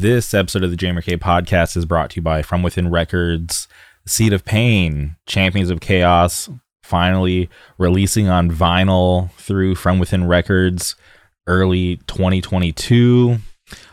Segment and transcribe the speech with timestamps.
[0.00, 3.68] This episode of the JMRK podcast is brought to you by From Within Records,
[4.06, 6.48] Seed of Pain, Champions of Chaos,
[6.82, 10.96] finally releasing on vinyl through From Within Records
[11.46, 13.40] early 2022.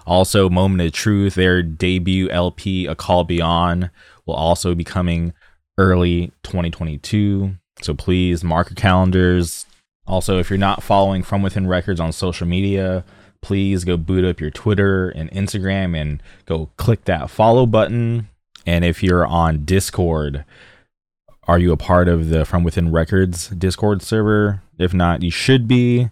[0.05, 3.89] Also, Moment of Truth, their debut LP, A Call Beyond,
[4.25, 5.33] will also be coming
[5.77, 7.53] early 2022.
[7.81, 9.65] So please mark your calendars.
[10.05, 13.03] Also, if you're not following From Within Records on social media,
[13.47, 18.27] please go boot up your Twitter and Instagram and go click that follow button.
[18.65, 20.43] And if you're on Discord,
[21.43, 24.63] are you a part of the From Within Records Discord server?
[24.77, 26.09] If not, you should be.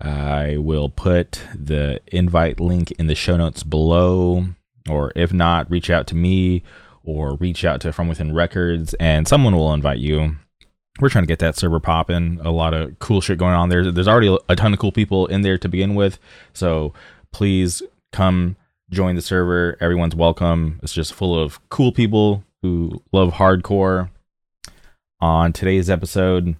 [0.00, 4.46] I will put the invite link in the show notes below.
[4.90, 6.64] Or if not, reach out to me
[7.04, 10.34] or reach out to From Within Records and someone will invite you.
[11.00, 12.38] We're trying to get that server popping.
[12.44, 13.90] A lot of cool shit going on there.
[13.90, 16.18] There's already a ton of cool people in there to begin with.
[16.52, 16.92] So
[17.32, 18.56] please come
[18.90, 19.76] join the server.
[19.80, 20.78] Everyone's welcome.
[20.82, 24.10] It's just full of cool people who love hardcore.
[25.20, 26.56] On today's episode,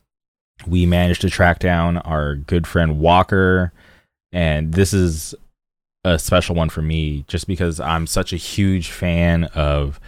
[0.66, 3.72] we managed to track down our good friend Walker.
[4.32, 5.34] And this is
[6.04, 10.00] a special one for me just because I'm such a huge fan of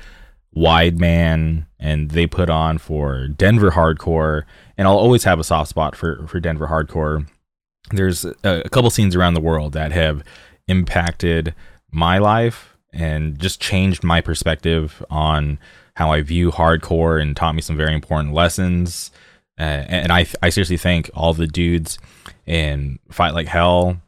[0.56, 4.44] Wideman and they put on for Denver hardcore
[4.76, 7.28] and I'll always have a soft spot for for Denver hardcore.
[7.90, 10.22] There's a, a couple scenes around the world that have
[10.68, 11.54] impacted
[11.90, 15.58] my life and just changed my perspective on
[15.96, 19.10] how I view hardcore and taught me some very important lessons.
[19.58, 21.98] Uh, and I, I seriously thank all the dudes
[22.46, 24.00] in Fight Like Hell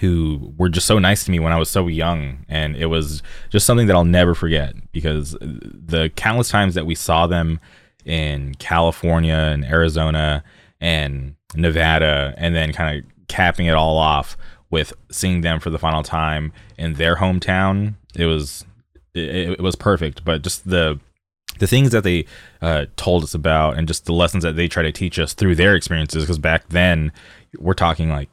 [0.00, 2.44] who were just so nice to me when I was so young.
[2.48, 6.94] And it was just something that I'll never forget because the countless times that we
[6.94, 7.60] saw them
[8.04, 10.44] in California and Arizona
[10.80, 14.36] and Nevada, and then kind of capping it all off
[14.70, 18.64] with seeing them for the final time in their hometown, it was
[19.14, 20.24] it, was perfect.
[20.24, 21.00] But just the
[21.58, 22.26] the things that they
[22.60, 25.54] uh, told us about and just the lessons that they try to teach us through
[25.54, 27.12] their experiences because back then
[27.58, 28.28] we're talking like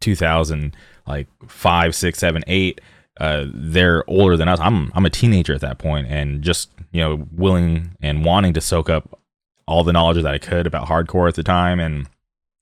[0.00, 0.74] 2000
[1.06, 2.80] like five, six, seven, eight.
[3.20, 4.58] Uh, they're older than us.
[4.60, 8.60] I'm I'm a teenager at that point, and just you know willing and wanting to
[8.60, 9.18] soak up
[9.66, 12.08] all the knowledge that I could about hardcore at the time, and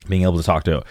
[0.09, 0.83] being able to talk to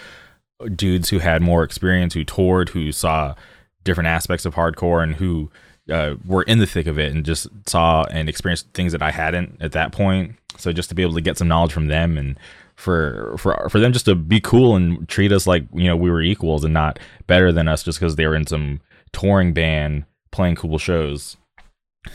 [0.76, 3.36] dudes who had more experience, who toured, who saw
[3.84, 5.52] different aspects of hardcore, and who
[5.92, 9.12] uh, were in the thick of it, and just saw and experienced things that I
[9.12, 10.36] hadn't at that point.
[10.58, 12.38] So just to be able to get some knowledge from them and
[12.76, 16.10] for for for them just to be cool and treat us like you know we
[16.10, 18.82] were equals and not better than us just because they were in some
[19.14, 21.38] touring band playing cool shows.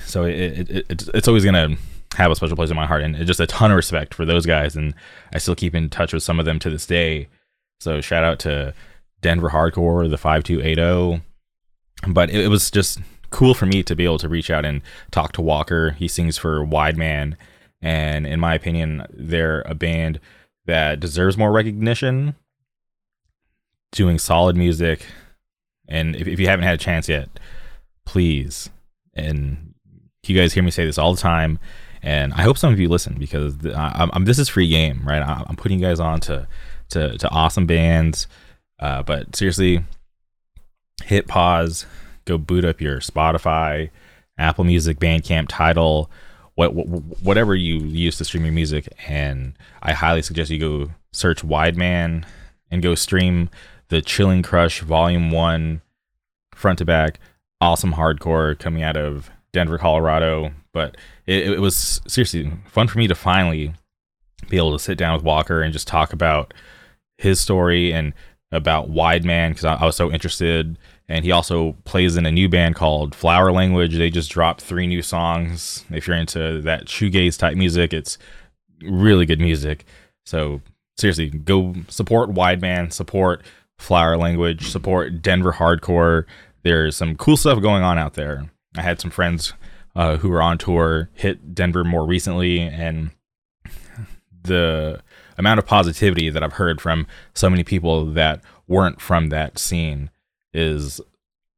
[0.05, 1.77] So it, it, it it's, always gonna
[2.17, 4.47] have a special place in my heart and just a ton of respect for those
[4.47, 4.95] guys and
[5.33, 7.29] I still keep in touch with some of them to this day.
[7.81, 8.75] So shout out to
[9.21, 11.23] Denver Hardcore, the 5280.
[12.09, 13.01] But it, it was just
[13.31, 15.91] cool for me to be able to reach out and talk to Walker.
[15.91, 17.37] He sings for Wideman
[17.83, 20.19] and in my opinion, they're a band
[20.67, 22.35] that deserves more recognition,
[23.93, 25.07] doing solid music.
[25.89, 27.29] And if, if you haven't had a chance yet,
[28.05, 28.71] please,
[29.15, 29.75] and
[30.25, 31.59] you guys hear me say this all the time,
[32.03, 35.23] and I hope some of you listen because I, I'm, this is free game, right?
[35.23, 36.47] I, I'm putting you guys on to
[36.91, 38.29] to, to awesome bands,
[38.79, 39.83] uh, but seriously,
[41.05, 41.87] hit pause,
[42.25, 43.91] go boot up your Spotify,
[44.39, 46.11] Apple Music, Bandcamp, Tidal,
[46.57, 48.89] what, whatever you use to stream your music.
[49.07, 52.25] And I highly suggest you go search Wideman
[52.71, 53.49] and go stream
[53.89, 55.83] the Chilling Crush Volume One,
[56.55, 57.21] front to back,
[57.61, 60.51] awesome hardcore coming out of Denver, Colorado.
[60.73, 60.97] But
[61.27, 63.75] it, it was seriously fun for me to finally
[64.49, 66.53] be able to sit down with Walker and just talk about
[67.19, 68.13] his story and
[68.53, 70.79] about Wideman because I, I was so interested
[71.09, 73.97] and he also plays in a new band called Flower Language.
[73.97, 75.85] They just dropped three new songs.
[75.91, 78.19] If you're into that shoegaze type music, it's
[78.83, 79.85] really good music.
[80.25, 80.61] So
[80.97, 83.43] seriously, go support Wideman, support
[83.79, 86.25] Flower Language, support Denver Hardcore.
[86.63, 88.51] There's some cool stuff going on out there.
[88.77, 89.53] I had some friends
[89.95, 93.13] uh, who were on tour hit Denver more recently, and
[94.43, 95.01] the
[95.39, 100.11] amount of positivity that I've heard from so many people that weren't from that scene
[100.57, 101.01] is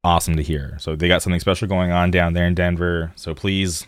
[0.05, 0.77] awesome to hear.
[0.81, 3.13] So they got something special going on down there in Denver.
[3.17, 3.87] So please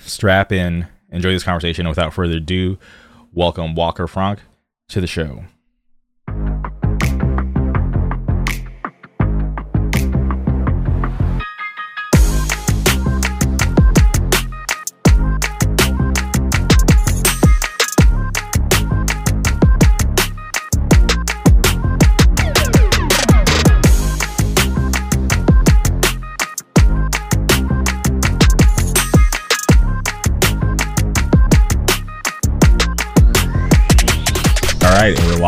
[0.00, 1.86] strap in, enjoy this conversation.
[1.86, 2.78] And without further ado,
[3.32, 4.40] welcome Walker Frank
[4.88, 5.44] to the show.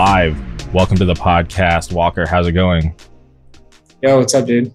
[0.03, 0.75] Live.
[0.75, 2.27] Welcome to the podcast, Walker.
[2.27, 2.93] How's it going?
[4.03, 4.75] Yo, what's up, dude?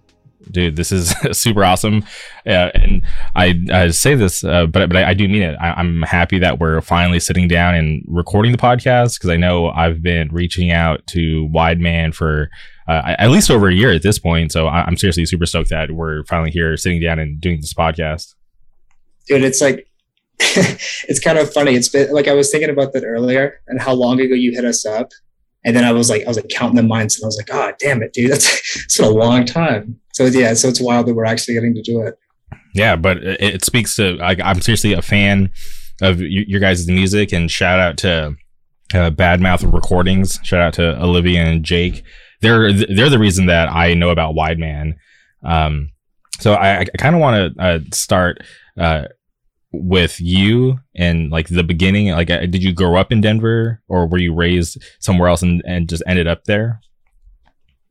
[0.51, 2.06] Dude, this is super awesome,
[2.45, 3.01] uh, and
[3.35, 5.57] I, I say this, uh, but but I, I, do mean it.
[5.59, 9.68] I, am happy that we're finally sitting down and recording the podcast because I know
[9.68, 12.50] I've been reaching out to Wideman for
[12.88, 14.53] uh, at least over a year at this point.
[14.53, 18.33] So I'm seriously super stoked that we're finally here, sitting down and doing this podcast.
[19.27, 19.89] Dude, it's like
[20.39, 21.73] it's kind of funny.
[21.75, 24.65] It's been like I was thinking about that earlier and how long ago you hit
[24.65, 25.11] us up.
[25.65, 27.49] And then I was like, I was like counting the months and I was like,
[27.51, 28.31] oh, damn it, dude.
[28.31, 29.99] That's been a long time.
[30.13, 32.17] So yeah, so it's wild that we're actually getting to do it.
[32.73, 35.51] Yeah, but it, speaks to, like, I'm seriously a fan
[36.01, 38.35] of you, your guys' music and shout out to
[38.93, 40.39] uh, Badmouth Recordings.
[40.43, 42.03] Shout out to Olivia and Jake.
[42.41, 44.93] They're, they're the reason that I know about Wideman.
[45.43, 45.89] Um,
[46.39, 48.43] so I, I kind of want to uh, start
[48.77, 49.05] uh,
[49.83, 52.09] with you and like the beginning?
[52.12, 55.62] Like uh, did you grow up in denver or were you raised somewhere else and,
[55.65, 56.81] and just ended up there?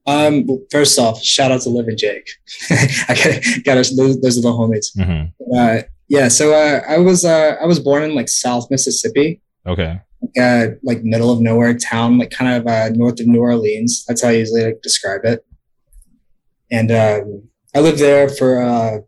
[0.06, 2.28] Um first off shout out to liv and jake.
[2.70, 4.96] I got got us those, those are the homies.
[4.96, 5.56] Mm-hmm.
[5.56, 9.40] uh, yeah so uh, i was uh, i was born in like south mississippi.
[9.66, 10.00] Okay.
[10.40, 14.04] Uh, like middle of nowhere town like kind of uh, north of new orleans.
[14.06, 15.44] That's how i usually like describe it.
[16.70, 18.98] And um, i lived there for uh,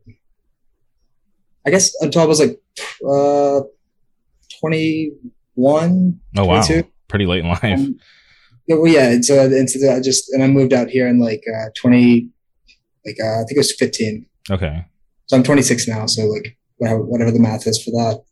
[1.69, 2.59] I guess until I was like
[3.09, 3.61] uh,
[4.61, 6.21] 21.
[6.37, 6.63] Oh, wow.
[6.63, 6.89] 22.
[7.09, 7.65] Pretty late in life.
[7.65, 7.99] Um,
[8.67, 9.11] yeah, well, yeah.
[9.11, 12.29] And so, and so I just, and I moved out here in like uh, 20,
[13.07, 14.27] like uh, I think it was 15.
[14.51, 14.85] Okay.
[15.27, 16.07] So I'm 26 now.
[16.07, 18.23] So like whatever the math is for that.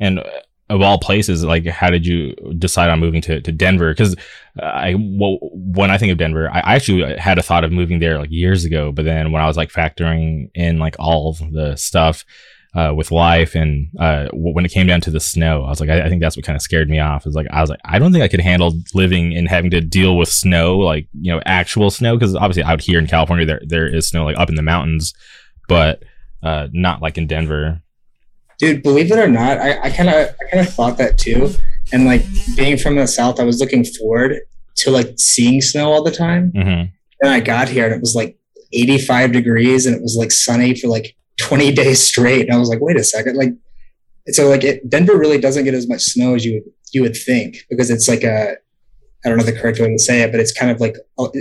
[0.00, 0.20] And
[0.70, 3.92] of all places, like how did you decide on moving to, to Denver?
[3.92, 4.16] Because
[4.60, 7.98] I well, when I think of Denver, I, I actually had a thought of moving
[7.98, 11.76] there like years ago, but then when I was like factoring in like all the
[11.76, 12.24] stuff
[12.74, 15.90] uh, with life and uh, when it came down to the snow, I was like,
[15.90, 17.26] I, I think that's what kind of scared me off.
[17.26, 19.80] Is like I was like, I don't think I could handle living and having to
[19.80, 23.62] deal with snow, like you know, actual snow, because obviously out here in California there
[23.64, 25.14] there is snow like up in the mountains,
[25.68, 26.02] but
[26.42, 27.80] uh, not like in Denver
[28.58, 31.50] dude believe it or not i kind of i kind of thought that too
[31.92, 32.24] and like
[32.56, 34.38] being from the south i was looking forward
[34.76, 36.84] to like seeing snow all the time mm-hmm.
[37.22, 38.38] and i got here and it was like
[38.72, 42.68] 85 degrees and it was like sunny for like 20 days straight and i was
[42.68, 43.52] like wait a second like
[44.28, 47.16] so like it, denver really doesn't get as much snow as you would you would
[47.16, 48.54] think because it's like a
[49.24, 51.32] i don't know the correct way to say it but it's kind of like oh,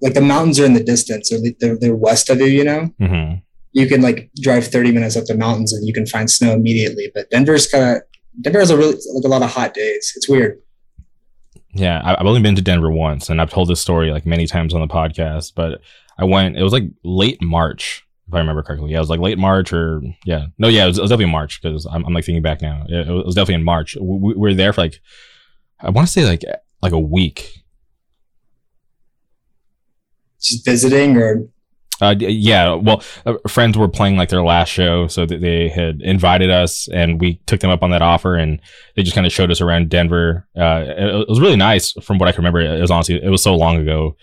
[0.00, 2.92] like the mountains are in the distance or they're, they're west of you you know
[3.00, 3.36] mm-hmm
[3.74, 7.10] you can like drive 30 minutes up the mountains and you can find snow immediately.
[7.12, 8.02] But Denver's kind of
[8.40, 10.12] Denver has a really like a lot of hot days.
[10.16, 10.60] It's weird.
[11.74, 14.74] Yeah, I've only been to Denver once, and I've told this story like many times
[14.74, 15.54] on the podcast.
[15.56, 15.80] But
[16.16, 16.56] I went.
[16.56, 18.90] It was like late March, if I remember correctly.
[18.90, 21.32] Yeah, it was like late March, or yeah, no, yeah, it was, it was definitely
[21.32, 22.84] March because I'm, I'm, like thinking back now.
[22.88, 23.96] It, it was definitely in March.
[24.00, 25.00] We, we were there for like
[25.80, 26.42] I want to say like
[26.82, 27.64] like a week.
[30.40, 31.48] Just visiting, or
[32.00, 36.00] uh, yeah, well, uh, friends were playing like their last show, so that they had
[36.00, 38.60] invited us, and we took them up on that offer, and
[38.96, 40.46] they just kind of showed us around Denver.
[40.56, 42.60] Uh, it, it, was really nice, from what I can remember.
[42.60, 44.16] It was honestly, it was so long ago.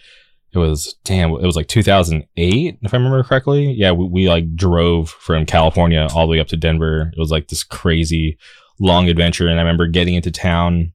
[0.54, 1.32] It was damn.
[1.32, 3.72] It was like 2008, if I remember correctly.
[3.72, 7.12] Yeah, we, we like drove from California all the way up to Denver.
[7.16, 8.38] It was like this crazy
[8.80, 10.94] long adventure, and I remember getting into town.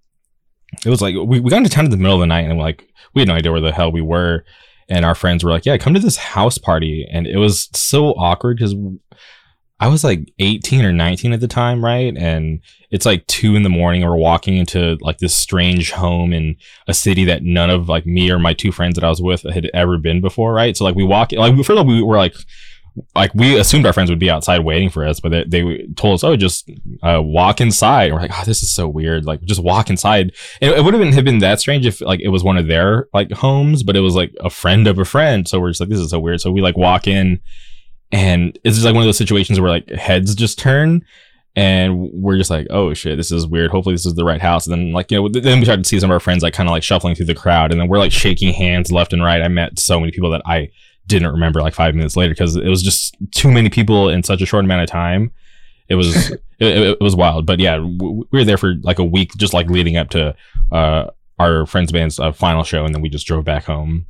[0.85, 2.59] It was like we, we got into town in the middle of the night, and
[2.59, 4.45] like we had no idea where the hell we were
[4.89, 8.11] and our friends were like, "Yeah, come to this house party," and it was so
[8.11, 8.75] awkward because
[9.79, 12.17] I was like 18 or 19 at the time, right?
[12.17, 14.03] And it's like two in the morning.
[14.03, 16.57] And we're walking into like this strange home in
[16.89, 19.43] a city that none of like me or my two friends that I was with
[19.43, 20.75] had ever been before, right?
[20.77, 22.35] So like we walk, like first of all, we were like
[23.15, 26.15] like we assumed our friends would be outside waiting for us, but they, they told
[26.15, 26.71] us, "Oh, just
[27.03, 30.33] uh, walk inside." And we're like, "Oh, this is so weird." Like, just walk inside.
[30.61, 32.69] And it would have been have been that strange if like it was one of
[32.69, 35.47] their like homes, but it was like a friend of a friend.
[35.47, 37.41] So we're just like, "This is so weird." So we like walk in,
[38.17, 41.05] and it's just like one of those situations where like heads just turn,
[41.55, 44.67] and we're just like, "Oh shit, this is weird." Hopefully, this is the right house.
[44.67, 46.55] And then like you know, then we started to see some of our friends like
[46.55, 49.23] kind of like shuffling through the crowd, and then we're like shaking hands left and
[49.23, 49.43] right.
[49.43, 50.71] I met so many people that I
[51.07, 54.41] didn't remember like five minutes later because it was just too many people in such
[54.41, 55.31] a short amount of time.
[55.91, 59.33] It was it, it, was wild, but yeah, we were there for like a week,
[59.37, 60.35] just like leading up to
[60.73, 64.07] uh, our friends band's uh, final show, and then we just drove back home.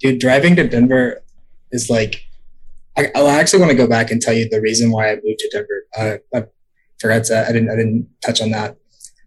[0.00, 1.22] Dude, driving to Denver
[1.70, 2.24] is like.
[2.96, 5.38] I, I actually want to go back and tell you the reason why I moved
[5.38, 5.86] to Denver.
[5.96, 6.46] Uh, I
[6.98, 7.46] forgot to.
[7.48, 7.70] I didn't.
[7.70, 8.76] I didn't touch on that.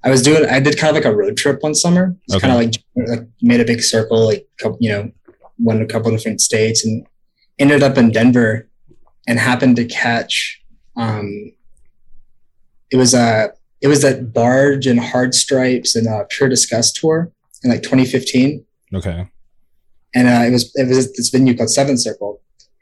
[0.04, 0.50] I was doing.
[0.50, 2.16] I did kind of like a road trip one summer.
[2.24, 2.48] It's okay.
[2.48, 4.48] kind of like, like made a big circle, like
[4.80, 5.12] you know,
[5.58, 7.06] went a couple different states and
[7.60, 8.68] ended up in Denver
[9.28, 10.60] and happened to catch
[11.00, 11.54] um,
[12.92, 17.32] it was a it was that Barge and Hard Stripes and uh, Pure Disgust tour
[17.64, 18.66] in like 2015.
[18.94, 19.30] Okay.
[20.14, 22.39] And uh, it was it was this venue called Seven Circle,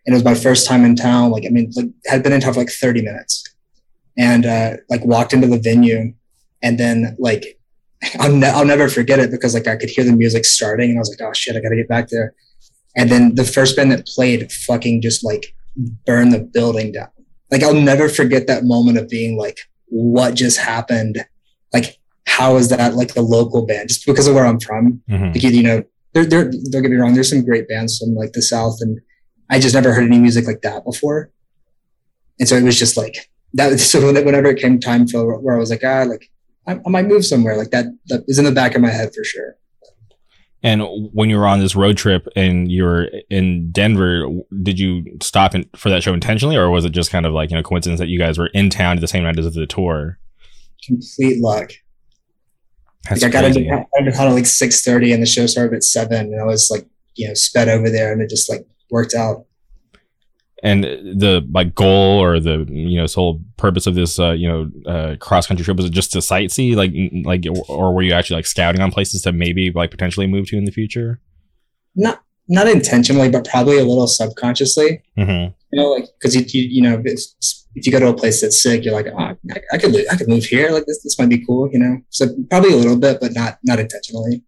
[0.07, 1.31] and it was my first time in town.
[1.31, 3.43] Like I mean, like had been in town for like 30 minutes,
[4.17, 6.13] and uh, like walked into the venue,
[6.63, 7.59] and then like
[8.19, 10.97] I'll, ne- I'll never forget it because like I could hear the music starting, and
[10.97, 12.33] I was like, oh shit, I gotta get back there.
[12.95, 15.53] And then the first band that played fucking just like
[16.05, 17.09] burned the building down.
[17.51, 21.23] Like I'll never forget that moment of being like, what just happened?
[21.73, 23.89] Like, how is that like a local band?
[23.89, 25.01] Just because of where I'm from.
[25.09, 25.33] Mm-hmm.
[25.33, 25.83] Like, you know,
[26.13, 27.13] there, there, don't get me wrong.
[27.13, 28.99] There's some great bands from like the South and
[29.49, 31.31] I just never heard any music like that before.
[32.39, 33.79] And so it was just like that.
[33.79, 36.29] So whenever it came time for where I was like, ah, like
[36.67, 39.13] I, I might move somewhere like that, that is in the back of my head
[39.15, 39.55] for sure.
[40.63, 40.81] And
[41.13, 44.27] when you were on this road trip and you were in Denver,
[44.63, 47.51] did you stop in, for that show intentionally, or was it just kind of like
[47.51, 49.67] you know coincidence that you guys were in town at the same night as the
[49.67, 50.17] tour?
[50.83, 51.71] Complete luck.
[53.09, 53.85] Like I got into, town
[54.27, 57.27] at like six thirty, and the show started at seven, and I was like you
[57.27, 59.45] know sped over there, and it just like worked out.
[60.63, 64.91] And the like goal or the you know sole purpose of this uh, you know
[64.91, 66.93] uh, cross country trip was it just to sightsee like
[67.25, 70.57] like or were you actually like scouting on places to maybe like potentially move to
[70.57, 71.19] in the future?
[71.95, 75.03] Not not intentionally but probably a little subconsciously.
[75.15, 75.53] Mm-hmm.
[75.71, 78.59] you know like because you, you, you know if you go to a place that's
[78.59, 79.35] sick you're like oh, I,
[79.73, 80.71] I could I could move here.
[80.71, 82.01] Like this this might be cool you know?
[82.09, 84.43] So probably a little bit but not not intentionally.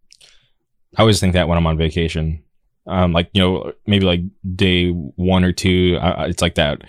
[0.98, 2.42] I always think that when I'm on vacation
[2.88, 4.22] um, like you know maybe like
[4.56, 6.82] day one or two uh, it's like that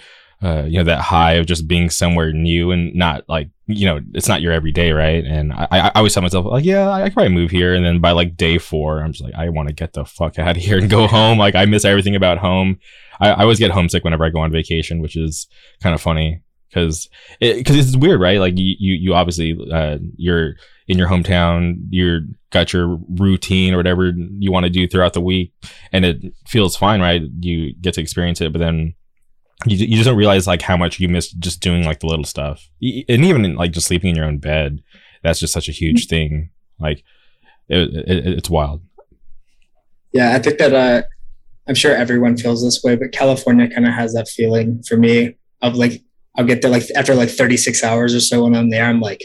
[0.43, 4.01] uh, you know that high of just being somewhere new and not like you know
[4.15, 5.25] it's not your everyday right?
[5.25, 7.75] And I, I always tell myself like yeah I could probably move here.
[7.75, 10.39] And then by like day four I'm just like I want to get the fuck
[10.39, 11.39] out of here and go home.
[11.39, 12.79] Like I miss everything about home.
[13.21, 15.47] I, I always get homesick whenever I go on vacation which is
[15.83, 18.39] kind of funny because because it, it's weird right?
[18.39, 20.55] Like you you, you obviously uh, you're
[20.91, 25.21] in your hometown you're got your routine or whatever you want to do throughout the
[25.21, 25.55] week
[25.93, 27.23] and it feels fine right?
[27.39, 28.95] You get to experience it but then
[29.67, 32.25] you, you just don't realize like how much you miss just doing like the little
[32.25, 32.69] stuff.
[32.83, 34.83] And even like just sleeping in your own bed
[35.23, 36.51] that's just such a huge thing.
[36.81, 37.05] Like
[37.69, 38.83] it, it, it's wild.
[40.13, 41.03] Yeah i think that uh
[41.69, 45.37] i'm sure everyone feels this way but california kind of has that feeling for me
[45.63, 46.03] of like
[46.37, 49.23] i'll get there like after like 36 hours or so when i'm there i'm like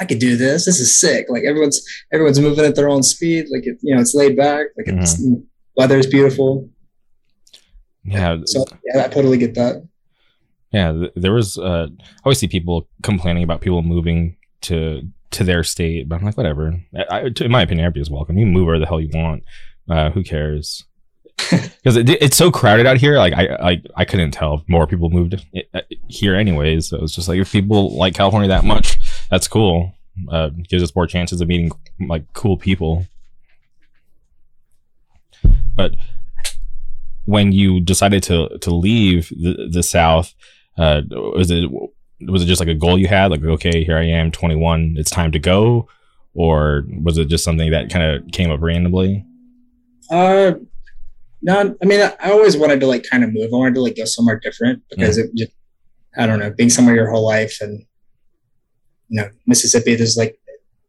[0.00, 0.64] I could do this.
[0.64, 1.26] This is sick.
[1.28, 3.46] Like everyone's everyone's moving at their own speed.
[3.50, 4.66] Like it, you know, it's laid back.
[4.76, 5.00] Like mm-hmm.
[5.00, 5.22] it's
[5.76, 6.68] weather's beautiful.
[8.04, 8.38] Yeah.
[8.44, 9.86] So yeah, I totally get that.
[10.72, 11.58] Yeah, there was.
[11.58, 16.24] Uh, I always see people complaining about people moving to to their state, but I'm
[16.24, 16.80] like, whatever.
[17.10, 18.38] I, in my opinion, everybody's welcome.
[18.38, 19.44] You move where the hell you want.
[19.88, 20.84] Uh, who cares?
[21.86, 23.16] Because it, it's so crowded out here.
[23.16, 25.40] Like I, I, I couldn't tell if more people moved
[25.72, 26.88] uh, here, anyways.
[26.88, 28.98] So it's just like if people like California that much,
[29.30, 29.94] that's cool.
[30.30, 31.70] Uh, gives us more chances of meeting
[32.08, 33.06] like cool people.
[35.74, 35.94] But
[37.26, 40.34] when you decided to to leave the the South,
[40.78, 41.70] uh, was it
[42.20, 43.30] was it just like a goal you had?
[43.30, 45.88] Like, okay, here I am, 21, it's time to go,
[46.34, 49.24] or was it just something that kind of came up randomly?
[50.10, 50.54] Uh,
[51.42, 53.50] no, I mean, I, I, always wanted to like kind of move.
[53.52, 55.24] I wanted to like go somewhere different because mm.
[55.24, 55.52] it just,
[56.16, 57.84] I don't know, being somewhere your whole life and
[59.08, 59.94] you know Mississippi.
[59.94, 60.38] There's like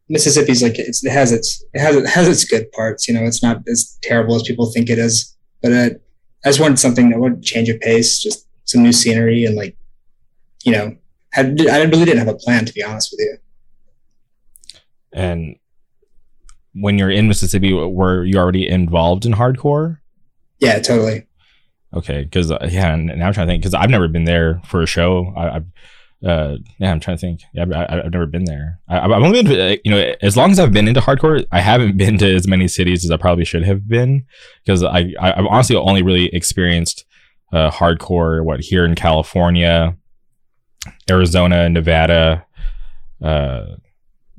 [0.10, 3.08] Mississippi's like it has its it has it has its good parts.
[3.08, 5.36] You know, it's not as terrible as people think it is.
[5.62, 5.90] But uh,
[6.46, 9.76] I just wanted something that would change of pace, just some new scenery, and like
[10.64, 10.96] you know,
[11.32, 13.38] had I really didn't have a plan to be honest with you.
[15.14, 15.56] And
[16.74, 19.98] when you're in Mississippi, were you already involved in hardcore?
[20.60, 21.28] Yeah, totally.
[21.94, 24.62] Okay, because uh, yeah, and now I'm trying to think because I've never been there
[24.66, 25.34] for a show.
[25.36, 25.66] I, have
[26.26, 27.42] uh, yeah, I'm trying to think.
[27.54, 28.80] Yeah, I, have never been there.
[28.90, 31.46] I, have only been, to, uh, you know, as long as I've been into hardcore,
[31.52, 34.26] I haven't been to as many cities as I probably should have been
[34.64, 37.06] because I, I, have honestly only really experienced
[37.54, 39.96] uh, hardcore what here in California,
[41.10, 42.46] Arizona, Nevada,
[43.22, 43.66] uh,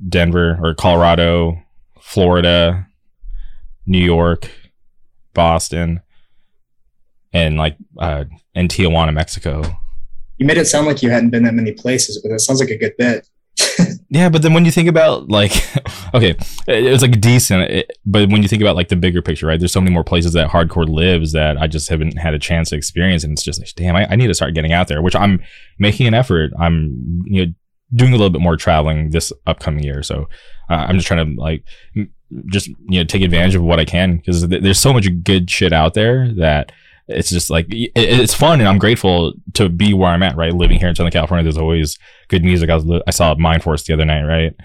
[0.07, 1.61] Denver or Colorado,
[2.01, 2.87] Florida,
[3.85, 4.49] New York,
[5.33, 6.01] Boston,
[7.31, 9.78] and like uh, and Tijuana, Mexico
[10.39, 12.69] you made it sound like you hadn't been that many places, but that sounds like
[12.69, 13.27] a good bit.
[14.09, 15.51] yeah, but then when you think about like,
[16.13, 19.47] okay, it was like decent, it, but when you think about like the bigger picture,
[19.47, 19.59] right?
[19.59, 22.69] There's so many more places that hardcore lives that I just haven't had a chance
[22.69, 25.01] to experience, and it's just like, damn, I, I need to start getting out there.
[25.01, 25.41] Which I'm
[25.77, 26.51] making an effort.
[26.57, 27.53] I'm you know
[27.93, 30.29] doing a little bit more traveling this upcoming year, so
[30.69, 31.65] uh, I'm just trying to like
[32.45, 35.49] just you know take advantage of what I can because th- there's so much good
[35.49, 36.71] shit out there that
[37.09, 40.53] it's just like it, it's fun and I'm grateful to be where I'm at, right?
[40.53, 41.97] Living here in Southern California, there's always
[42.27, 42.69] good music.
[42.69, 44.55] I was I saw Mindforce the other night, right?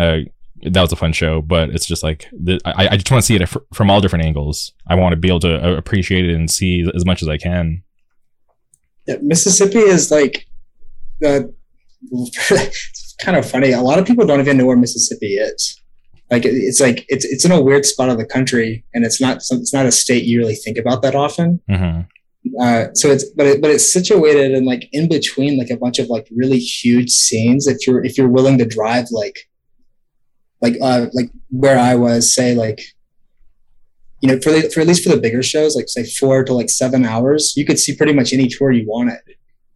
[0.00, 0.28] Uh,
[0.62, 3.26] that was a fun show, but it's just like the, I, I just want to
[3.26, 4.72] see it from all different angles.
[4.86, 7.36] I want to be able to uh, appreciate it and see as much as I
[7.36, 7.82] can.
[9.06, 10.46] Yeah, Mississippi is like
[11.20, 11.52] the.
[12.12, 13.72] it's kind of funny.
[13.72, 15.80] A lot of people don't even know where Mississippi is.
[16.32, 19.36] Like it's like it's it's in a weird spot of the country, and it's not
[19.36, 21.60] it's not a state you really think about that often.
[21.68, 22.00] Mm-hmm.
[22.58, 25.98] Uh, so it's but it, but it's situated in like in between like a bunch
[25.98, 27.66] of like really huge scenes.
[27.66, 29.46] If you're if you're willing to drive like
[30.62, 32.80] like uh like where I was, say like
[34.22, 36.54] you know for the, for at least for the bigger shows, like say four to
[36.54, 39.20] like seven hours, you could see pretty much any tour you wanted,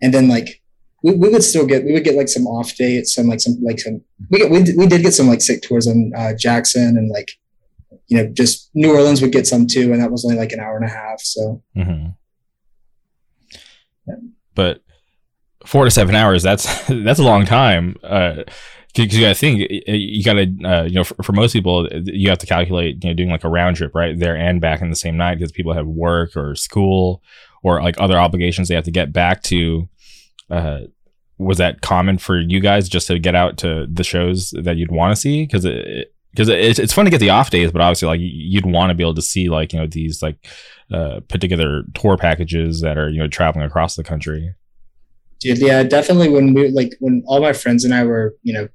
[0.01, 0.63] and then like
[1.07, 3.57] we, we would still get we would get like some off dates, some like some
[3.63, 6.97] like some we get we, we did get some like sick tours on uh, Jackson
[6.99, 7.31] and like
[8.09, 10.59] you know just New Orleans would get some too, and that was only like an
[10.59, 11.21] hour and a half.
[11.21, 12.09] So, mm-hmm.
[14.09, 14.15] yeah.
[14.57, 14.83] but
[15.65, 17.97] four to seven hours that's that's a long time.
[18.03, 18.43] Uh,
[18.93, 21.87] because you got to think you got to uh, you know for, for, most people
[22.07, 24.81] you have to calculate you know doing like a round trip right there and back
[24.81, 27.23] in the same night because people have work or school
[27.63, 29.87] or like other obligations they have to get back to
[30.51, 30.81] uh,
[31.39, 34.91] was that common for you guys just to get out to the shows that you'd
[34.91, 35.45] want to see?
[35.45, 38.91] Because it because it's, fun to get the off days but obviously like you'd want
[38.91, 40.47] to be able to see like you know these like
[40.93, 44.55] uh, particular tour packages that are you know traveling across the country.
[45.41, 48.69] Dude yeah definitely when we like when all my friends and i were you know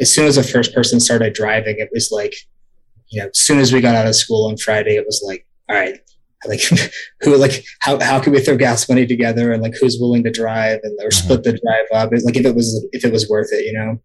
[0.00, 2.34] as soon as the first person started driving it was like
[3.08, 5.46] you know as soon as we got out of school on friday it was like
[5.68, 5.98] all right
[6.46, 6.60] like
[7.20, 10.30] who like how how can we throw gas money together and like who's willing to
[10.30, 12.12] drive and or split the drive up?
[12.12, 14.00] It's like if it was if it was worth it you know?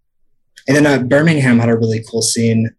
[0.67, 2.69] And then uh, birmingham had a really cool scene.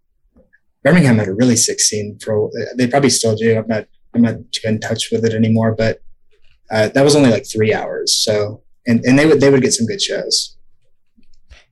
[0.82, 3.58] Birmingham had a really sick scene for they probably still do.
[3.58, 6.02] I'm not i'm not in touch with it anymore but
[6.70, 9.72] uh, that was only like three hours so and and they would they would get
[9.72, 10.56] some good shows.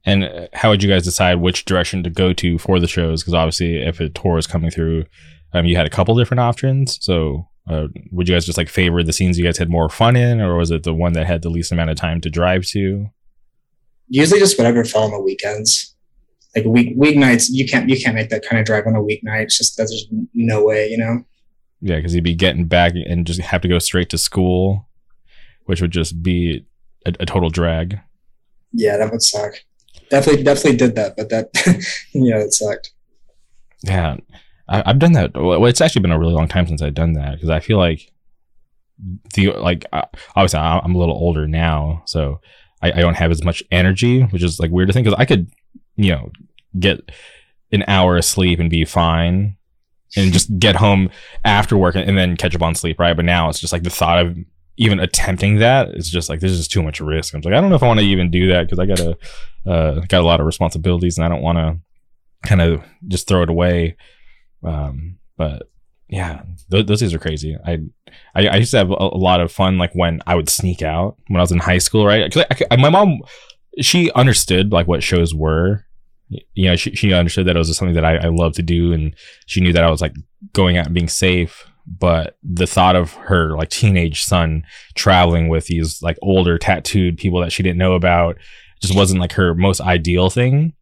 [0.07, 3.23] And uh, how would you guys decide which direction to go to for the shows?
[3.23, 5.05] Because obviously if a tour is coming through
[5.53, 9.01] um, you had a couple different options so uh, would you guys just like favor
[9.03, 11.43] the scenes you guys had more fun in, or was it the one that had
[11.43, 13.09] the least amount of time to drive to?
[14.09, 15.95] Usually, just whatever fell on the weekends.
[16.57, 19.45] Like week weeknights, you can't you can't make that kind of drive on a weeknight.
[19.45, 21.25] It's just there's no way, you know.
[21.81, 24.89] Yeah, because you'd be getting back and just have to go straight to school,
[25.67, 26.67] which would just be
[27.07, 28.01] a, a total drag.
[28.73, 29.55] Yeah, that would suck.
[30.11, 31.51] Definitely, definitely did that, but that
[32.13, 32.95] yeah, it sucked.
[33.85, 34.17] Yeah,
[34.71, 35.33] I, have done that.
[35.35, 37.77] Well, it's actually been a really long time since I've done that because I feel
[37.77, 38.13] like
[39.35, 42.41] the like obviously I'm a little older now, so
[42.81, 45.25] I, I don't have as much energy, which is like weird to think because I
[45.25, 45.51] could,
[45.97, 46.31] you know,
[46.79, 47.11] get
[47.73, 49.57] an hour of sleep and be fine
[50.17, 51.11] and just get home
[51.45, 53.17] after work and then catch up on sleep, right?
[53.17, 54.37] But now it's just like the thought of
[54.77, 57.35] even attempting that is just like there's just too much risk.
[57.35, 59.01] I'm like I don't know if I want to even do that because I got
[59.01, 59.19] a
[59.71, 63.43] uh, got a lot of responsibilities and I don't want to kind of just throw
[63.43, 63.97] it away.
[64.63, 65.71] Um, but
[66.09, 67.57] yeah, th- those days are crazy.
[67.65, 67.79] I,
[68.35, 70.83] I, I used to have a, a, lot of fun like when I would sneak
[70.83, 72.25] out when I was in high school, right?
[72.25, 73.21] Because my mom,
[73.81, 75.87] she understood like what shows were.
[76.55, 78.93] You know, she, she understood that it was something that I, I love to do,
[78.93, 79.15] and
[79.47, 80.15] she knew that I was like
[80.53, 81.67] going out and being safe.
[81.87, 87.41] But the thought of her like teenage son traveling with these like older tattooed people
[87.41, 88.37] that she didn't know about
[88.81, 90.75] just wasn't like her most ideal thing.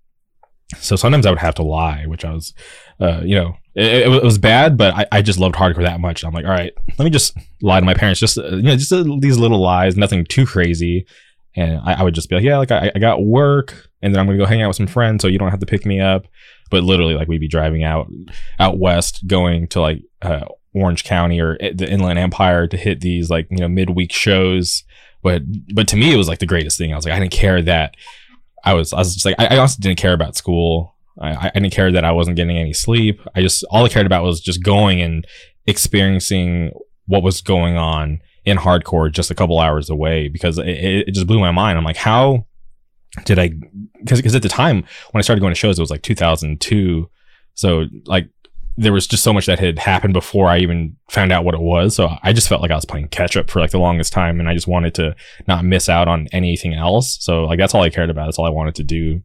[0.76, 2.52] So sometimes I would have to lie, which I was,
[3.00, 6.24] uh, you know, it, it, was bad, but I, I just loved hardcore that much.
[6.24, 8.76] I'm like, all right, let me just lie to my parents, just uh, you know,
[8.76, 11.06] just uh, these little lies, nothing too crazy.
[11.56, 14.20] And I, I would just be like, yeah, like I, I, got work, and then
[14.20, 16.00] I'm gonna go hang out with some friends, so you don't have to pick me
[16.00, 16.26] up.
[16.70, 18.08] But literally, like we'd be driving out
[18.58, 23.30] out west, going to like uh, Orange County or the Inland Empire to hit these
[23.30, 24.84] like you know midweek shows.
[25.22, 25.42] But
[25.74, 26.92] but to me, it was like the greatest thing.
[26.92, 27.94] I was like, I didn't care that
[28.64, 30.94] I was I was just like I, I honestly didn't care about school.
[31.20, 33.20] I, I didn't care that I wasn't getting any sleep.
[33.34, 35.26] I just all I cared about was just going and
[35.66, 36.72] experiencing
[37.06, 41.26] what was going on in hardcore just a couple hours away because it, it just
[41.26, 41.76] blew my mind.
[41.76, 42.46] I'm like, how
[43.24, 43.50] did I?
[43.98, 47.10] Because because at the time when I started going to shows, it was like 2002.
[47.54, 48.28] So like
[48.78, 51.60] there was just so much that had happened before I even found out what it
[51.60, 51.96] was.
[51.96, 54.38] So I just felt like I was playing catch up for like the longest time,
[54.38, 55.16] and I just wanted to
[55.48, 57.18] not miss out on anything else.
[57.20, 58.26] So like that's all I cared about.
[58.26, 59.20] That's all I wanted to do.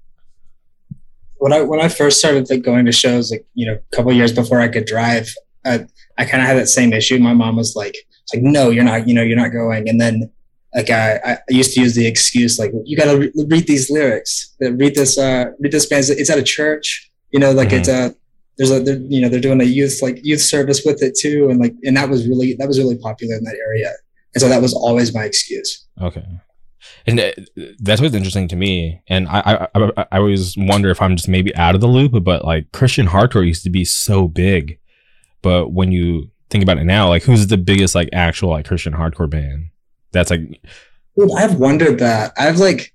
[1.37, 4.11] When I when I first started like going to shows, like you know, a couple
[4.11, 5.31] years before I could drive,
[5.63, 5.85] I,
[6.17, 7.19] I kind of had that same issue.
[7.19, 9.07] My mom was like, "It's like no, you're not.
[9.07, 10.31] You know, you're not going." And then
[10.73, 13.91] like I, I used to use the excuse like, "You got to re- read these
[13.91, 14.55] lyrics.
[14.59, 15.15] Read this.
[15.15, 16.05] Uh, read this band.
[16.09, 17.77] It's at a church." You know, like mm-hmm.
[17.77, 18.15] it's a
[18.57, 21.49] there's a they're, you know they're doing a youth like youth service with it too
[21.49, 23.91] and like and that was really that was really popular in that area
[24.33, 25.85] and so that was always my excuse.
[26.01, 26.25] Okay.
[27.05, 27.31] And uh,
[27.79, 29.01] that's what's interesting to me.
[29.07, 32.11] And I, I, I, I always wonder if I'm just maybe out of the loop,
[32.23, 34.79] but like Christian hardcore used to be so big.
[35.41, 38.93] But when you think about it now, like who's the biggest like actual like Christian
[38.93, 39.69] hardcore band?
[40.11, 40.61] That's like,
[41.17, 42.33] Dude, I've wondered that.
[42.37, 42.93] I've like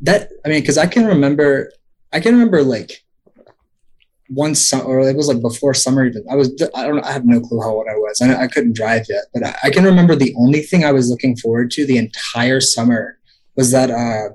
[0.00, 0.30] that.
[0.44, 1.70] I mean, because I can remember,
[2.12, 3.04] I can remember like
[4.30, 6.24] one summer, or it was like before summer even.
[6.30, 8.20] I was, I don't know, I have no clue how old I was.
[8.22, 11.10] I, I couldn't drive yet, but I, I can remember the only thing I was
[11.10, 13.18] looking forward to the entire summer
[13.56, 14.34] was that uh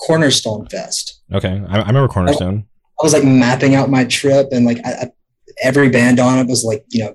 [0.00, 1.20] Cornerstone Fest.
[1.32, 2.66] Okay, I, I remember Cornerstone.
[3.00, 5.10] I, was like mapping out my trip, and like I,
[5.62, 7.14] every band on it was like you know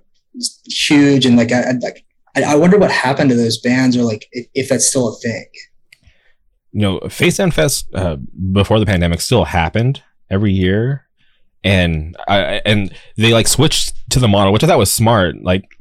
[0.65, 2.05] huge, and like I, like
[2.35, 5.47] I wonder what happened to those bands, or like if, that's still a thing.
[6.73, 8.17] You know, Facedown Fest uh,
[8.51, 11.06] before the pandemic still happened every year,
[11.63, 15.41] and I and they like switched to the model, which I thought was smart.
[15.41, 15.77] Like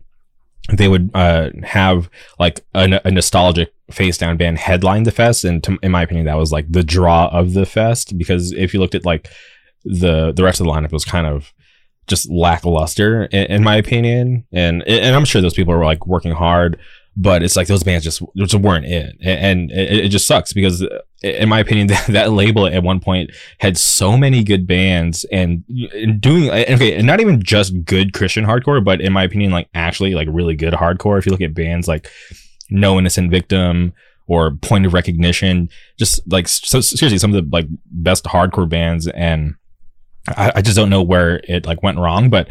[0.73, 5.45] they would uh, have like a, a, nostalgic Facedown band headline the fest.
[5.45, 8.19] And to, in my opinion that was like the draw of the fest.
[8.19, 9.31] Because if you looked at like
[9.85, 11.53] the the rest of the lineup was kind of
[12.09, 14.45] just lackluster in, in my opinion.
[14.53, 16.79] And and i'm sure those people were like working hard
[17.17, 20.83] but it's like those bands just just weren't it, and it, it just sucks because,
[20.83, 25.25] uh, in my opinion, that, that, label at one point had so many good bands
[25.33, 29.23] and, and doing uh, okay, and not even just good Christian hardcore, but in my
[29.23, 31.19] opinion, like actually like really good hardcore.
[31.19, 32.11] If you look at bands like
[32.69, 33.95] No Innocent Victim
[34.27, 39.09] or Point of Recognition, just like so seriously, some of the like best hardcore bands,
[39.09, 39.55] and
[40.29, 42.49] I, I just don't know where it like went wrong, but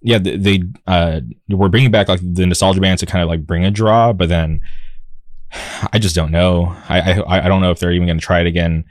[0.00, 3.46] yeah, they, they uh, were bringing back like the nostalgia bands to kind of like
[3.46, 4.60] bring a draw, but then
[5.92, 6.76] I just don't know.
[6.88, 8.84] I I, I don't know if they're even going to try it again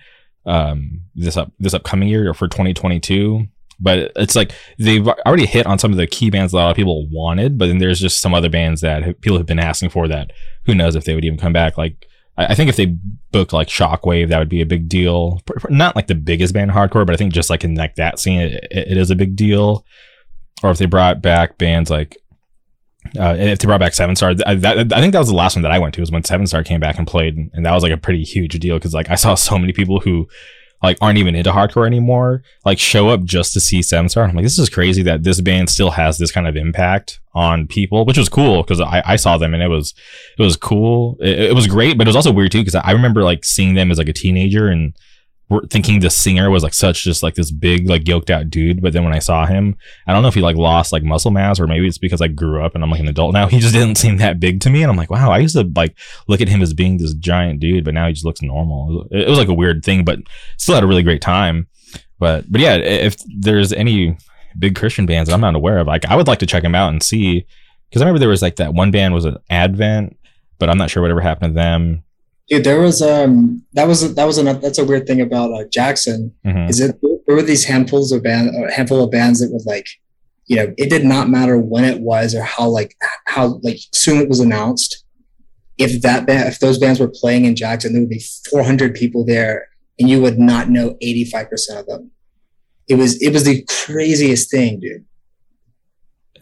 [0.45, 3.47] um, this up this upcoming year or for 2022.
[3.77, 6.69] But it's like they've already hit on some of the key bands that a lot
[6.69, 9.89] of people wanted, but then there's just some other bands that people have been asking
[9.89, 10.31] for that
[10.65, 11.77] who knows if they would even come back.
[11.77, 12.95] Like I, I think if they
[13.31, 15.41] booked like Shockwave, that would be a big deal.
[15.69, 18.39] Not like the biggest band hardcore, but I think just like in like that scene,
[18.39, 19.85] it, it is a big deal
[20.63, 22.17] or if they brought back bands like
[23.19, 25.61] uh, if they brought back Seven Star, I, I think that was the last one
[25.61, 27.83] that I went to was when Seven Star came back and played, and that was
[27.83, 30.27] like a pretty huge deal because like I saw so many people who
[30.83, 34.25] like aren't even into hardcore anymore like show up just to see Seven Star.
[34.25, 37.67] I'm like, this is crazy that this band still has this kind of impact on
[37.67, 39.93] people, which was cool because I, I saw them and it was
[40.37, 41.17] it was cool.
[41.19, 43.75] It, it was great, but it was also weird too because I remember like seeing
[43.75, 44.93] them as like a teenager and
[45.69, 48.93] thinking the singer was like such just like this big like yoked out dude but
[48.93, 49.75] then when i saw him
[50.07, 52.27] i don't know if he like lost like muscle mass or maybe it's because i
[52.27, 54.71] grew up and i'm like an adult now he just didn't seem that big to
[54.71, 55.95] me and i'm like wow i used to like
[56.27, 59.07] look at him as being this giant dude but now he just looks normal.
[59.11, 60.19] It was like a weird thing but
[60.57, 61.67] still had a really great time.
[62.19, 64.17] But but yeah if there's any
[64.57, 66.75] big christian bands that i'm not aware of like i would like to check them
[66.75, 67.45] out and see
[67.89, 70.17] because i remember there was like that one band was an advent
[70.59, 72.04] but i'm not sure whatever happened to them
[72.47, 75.65] Dude, there was um that was that was a that's a weird thing about uh,
[75.71, 76.69] Jackson mm-hmm.
[76.69, 79.87] is it there were these handfuls of band a handful of bands that was like
[80.45, 84.21] you know it did not matter when it was or how like how like soon
[84.21, 85.03] it was announced
[85.79, 89.25] if that band if those bands were playing in Jackson there would be 400 people
[89.25, 92.11] there and you would not know 85% of them
[92.87, 95.03] it was it was the craziest thing dude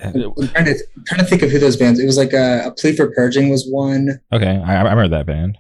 [0.01, 0.11] I'm
[0.49, 1.97] trying to I'm trying to think of who those bands.
[1.97, 4.19] It was like a, a plea for purging was one.
[4.33, 5.57] Okay, I, I remember that band.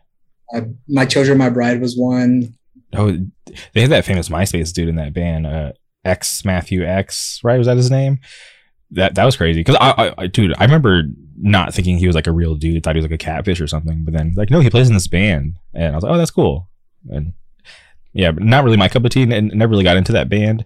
[0.53, 2.53] Uh, my children, my bride was one.
[2.93, 3.17] Oh,
[3.73, 5.71] they had that famous MySpace dude in that band, uh,
[6.05, 7.57] X Matthew X, right?
[7.57, 8.19] Was that his name?
[8.91, 11.03] That that was crazy because I, I, dude, I remember
[11.35, 12.83] not thinking he was like a real dude.
[12.83, 14.03] Thought he was like a catfish or something.
[14.03, 16.29] But then, like, no, he plays in this band, and I was like, oh, that's
[16.29, 16.69] cool.
[17.09, 17.33] And
[18.13, 20.65] yeah, but not really my cup of tea, and never really got into that band.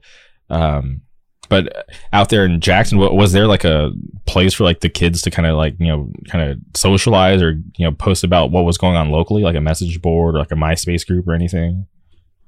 [0.50, 1.02] Um,
[1.50, 3.92] but out there in Jackson, was there like a
[4.26, 7.62] place for like the kids to kind of like you know kind of socialize or
[7.78, 10.52] you know post about what was going on locally, like a message board or like
[10.52, 11.88] a MySpace group or anything?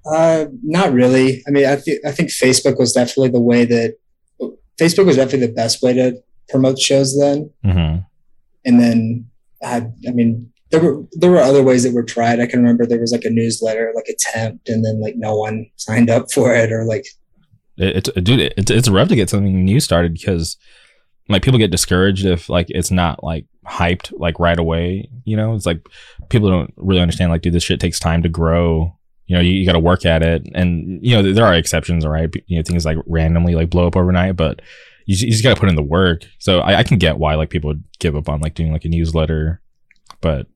[0.06, 1.44] Uh, not really.
[1.48, 3.98] I mean, I think I think Facebook was definitely the way that
[4.80, 7.52] Facebook was definitely the best way to promote shows then.
[7.66, 8.00] Mm-hmm.
[8.66, 9.30] And then
[9.64, 12.40] I, I mean, there were there were other ways that were tried.
[12.40, 15.66] I can remember there was like a newsletter, like attempt, and then like no one
[15.78, 17.06] signed up for it, or like
[17.80, 20.58] it's a dude, it's it's rough to get something new started because
[21.30, 25.10] like people get discouraged if like it's not like hyped like right away.
[25.26, 25.86] You know, it's like
[26.30, 28.96] people don't really understand like, dude, this shit takes time to grow.
[29.28, 32.06] You know, you, you got to work at it, and you know there are exceptions,
[32.06, 32.30] right?
[32.48, 34.62] You know, things like randomly like blow up overnight, but
[35.06, 36.24] you, you just got to put in the work.
[36.40, 38.86] So I, I can get why like people would give up on like doing like
[38.86, 39.62] a newsletter,
[40.20, 40.48] but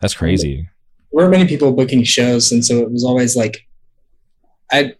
[0.00, 0.68] that's crazy.
[1.12, 3.66] There weren't many people booking shows, and so it was always like,
[4.72, 4.94] I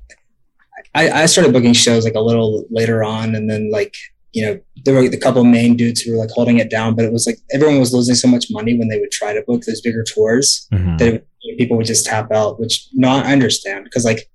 [0.96, 3.94] I, I started booking shows like a little later on, and then like
[4.32, 7.04] you know, there were the couple main dudes who were like holding it down, but
[7.04, 9.62] it was like everyone was losing so much money when they would try to book
[9.62, 10.96] those bigger tours mm-hmm.
[10.98, 12.59] that it, people would just tap out.
[12.59, 14.28] Which no, I understand because like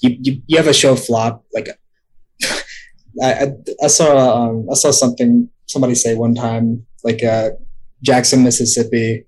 [0.00, 1.44] you, you you have a show flop.
[1.52, 1.68] Like
[3.22, 7.50] I I, saw um, I saw something somebody say one time like uh,
[8.02, 9.24] Jackson, Mississippi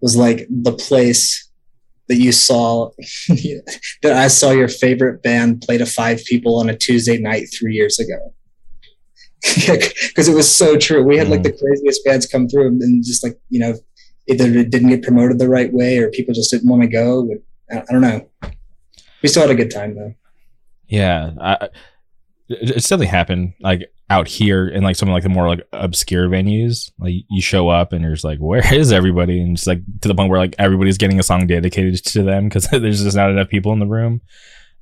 [0.00, 1.47] was like the place
[2.08, 2.90] that you saw
[3.28, 7.74] that I saw your favorite band play to five people on a Tuesday night three
[7.74, 8.34] years ago.
[10.08, 11.04] Because it was so true.
[11.04, 11.60] We had like the mm.
[11.60, 13.74] craziest bands come through and just like, you know,
[14.26, 17.28] either it didn't get promoted the right way or people just didn't want to go.
[17.70, 18.28] I don't know.
[19.22, 20.14] We still had a good time though.
[20.88, 21.30] Yeah.
[21.40, 21.68] I,
[22.48, 23.52] it's definitely happened.
[23.60, 27.42] Like out here in like some of like the more like obscure venues, like you
[27.42, 29.40] show up and there's like, where is everybody?
[29.40, 32.48] And it's like to the point where like everybody's getting a song dedicated to them
[32.48, 34.20] because there's just not enough people in the room.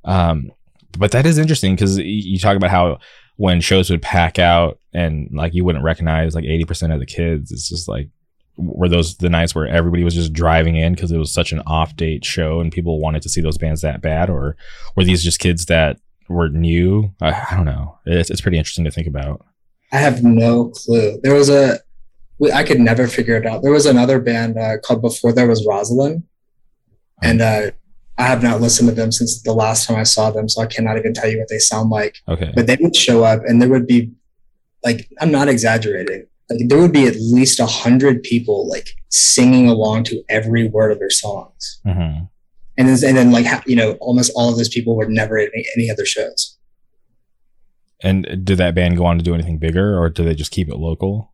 [0.05, 0.51] Um,
[0.97, 2.99] but that is interesting because you talk about how
[3.35, 7.51] when shows would pack out and like you wouldn't recognize like 80% of the kids,
[7.51, 8.09] it's just like,
[8.55, 11.61] were those the nights where everybody was just driving in because it was such an
[11.67, 14.29] off date show and people wanted to see those bands that bad?
[14.31, 14.55] Or
[14.95, 17.13] were these just kids that were new.
[17.21, 17.97] I, I don't know.
[18.05, 19.45] It's, it's pretty interesting to think about.
[19.91, 21.19] I have no clue.
[21.23, 21.79] There was a,
[22.53, 23.63] I could never figure it out.
[23.63, 26.23] There was another band uh, called Before There Was Rosalind,
[27.23, 27.71] and uh,
[28.17, 30.65] I have not listened to them since the last time I saw them, so I
[30.65, 32.17] cannot even tell you what they sound like.
[32.27, 32.51] Okay.
[32.53, 34.11] But they would show up, and there would be,
[34.83, 36.27] like, I'm not exaggerating.
[36.49, 40.91] Like, there would be at least a hundred people like singing along to every word
[40.91, 41.81] of their songs.
[41.85, 42.25] Mm-hmm
[42.77, 45.49] and then, and then like you know almost all of those people were never at
[45.53, 46.57] any, any other shows.
[48.01, 50.69] And did that band go on to do anything bigger or did they just keep
[50.69, 51.33] it local?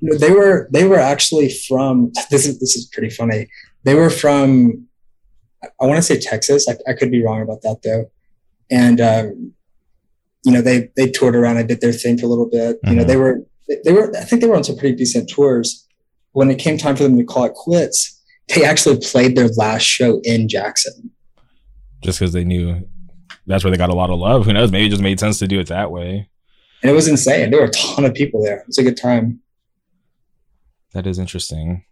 [0.00, 3.48] They were they were actually from this is this is pretty funny.
[3.84, 4.86] They were from
[5.80, 8.10] i want to say texas I, I, could be wrong about that though.
[8.70, 9.52] And um,
[10.44, 12.76] you know they they toured around and did their thing for a little bit.
[12.76, 12.90] Mm-hmm.
[12.90, 13.22] you know they mm-hmm.
[13.22, 15.86] were they were i think they were on some pretty decent tours.
[16.32, 19.82] When it came time for them to call it quits they actually played their last
[19.82, 21.10] show in Jackson.
[22.02, 22.88] Just because they knew
[23.46, 24.44] that's where they got a lot of love.
[24.44, 24.72] Who knows?
[24.72, 26.28] Maybe it just made sense to do it that way.
[26.82, 27.50] And it was insane.
[27.50, 28.58] There were a ton of people there.
[28.58, 29.40] It was a good time.
[30.94, 31.84] That is interesting.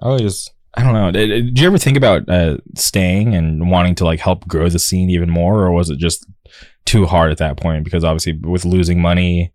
[0.00, 1.10] I always, I don't know.
[1.10, 4.78] Did, did you ever think about uh, staying and wanting to like help grow the
[4.78, 6.26] scene even more, or was it just
[6.84, 7.84] too hard at that point?
[7.84, 9.52] Because obviously, with losing money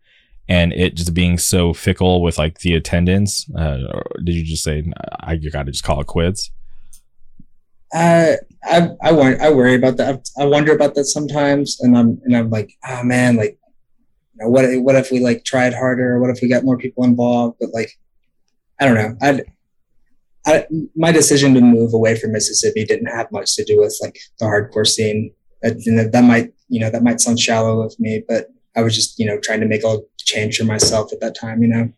[0.51, 3.77] and it just being so fickle with like the attendance uh,
[4.23, 4.83] did you just say
[5.21, 6.51] i gotta just call it quits
[7.93, 10.27] uh, I I I worry about that.
[10.39, 13.57] I wonder about that sometimes, and I'm and I'm like, oh man, like,
[14.33, 16.19] you know, what what if we like tried harder?
[16.19, 17.57] What if we got more people involved?
[17.59, 17.91] But like,
[18.79, 19.15] I don't know.
[19.21, 19.41] I,
[20.45, 24.17] I my decision to move away from Mississippi didn't have much to do with like
[24.39, 25.33] the hardcore scene.
[25.61, 29.19] That, that might you know that might sound shallow of me, but I was just
[29.19, 31.61] you know trying to make a change for myself at that time.
[31.61, 31.93] You know.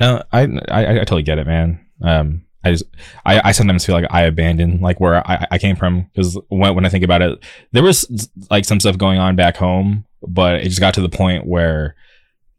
[0.00, 1.84] No, I I, I totally get it, man.
[2.02, 2.84] Um, I just
[3.24, 6.74] I, I sometimes feel like I abandoned like where I, I came from because when
[6.74, 7.38] when I think about it,
[7.72, 11.08] there was like some stuff going on back home, but it just got to the
[11.08, 11.94] point where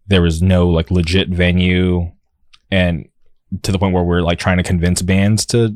[0.07, 2.11] there was no like legit venue,
[2.69, 3.09] and
[3.63, 5.75] to the point where we're like trying to convince bands to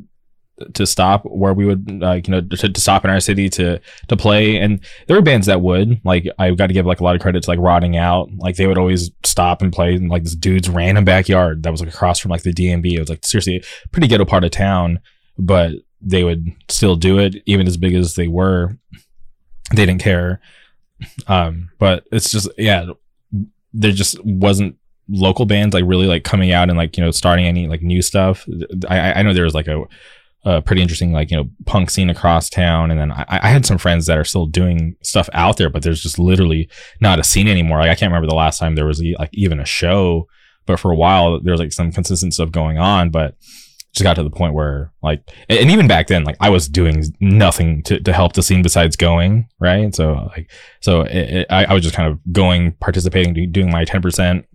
[0.73, 3.79] to stop where we would like you know to, to, stop in our city to
[4.07, 4.57] to play.
[4.57, 7.21] And there were bands that would like i got to give like a lot of
[7.21, 8.29] credit to like rotting out.
[8.37, 11.81] Like they would always stop and play in like this dude's random backyard that was
[11.81, 14.99] like across from like the dmv it was like seriously pretty ghetto part of town
[15.37, 18.77] but they would still do it even as big as they were.
[19.73, 20.39] They didn't care.
[21.27, 22.87] Um but it's just yeah
[23.73, 24.75] there just wasn't
[25.07, 28.01] local bands like really like coming out and like you know starting any like new
[28.01, 28.45] stuff.
[28.89, 29.83] I i know there was like a
[30.43, 32.91] a pretty interesting like you know punk scene across town.
[32.91, 35.83] And then I, I, had some friends that are still doing stuff out there but
[35.83, 36.69] there's just literally
[37.01, 37.79] not a scene anymore.
[37.79, 40.27] Like i can't remember the last time there was like even a show
[40.65, 43.35] but for a while there was like some consistent stuff going on but
[43.93, 47.03] just got to the point where like and even back then like i was doing
[47.19, 49.93] nothing to, to help the scene besides going right?
[49.93, 50.49] So like
[50.79, 54.45] so it, it, I, I was just kind of going participating doing my 10%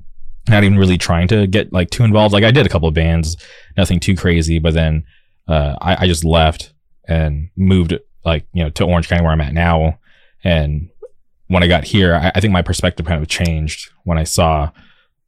[0.48, 2.32] not even really trying to get like too involved.
[2.32, 3.36] Like i did a couple of bands
[3.76, 5.04] nothing too crazy but then
[5.48, 6.72] uh, I, I just left
[7.06, 9.98] and moved like you know to Orange County where I'm at now.
[10.42, 10.90] And
[11.48, 14.70] when I got here, I, I think my perspective kind of changed when I saw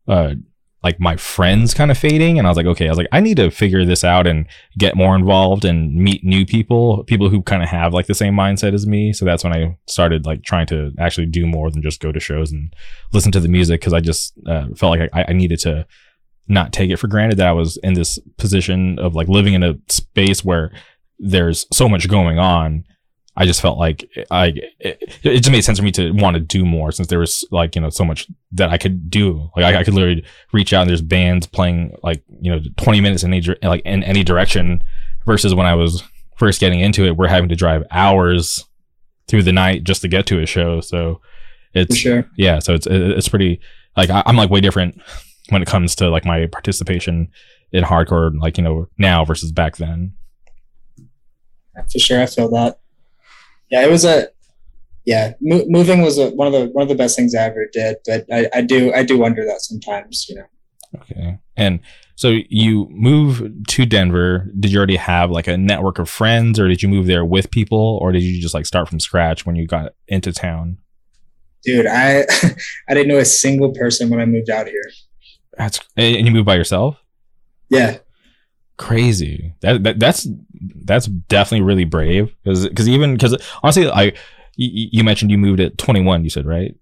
[0.09, 0.35] uh,
[0.83, 3.21] like my friends kind of fading, and I was like, okay, I was like, I
[3.21, 4.47] need to figure this out and
[4.79, 8.35] get more involved and meet new people, people who kind of have like the same
[8.35, 9.13] mindset as me.
[9.13, 12.21] So that's when I started like trying to actually do more than just go to
[12.21, 12.73] shows and
[13.13, 15.87] listen to the music because I just uh, felt like I, I needed to
[16.49, 19.63] not take it for granted that I was in this position of like living in
[19.63, 20.73] a space where
[21.19, 22.85] there's so much going on.
[23.39, 26.41] I just felt like I it, it, just made sense for me to want to
[26.41, 29.51] do more since there was like you know so much that I could do.
[29.55, 33.01] Like I, I could literally reach out and there's bands playing like you know 20
[33.01, 34.83] minutes in any like in any direction
[35.27, 36.03] versus when I was
[36.37, 38.65] first getting into it, we're having to drive hours
[39.29, 40.81] through the night just to get to a show.
[40.81, 41.21] So
[41.75, 42.27] it's sure.
[42.37, 43.61] yeah, so it's it's pretty
[43.99, 45.01] like I, I'm like way different
[45.51, 47.29] when it comes to like my participation
[47.73, 50.13] in hardcore like you know now versus back then.
[51.93, 52.79] For sure, I feel that
[53.71, 54.29] yeah, it was a
[55.05, 55.35] yeah.
[55.41, 57.97] Mo- moving was a, one of the one of the best things I ever did,
[58.07, 60.47] but I, I do I do wonder that sometimes, you know.
[61.01, 61.81] Okay, and
[62.15, 64.51] so you move to Denver.
[64.59, 67.51] Did you already have like a network of friends, or did you move there with
[67.51, 70.79] people, or did you just like start from scratch when you got into town?
[71.65, 72.25] Dude, I
[72.89, 74.91] I didn't know a single person when I moved out here.
[75.57, 77.03] That's and you moved by yourself.
[77.69, 77.99] Yeah,
[78.77, 79.55] crazy.
[79.61, 80.29] That, that that's
[80.85, 84.13] that's definitely really brave because because even because honestly, I
[84.57, 86.25] you, mentioned you moved at 21.
[86.25, 86.75] You said right.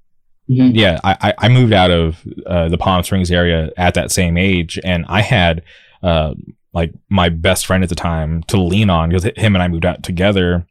[0.49, 0.77] Mm-hmm.
[0.77, 4.79] Yeah, I I moved out of uh, the Palm Springs area at that same age,
[4.85, 5.63] and I had
[6.03, 6.35] uh,
[6.73, 9.87] like my best friend at the time to lean on because him and I moved
[9.87, 10.67] out together.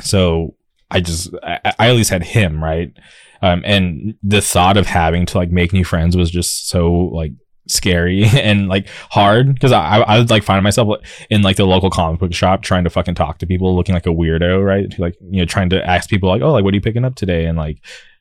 [0.00, 0.54] So
[0.90, 2.96] I just I, I at least had him right.
[3.42, 7.32] Um, and the thought of having to like make new friends was just so like
[7.68, 10.88] scary and like hard because I, I would like find myself
[11.30, 14.06] in like the local comic book shop trying to fucking talk to people looking like
[14.06, 14.98] a weirdo right?
[14.98, 17.14] Like you know trying to ask people like oh like what are you picking up
[17.14, 17.46] today?
[17.46, 17.78] And like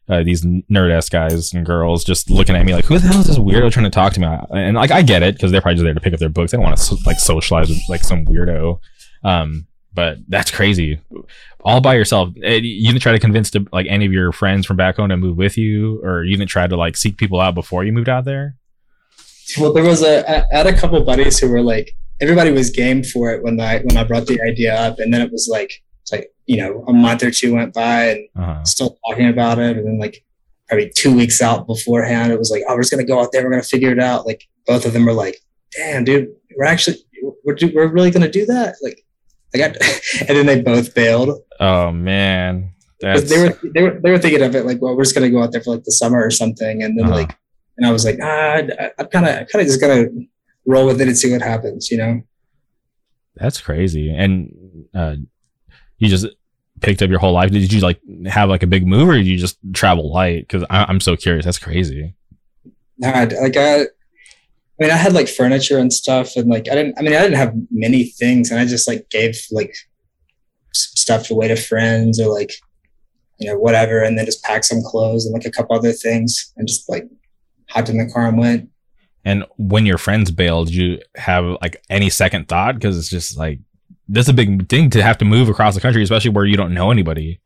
[0.08, 3.22] uh, these nerd ass guys and girls just looking at me like who the hell
[3.22, 4.28] is this weirdo trying to talk to me?
[4.52, 6.52] And like I get it because they're probably just there to pick up their books.
[6.52, 8.80] They don't want to like socialize with like some weirdo.
[9.24, 11.00] Um but that's crazy
[11.66, 14.66] all by yourself eh, you didn't try to convince to, like any of your friends
[14.66, 17.42] from back home to move with you or you didn't try to like seek people
[17.42, 18.56] out before you moved out there
[19.60, 23.04] well, there was a I had a couple buddies who were like everybody was game
[23.04, 25.84] for it when I when I brought the idea up, and then it was like
[26.02, 28.64] it's like you know a month or two went by and uh-huh.
[28.64, 30.24] still talking about it, and then like
[30.68, 33.44] probably two weeks out beforehand, it was like oh we're just gonna go out there,
[33.44, 34.26] we're gonna figure it out.
[34.26, 35.40] Like both of them were like,
[35.76, 36.98] damn dude, we're actually
[37.44, 38.76] we're do, we're really gonna do that.
[38.82, 39.06] Like
[39.56, 39.78] I got,
[40.28, 41.42] and then they both bailed.
[41.60, 42.74] Oh man.
[43.02, 43.30] That's...
[43.30, 45.42] They were they were they were thinking of it like, well, we're just gonna go
[45.42, 47.16] out there for like the summer or something, and then uh-huh.
[47.16, 47.38] like
[47.78, 48.62] and I was like, ah,
[48.98, 50.08] I'm kind of kind of just gonna
[50.66, 52.22] roll with it and see what happens, you know.
[53.36, 54.14] That's crazy.
[54.14, 55.16] And uh,
[55.98, 56.28] you just
[56.82, 57.52] picked up your whole life.
[57.52, 60.48] Did you like have like a big move, or did you just travel light?
[60.48, 61.46] Because I'm so curious.
[61.46, 62.16] That's crazy.
[62.98, 63.88] Nah, like I,
[64.80, 67.00] I mean, I had like furniture and stuff, and like I didn't.
[67.00, 69.76] I mean, I didn't have many things, and I just like gave like
[70.74, 72.52] stuff away to friends or like
[73.40, 76.52] you know whatever, and then just packed some clothes and like a couple other things,
[76.58, 77.08] and just like
[77.70, 78.70] hopped in the car and went.
[79.24, 82.76] And when your friends bailed, you have like any second thought?
[82.76, 83.60] Because it's just like
[84.10, 86.74] that's a big thing to have to move across the country, especially where you don't
[86.74, 87.40] know anybody.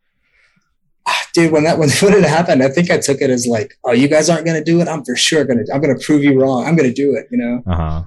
[1.40, 3.94] Dude, when that when, when it happened, I think I took it as like, oh,
[3.94, 4.88] you guys aren't gonna do it.
[4.88, 5.64] I'm for sure gonna.
[5.74, 6.66] I'm gonna prove you wrong.
[6.66, 7.28] I'm gonna do it.
[7.32, 7.64] You know.
[7.66, 8.04] Uh huh.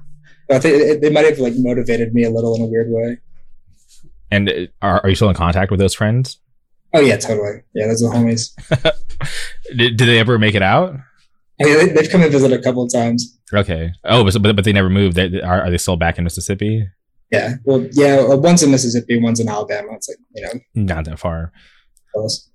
[0.51, 3.19] I think it, it might have like motivated me a little in a weird way.
[4.31, 6.39] And uh, are, are you still in contact with those friends?
[6.93, 7.63] Oh yeah, totally.
[7.75, 8.53] Yeah, those are the homies.
[9.77, 10.95] did, did they ever make it out?
[11.61, 13.39] I mean, they've come and visited a couple of times.
[13.53, 13.93] Okay.
[14.05, 15.17] Oh, but but they never moved.
[15.17, 16.87] They, are, are they still back in Mississippi?
[17.31, 17.55] Yeah.
[17.65, 18.35] Well, yeah.
[18.35, 19.21] One's in Mississippi.
[19.21, 19.95] One's in Alabama.
[19.95, 21.53] It's like you know, not that far.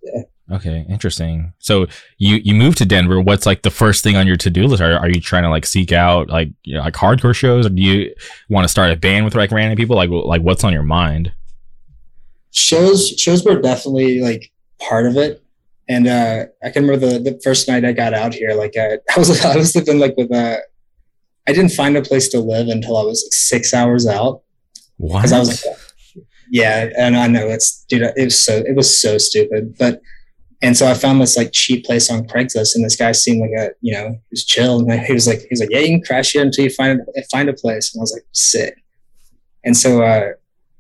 [0.03, 0.21] Yeah.
[0.49, 1.53] Okay, interesting.
[1.59, 3.19] So you you moved to Denver.
[3.19, 4.81] What's like the first thing on your to do list?
[4.81, 7.69] Are, are you trying to like seek out like you know, like hardcore shows, or
[7.69, 8.13] do you
[8.49, 9.97] want to start a band with like random people?
[9.97, 11.33] Like like what's on your mind?
[12.51, 15.43] Shows shows were definitely like part of it.
[15.89, 18.99] And uh, I can remember the, the first night I got out here, like I,
[19.15, 20.61] I was I was living like with a
[21.47, 24.43] I didn't find a place to live until I was like six hours out.
[24.97, 25.31] What?
[25.31, 25.77] I was like,
[26.51, 30.01] yeah, and I know it's dude, it was so it was so stupid, but
[30.61, 33.51] and so I found this like cheap place on Craigslist, and this guy seemed like
[33.57, 35.87] a you know he was chill, and he was like he was like yeah you
[35.87, 38.83] can crash here until you find a, find a place, and I was like sick.
[39.63, 40.31] And so uh,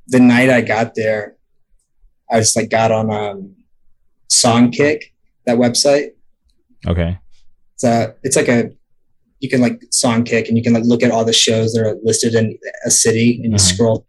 [0.07, 1.35] the night I got there,
[2.31, 3.55] I just like got on um,
[4.29, 5.11] Songkick,
[5.45, 6.11] that website.
[6.87, 7.19] Okay.
[7.75, 8.71] It's a, it's like a,
[9.39, 11.97] you can like Songkick and you can like look at all the shows that are
[12.01, 13.57] listed in a city and you mm-hmm.
[13.57, 14.06] scroll.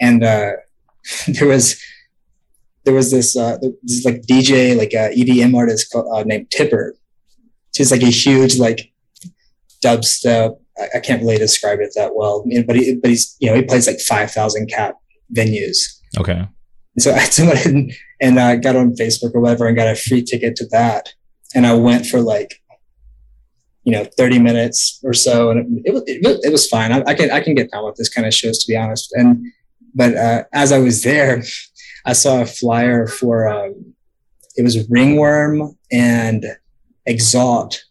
[0.00, 0.52] And uh,
[1.28, 1.80] there was,
[2.84, 6.94] there was this, uh, this like DJ, like a EDM artist called, uh, named Tipper.
[7.74, 8.92] She's like a huge like
[9.84, 10.58] dubstep.
[10.78, 13.62] I, I can't really describe it that well, but he, but he's you know he
[13.62, 14.96] plays like five thousand cap
[15.32, 16.00] venues.
[16.18, 16.46] Okay.
[16.94, 17.10] And so
[17.42, 20.56] I went and, and uh, got on Facebook or whatever and got a free ticket
[20.56, 21.14] to that.
[21.54, 22.62] And I went for like,
[23.84, 25.50] you know, 30 minutes or so.
[25.50, 26.92] And it, it, it, it was fine.
[26.92, 29.12] I, I, can, I can get down with this kind of shows to be honest.
[29.14, 29.46] And,
[29.94, 31.42] but uh, as I was there,
[32.04, 33.94] I saw a flyer for um,
[34.56, 36.44] it was Ringworm and
[37.06, 37.84] Exalt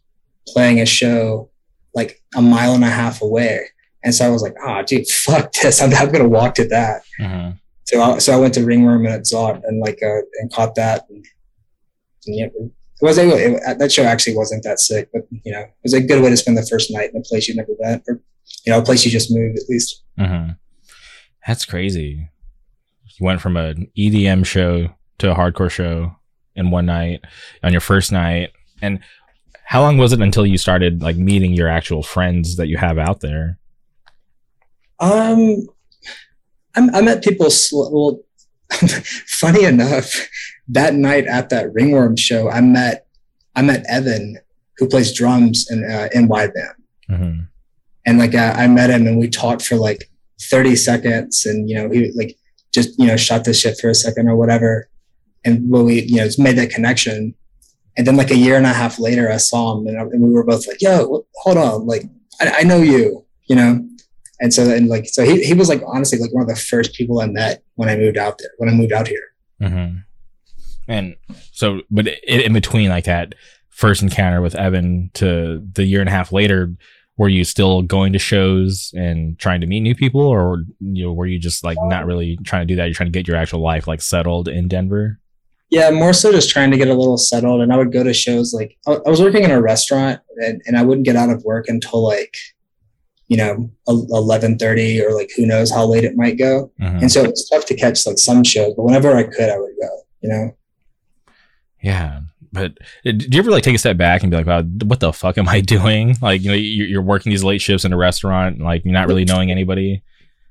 [0.47, 1.49] playing a show
[1.93, 3.65] like a mile and a half away.
[4.03, 5.81] And so I was like, oh, dude, fuck this.
[5.81, 7.01] I'm, I'm going to walk to that.
[7.19, 7.57] Mm-hmm.
[7.85, 11.05] So, I, so I went to Ringworm and Exalt and like, uh, and caught that.
[11.09, 11.25] And,
[12.27, 12.71] and it
[13.01, 16.01] was able, it, that show actually wasn't that sick, but you know, it was a
[16.01, 18.21] good way to spend the first night in a place you'd never been or,
[18.65, 20.03] you know, a place you just moved at least.
[20.19, 20.51] Mm-hmm.
[21.47, 22.29] That's crazy.
[23.19, 26.15] You went from an EDM show to a hardcore show
[26.55, 27.21] in one night
[27.63, 28.51] on your first night.
[28.81, 28.99] And
[29.65, 32.97] how long was it until you started like meeting your actual friends that you have
[32.97, 33.57] out there?
[34.99, 35.67] Um,
[36.75, 37.49] I'm, I met people.
[37.49, 38.19] Sl- well,
[38.71, 40.27] funny enough,
[40.67, 43.05] that night at that Ringworm show, I met
[43.55, 44.37] I met Evan,
[44.77, 46.73] who plays drums in uh, in Wide Man,
[47.09, 47.39] mm-hmm.
[48.05, 50.09] and like I, I met him and we talked for like
[50.41, 52.37] 30 seconds, and you know he like
[52.73, 54.89] just you know shot the shit for a second or whatever,
[55.45, 57.33] and we you know just made that connection,
[57.97, 60.21] and then like a year and a half later, I saw him and, I, and
[60.21, 62.03] we were both like, "Yo, hold on, like
[62.41, 63.85] I, I know you," you know.
[64.41, 66.93] And so and like so he he was like honestly like one of the first
[66.93, 69.33] people I met when I moved out there when I moved out here.
[69.61, 69.97] Mm-hmm.
[70.89, 71.15] And
[71.51, 73.35] so, but in between like that
[73.69, 76.73] first encounter with Evan to the year and a half later,
[77.19, 81.11] were you still going to shows and trying to meet new people, or you know,
[81.11, 82.85] were you just like not really trying to do that?
[82.85, 85.19] You're trying to get your actual life like settled in Denver.
[85.69, 87.59] Yeah, more so just trying to get a little settled.
[87.59, 90.77] And I would go to shows like I, was working in a restaurant, and, and
[90.77, 92.37] I wouldn't get out of work until like
[93.27, 96.71] you know, 1130 or like who knows how late it might go.
[96.81, 96.99] Mm-hmm.
[96.99, 99.75] And so it's tough to catch like some shows, but whenever I could, I would
[99.79, 100.57] go, you know?
[101.83, 102.21] Yeah.
[102.51, 104.99] But uh, do you ever like take a step back and be like, wow, what
[104.99, 106.15] the fuck am I doing?
[106.21, 109.25] Like, you know, you're working these late shifts in a restaurant, like you're not really
[109.25, 110.03] knowing anybody.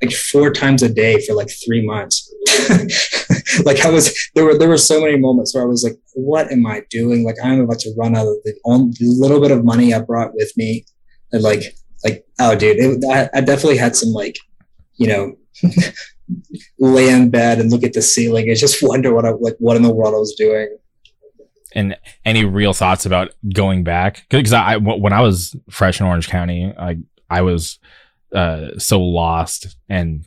[0.03, 2.32] Like four times a day for like three months.
[3.64, 6.53] like I was, there were, there were so many moments where I was like, what
[6.53, 7.24] am I doing?
[7.24, 10.01] Like I'm about to run out of the, only, the little bit of money I
[10.01, 10.84] brought with me.
[11.32, 11.64] And like,
[12.05, 14.36] like oh dude it, I, I definitely had some like
[14.96, 15.36] you know
[16.78, 19.76] lay in bed and look at the ceiling and just wonder what I like what
[19.76, 20.76] in the world I was doing.
[21.74, 24.24] And any real thoughts about going back?
[24.30, 26.98] Because I when I was fresh in Orange County, I
[27.28, 27.78] I was
[28.34, 30.26] uh, so lost and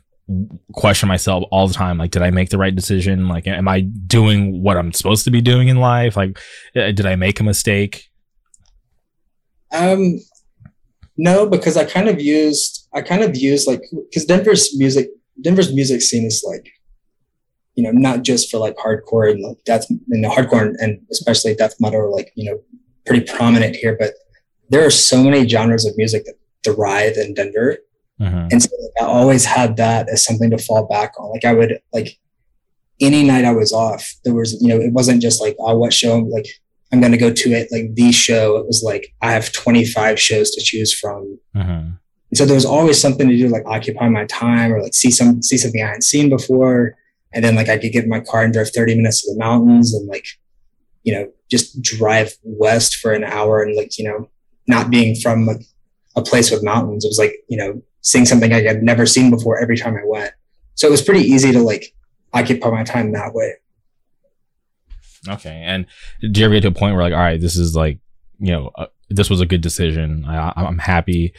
[0.71, 3.27] question myself all the time like did i make the right decision?
[3.27, 6.15] Like am i doing what i'm supposed to be doing in life?
[6.15, 6.39] Like
[6.75, 8.09] uh, did i make a mistake?
[9.73, 10.19] Um
[11.17, 15.09] no, because I kind of used I kind of used like because Denver's music
[15.41, 16.71] Denver's music scene is like
[17.81, 21.73] you know not just for like hardcore and like death and hardcore and especially death
[21.79, 22.59] metal are like you know
[23.05, 24.13] pretty prominent here, but
[24.69, 27.77] there are so many genres of music that thrive in Denver.
[28.19, 28.47] Mm-hmm.
[28.51, 31.31] And so like, I always had that as something to fall back on.
[31.31, 32.19] Like I would like
[32.99, 35.93] any night I was off, there was, you know, it wasn't just like, oh, what
[35.93, 36.19] show?
[36.19, 36.45] Like
[36.93, 38.57] I'm going to go to it like the show.
[38.57, 41.39] It was like I have 25 shows to choose from.
[41.55, 41.95] Mm-hmm.
[42.31, 45.11] And so there was always something to do, like occupy my time or like see
[45.11, 46.95] some see something I hadn't seen before.
[47.33, 49.39] And then like I could get in my car and drive 30 minutes to the
[49.39, 50.25] mountains and like,
[51.03, 54.29] you know, just drive west for an hour and like, you know,
[54.67, 55.61] not being from like
[56.15, 57.05] a place with mountains.
[57.05, 60.05] It was like, you know, seeing something I had never seen before every time I
[60.05, 60.33] went.
[60.75, 61.93] So it was pretty easy to like
[62.33, 63.53] occupy my time that way.
[65.27, 65.61] Okay.
[65.65, 65.85] And
[66.19, 67.99] did you ever get to a point where like, all right, this is like,
[68.39, 70.25] you know, uh, this was a good decision.
[70.25, 71.33] I, I'm happy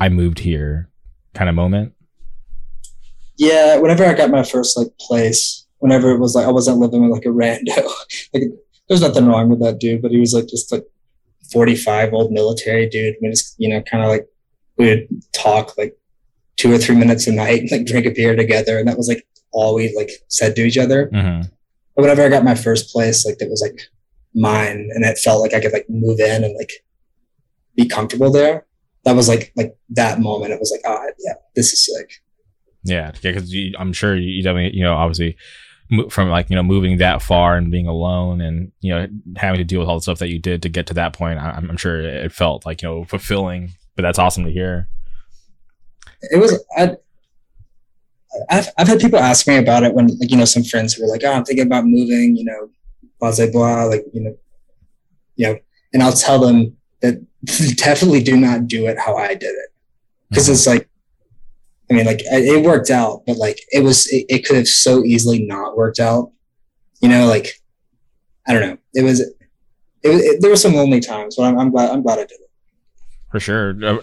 [0.00, 0.90] I moved here
[1.34, 1.94] kind of moment?
[3.36, 3.78] Yeah.
[3.78, 7.12] Whenever I got my first like place, whenever it was like, I wasn't living with
[7.12, 7.88] like a rando,
[8.34, 8.44] like
[8.88, 10.84] there's nothing wrong with that dude, but he was like just like
[11.52, 13.16] 45 old military dude.
[13.20, 14.26] We just, you know, kind of like
[14.76, 15.96] we would talk like
[16.56, 18.78] two or three minutes a night, and like drink a beer together.
[18.78, 21.08] And that was like all we like said to each other.
[21.12, 21.48] Mm-hmm
[21.94, 23.80] but whenever I got my first place, like that was like
[24.34, 26.70] mine and it felt like I could like move in and like
[27.76, 28.66] be comfortable there.
[29.04, 30.52] That was like, like that moment.
[30.52, 32.22] It was like, oh yeah, this is sick.
[32.84, 33.12] Yeah.
[33.22, 33.32] Yeah.
[33.32, 35.36] Cause you, I'm sure you definitely, you know, obviously
[36.08, 39.06] from like, you know, moving that far and being alone and, you know,
[39.36, 41.38] having to deal with all the stuff that you did to get to that point.
[41.38, 44.88] I'm, I'm sure it felt like, you know, fulfilling, but that's awesome to hear.
[46.30, 46.96] It was, I,
[48.48, 51.02] I've, I've had people ask me about it when, like, you know, some friends who
[51.02, 52.70] were like, oh, I'm thinking about moving, you know,
[53.20, 54.36] blah, blah, blah, like, you know,
[55.36, 55.58] you know,
[55.92, 57.22] and I'll tell them that
[57.76, 59.72] definitely do not do it how I did it.
[60.30, 60.52] because mm-hmm.
[60.52, 60.88] it's like,
[61.92, 65.04] I mean, like it worked out, but like it was, it, it could have so
[65.04, 66.32] easily not worked out,
[67.02, 67.60] you know, like,
[68.48, 68.78] I don't know.
[68.94, 69.34] It was, it,
[70.02, 72.50] it there were some lonely times, but I'm, I'm glad, I'm glad I did it.
[73.30, 73.76] For sure.
[73.84, 73.98] Uh,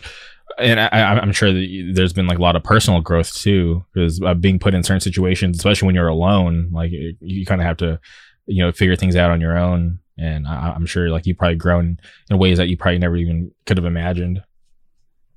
[0.60, 4.22] and I, am sure that there's been like a lot of personal growth too, because
[4.22, 7.66] uh, being put in certain situations, especially when you're alone, like you, you kind of
[7.66, 8.00] have to,
[8.46, 10.00] you know, figure things out on your own.
[10.18, 13.52] And I, am sure like you've probably grown in ways that you probably never even
[13.66, 14.44] could have imagined.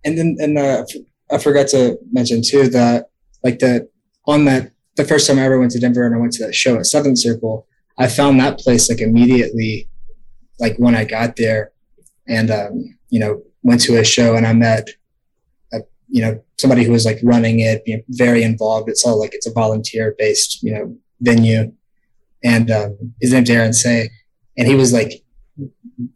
[0.05, 0.85] And then, and uh,
[1.33, 3.11] I forgot to mention too that
[3.43, 3.89] like the
[4.27, 6.55] on that the first time I ever went to Denver and I went to that
[6.55, 7.67] show at Seventh Circle,
[7.99, 9.89] I found that place like immediately,
[10.61, 11.73] like when I got there,
[12.29, 14.89] and um, you know went to a show and I met,
[15.73, 15.79] a,
[16.09, 18.89] you know, somebody who was like running it, you know, very involved.
[18.89, 21.73] It's all like it's a volunteer based, you know, venue,
[22.45, 24.11] and um, his name's Aaron Say,
[24.59, 25.13] and he was like,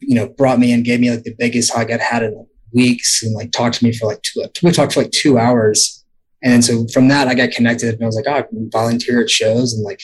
[0.00, 3.22] you know, brought me and gave me like the biggest hug I'd had in weeks,
[3.22, 4.42] and like talked to me for like two.
[4.62, 6.04] We talked for like two hours,
[6.42, 9.20] and so from that I got connected, and I was like, oh, I can volunteer
[9.20, 10.02] at shows and like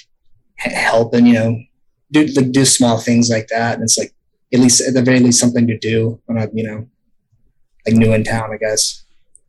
[0.57, 1.59] help and you know
[2.13, 4.13] do like do small things like that, and it's like
[4.53, 6.89] at least at the very least something to do when I'm, you know
[7.87, 9.05] like new in town, I guess.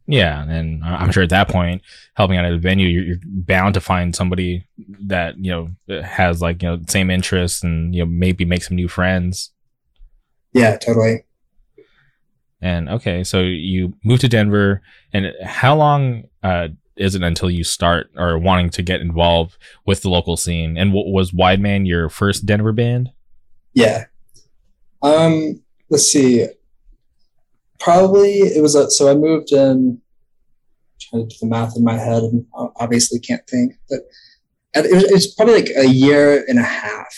[0.05, 1.81] Yeah, and I'm sure at that point,
[2.15, 4.65] helping out at a venue, you're, you're, bound to find somebody
[5.05, 8.75] that you know has like you know same interests and you know maybe make some
[8.75, 9.51] new friends.
[10.51, 11.23] Yeah, totally.
[12.63, 17.63] And okay, so you moved to Denver, and how long uh, is it until you
[17.63, 20.77] start or wanting to get involved with the local scene?
[20.77, 23.11] And what was Wide Man your first Denver band?
[23.73, 24.05] Yeah.
[25.01, 25.61] Um.
[25.89, 26.47] Let's see
[27.83, 30.01] probably it was a, so I moved in.
[30.99, 32.45] trying to do the math in my head, and
[32.77, 33.99] obviously can't think, but
[34.75, 37.15] it was, it was probably like a year and a half.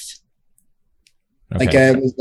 [1.53, 1.65] Okay.
[1.65, 2.13] Like I was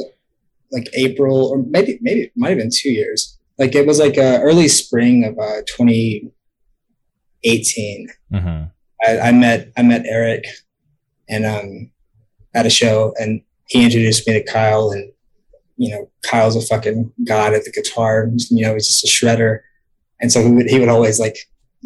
[0.75, 3.39] like April, or maybe maybe it might have been two years.
[3.59, 8.09] Like it was like uh, early spring of uh, 2018.
[8.33, 8.65] Mm-hmm.
[9.07, 10.45] I, I met I met Eric,
[11.29, 11.91] and um,
[12.53, 15.11] at a show, and he introduced me to Kyle, and
[15.77, 18.29] you know, Kyle's a fucking god at the guitar.
[18.51, 19.61] You know, he's just a shredder.
[20.21, 21.37] And so he would, he would always like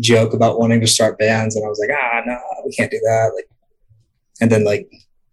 [0.01, 1.57] joke about wanting to start bands.
[1.57, 3.33] And I was like, ah, no, we can't do that.
[3.35, 3.49] Like,
[4.41, 4.89] and then like,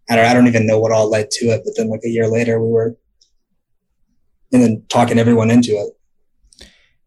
[0.10, 1.62] I don't, I don't even know what all led to it.
[1.66, 2.96] But then like a year later we were,
[4.52, 5.94] and then talking everyone into it.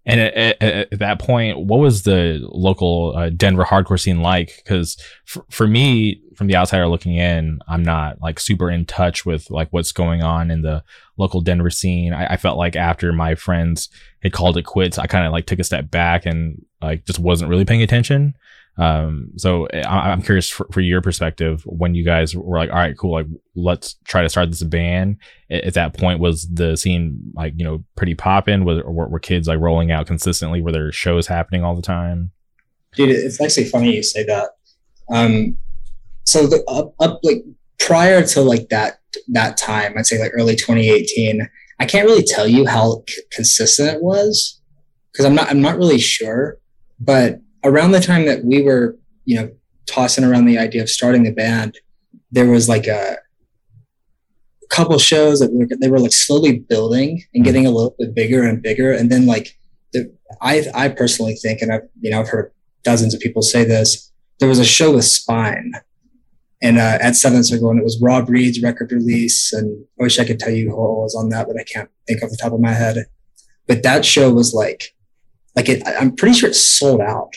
[0.08, 4.54] And at, at, at, that point, what was the local uh, Denver hardcore scene like?
[4.56, 9.26] Because for, for me, from the outsider looking in, I'm not like super in touch
[9.26, 10.82] with like what's going on in the
[11.18, 12.14] local Denver scene.
[12.14, 13.90] I, I felt like after my friends
[14.22, 17.18] had called it quits, I kind of like took a step back and like just
[17.18, 18.34] wasn't really paying attention.
[18.78, 22.70] Um, so eh, I, am curious for, for, your perspective when you guys were like,
[22.70, 23.26] all right, cool, like
[23.56, 25.16] let's try to start this band.
[25.50, 28.64] At, at that point, was the scene like you know pretty popping?
[28.64, 30.62] Was were, were kids like rolling out consistently?
[30.62, 32.30] Were there shows happening all the time?
[32.94, 34.50] Dude, it's actually funny you say that.
[35.10, 35.56] Um,
[36.24, 37.42] so the up, up like
[37.80, 41.48] prior to like that that time, I'd say like early 2018.
[41.80, 44.60] I can't really tell you how c- consistent it was
[45.10, 46.58] because I'm not I'm not really sure,
[47.00, 49.50] but around the time that we were, you know,
[49.86, 51.78] tossing around the idea of starting the band,
[52.30, 53.16] there was like a
[54.70, 58.42] couple shows that were, they were like slowly building and getting a little bit bigger
[58.42, 58.92] and bigger.
[58.92, 59.58] And then like
[59.92, 62.52] the, I, I personally think, and I've, you know, I've heard
[62.84, 65.72] dozens of people say this, there was a show with Spine
[66.60, 69.52] and uh, at Seventh Circle, and it was Rob Reed's record release.
[69.52, 72.22] And I wish I could tell you who was on that, but I can't think
[72.22, 73.06] off the top of my head.
[73.66, 74.94] But that show was like,
[75.56, 77.34] like it, I'm pretty sure it sold out.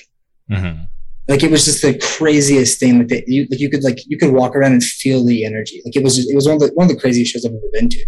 [0.52, 0.84] Mm-hmm.
[1.28, 2.99] Like it was just the craziest thing.
[2.99, 5.82] Like that you like you could like you could walk around and feel the energy.
[5.86, 7.52] Like it was just, it was one of the one of the craziest shows I've
[7.52, 8.06] ever been to.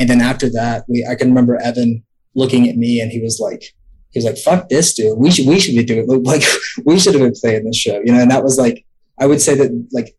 [0.00, 2.04] And then after that, we I can remember Evan
[2.34, 3.62] looking at me and he was like
[4.10, 6.42] he was like fuck this dude we should we should be doing like
[6.84, 8.84] we should have been playing this show you know and that was like
[9.18, 10.14] I would say that like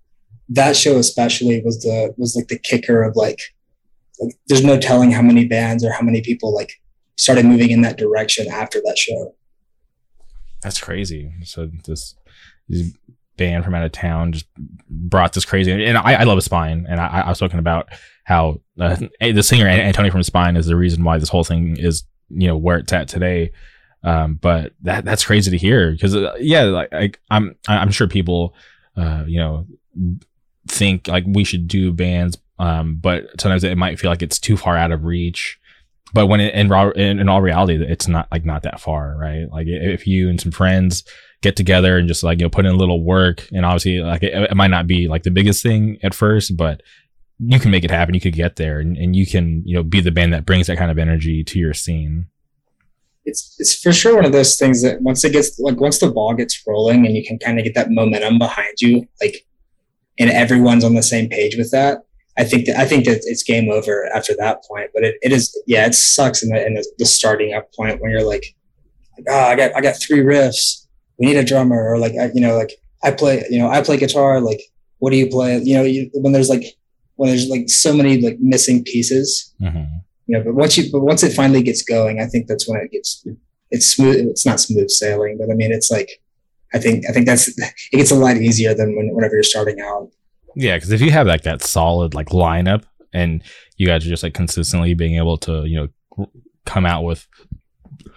[0.50, 3.40] that show especially was the was like the kicker of like
[4.20, 6.74] like there's no telling how many bands or how many people like
[7.18, 9.36] started moving in that direction after that show.
[10.62, 11.32] That's crazy.
[11.44, 12.16] So this,
[13.38, 14.46] band from out of town just
[14.90, 17.88] brought this crazy, and I, I love Spine, and I, I was talking about
[18.26, 22.04] how uh, the singer Antonio from Spine is the reason why this whole thing is
[22.30, 23.52] you know where it's at today.
[24.04, 28.08] Um, but that that's crazy to hear because uh, yeah, like I, I'm I'm sure
[28.08, 28.54] people,
[28.96, 29.66] uh, you know,
[30.68, 34.58] think like we should do bands, um, but sometimes it might feel like it's too
[34.58, 35.59] far out of reach
[36.14, 39.46] but when it, in, in, in all reality, it's not like not that far, right?
[39.52, 41.04] Like if you and some friends
[41.42, 44.24] get together and just like you know put in a little work, and obviously like
[44.24, 46.82] it, it might not be like the biggest thing at first, but
[47.40, 48.14] you can make it happen.
[48.14, 50.68] You could get there, and, and you can you know be the band that brings
[50.68, 52.28] that kind of energy to your scene.
[53.26, 56.10] It's it's for sure one of those things that once it gets like once the
[56.10, 59.46] ball gets rolling and you can kind of get that momentum behind you, like,
[60.18, 62.04] and everyone's on the same page with that
[62.40, 64.90] I think that I think that it's game over after that point.
[64.94, 68.02] But it, it is yeah, it sucks in the in the, the starting up point
[68.02, 68.56] when you're like
[69.28, 70.86] oh, I got I got three riffs.
[71.18, 72.72] We need a drummer, or like I, you know, like
[73.04, 74.40] I play, you know, I play guitar.
[74.40, 74.62] Like,
[75.00, 75.60] what do you play?
[75.60, 76.64] You know, you, when there's like
[77.16, 79.54] when there's like so many like missing pieces.
[79.62, 79.98] Mm-hmm.
[80.28, 82.80] You know, but once you but once it finally gets going, I think that's when
[82.80, 83.26] it gets
[83.72, 84.28] it's smooth.
[84.28, 86.22] It's not smooth sailing, but I mean, it's like
[86.74, 89.82] I think I think that's it gets a lot easier than when, whenever you're starting
[89.82, 90.10] out.
[90.60, 92.84] Yeah, because if you have like that solid like lineup
[93.14, 93.42] and
[93.78, 96.28] you guys are just like consistently being able to you know
[96.66, 97.26] come out with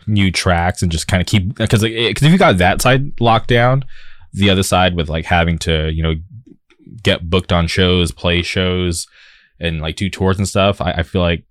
[0.09, 3.47] new tracks and just kind of keep because because if you got that side locked
[3.47, 3.84] down,
[4.32, 6.14] the other side with like having to you know
[7.05, 9.07] get booked on shows, play shows,
[9.61, 11.45] and like do tours and stuff, I, I feel like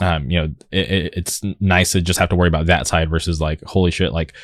[0.00, 3.40] um, you know, it, it's nice to just have to worry about that side versus
[3.40, 4.34] like, holy shit, like,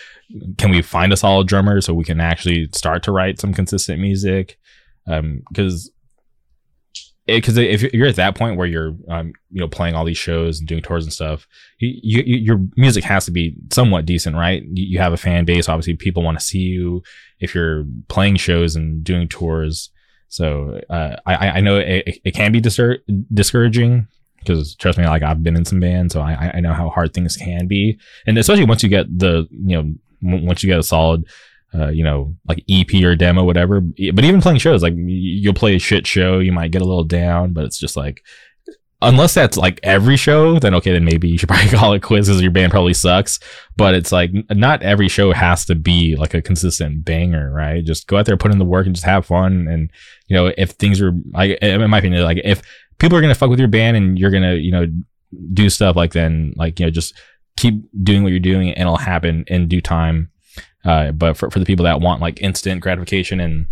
[0.57, 4.01] can we find a solid drummer so we can actually start to write some consistent
[4.01, 4.59] music?
[5.07, 5.91] Um, because
[7.27, 10.59] because if you're at that point where you're um, you know playing all these shows
[10.59, 11.47] and doing tours and stuff
[11.79, 14.63] you, you, your music has to be somewhat decent right?
[14.73, 15.69] You, have a fan base.
[15.69, 17.03] Obviously people want to see you
[17.41, 19.91] if you're playing shows and doing tours.
[20.29, 22.99] So uh, I, I know it, it can be discour-
[23.33, 26.91] discouraging because trust me, like I've been in some bands, so I, I know how
[26.91, 30.79] hard things can be, and especially once you get the you know once you get
[30.79, 31.25] a solid.
[31.75, 33.81] Uh, you know, like EP or demo, whatever.
[33.81, 37.03] But even playing shows, like you'll play a shit show, you might get a little
[37.03, 38.23] down, but it's just like,
[39.03, 42.29] unless that's like every show, then okay, then maybe you should probably call it quits
[42.29, 43.39] because your band probably sucks.
[43.77, 47.85] But it's like not every show has to be like a consistent banger, right?
[47.85, 49.69] Just go out there, put in the work, and just have fun.
[49.69, 49.91] And
[50.29, 52.63] you know, if things are like, in my opinion, like if
[52.99, 54.87] people are gonna fuck with your band and you're gonna you know
[55.53, 57.15] do stuff like then like you know just
[57.57, 60.31] keep doing what you're doing and it'll happen in due time.
[60.85, 63.67] Uh, but for, for the people that want like instant gratification and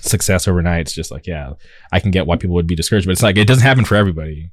[0.00, 1.54] success overnight, it's just like, yeah,
[1.90, 3.96] I can get why people would be discouraged, but it's like, it doesn't happen for
[3.96, 4.50] everybody.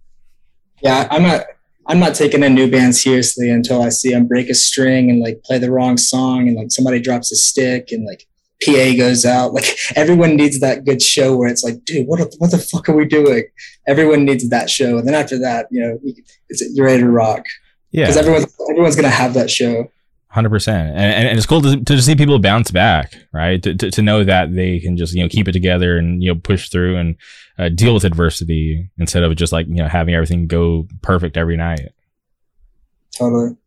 [0.81, 1.07] Yeah.
[1.11, 1.45] I'm not,
[1.87, 5.19] I'm not taking a new band seriously until I see them break a string and
[5.19, 8.25] like play the wrong song and like somebody drops a stick and like
[8.63, 9.53] PA goes out.
[9.53, 12.95] Like everyone needs that good show where it's like, dude, what, what the fuck are
[12.95, 13.43] we doing?
[13.87, 14.97] Everyone needs that show.
[14.97, 15.99] And then after that, you know,
[16.73, 17.43] you're ready to rock.
[17.91, 18.05] Yeah.
[18.05, 19.91] Because everyone's, everyone's going to have that show.
[20.31, 23.63] Hundred percent, and and it's cool to, to see people bounce back, right?
[23.63, 26.31] To, to, to know that they can just you know keep it together and you
[26.31, 27.15] know push through and
[27.57, 31.57] uh, deal with adversity instead of just like you know having everything go perfect every
[31.57, 31.93] night.
[33.11, 33.57] Totally.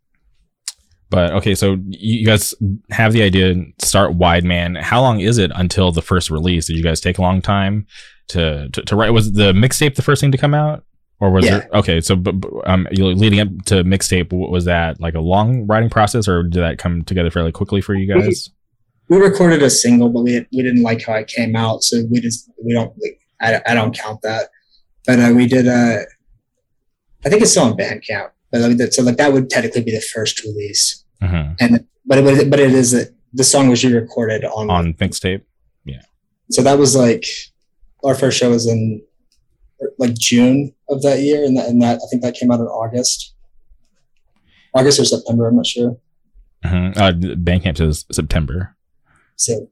[1.10, 2.54] But okay, so you guys
[2.90, 4.76] have the idea to start Wide Man.
[4.76, 6.66] How long is it until the first release?
[6.66, 7.88] Did you guys take a long time
[8.28, 9.10] to to, to write?
[9.10, 10.84] Was the mixtape the first thing to come out,
[11.22, 11.58] or was yeah.
[11.58, 12.00] it okay?
[12.00, 12.34] So, but
[12.66, 16.78] um, leading up to mixtape, was that like a long writing process, or did that
[16.78, 18.50] come together fairly quickly for you guys?
[19.08, 22.02] We, we recorded a single, but we we didn't like how it came out, so
[22.10, 24.48] we just we don't like I, I don't count that.
[25.06, 25.68] But uh, we did.
[25.68, 25.98] Uh,
[27.24, 28.30] I think it's still on Bandcamp.
[28.50, 31.04] But so like that would technically be the first release.
[31.22, 31.52] Mm-hmm.
[31.60, 35.42] And but it, but it is that the song was re-recorded on on mixtape.
[35.84, 36.02] Yeah.
[36.50, 37.24] So that was like
[38.02, 39.02] our first show was in
[39.98, 42.66] like June of that year, and that, and that I think that came out in
[42.66, 43.34] August,
[44.74, 45.48] August or September.
[45.48, 45.98] I'm not sure.
[46.64, 47.00] Mm-hmm.
[47.00, 48.76] Uh, Bandcamp says September.
[49.36, 49.68] So.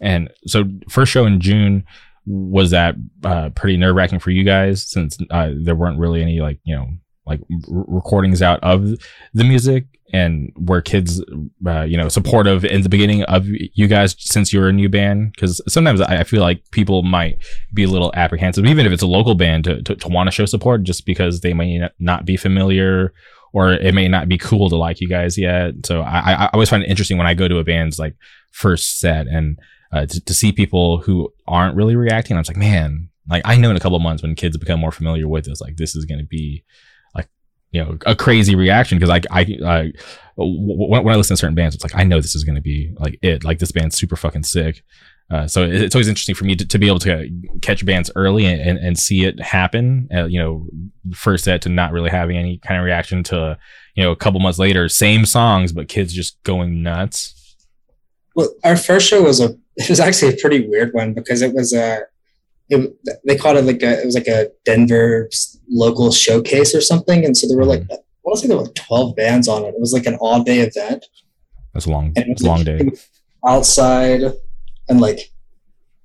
[0.00, 1.84] And so, first show in June
[2.24, 2.94] was that
[3.24, 6.76] uh, pretty nerve wracking for you guys since uh, there weren't really any like you
[6.76, 6.88] know
[7.26, 8.94] like r- recordings out of
[9.34, 11.22] the music and were kids
[11.66, 14.88] uh, you know supportive in the beginning of you guys since you were a new
[14.88, 15.32] band?
[15.32, 17.38] Because sometimes I, feel like people might
[17.72, 20.30] be a little apprehensive even if it's a local band to, to, to want to
[20.30, 23.12] show support just because they may not be familiar
[23.52, 25.74] or it may not be cool to like you guys yet.
[25.86, 28.14] So i, I always find it interesting when i go to a band's like
[28.50, 29.58] first set and
[29.92, 33.56] uh, to, to see people who aren't really reacting i was like man like i
[33.56, 36.04] know in a couple months when kids become more familiar with this like this is
[36.04, 36.62] going to be
[37.70, 39.92] you know a crazy reaction because I I, I
[40.36, 42.62] when, when I listen to certain bands, it's like I know this is going to
[42.62, 43.44] be like it.
[43.44, 44.82] Like this band's super fucking sick.
[45.30, 47.28] Uh, so it's always interesting for me to, to be able to
[47.60, 50.08] catch bands early and, and, and see it happen.
[50.14, 50.66] Uh, you know,
[51.12, 53.58] first set to not really having any kind of reaction to,
[53.94, 57.56] you know, a couple months later, same songs, but kids just going nuts.
[58.34, 61.52] Well, our first show was a, it was actually a pretty weird one because it
[61.52, 62.00] was a,
[62.70, 62.96] it,
[63.26, 65.28] they called it like a, it was like a Denver
[65.70, 67.24] local showcase or something.
[67.24, 67.94] And so there were like, mm-hmm.
[67.94, 69.68] I want to say there were 12 bands on it.
[69.68, 71.06] It was like an all day event.
[71.72, 72.90] That's a long, it was long like, day.
[73.46, 74.22] Outside
[74.88, 75.30] and like,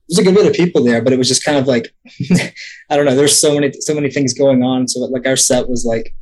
[0.08, 1.94] there's a good bit of people there, but it was just kind of like,
[2.90, 3.16] I don't know.
[3.16, 4.88] There's so many, so many things going on.
[4.88, 6.16] So like our set was like,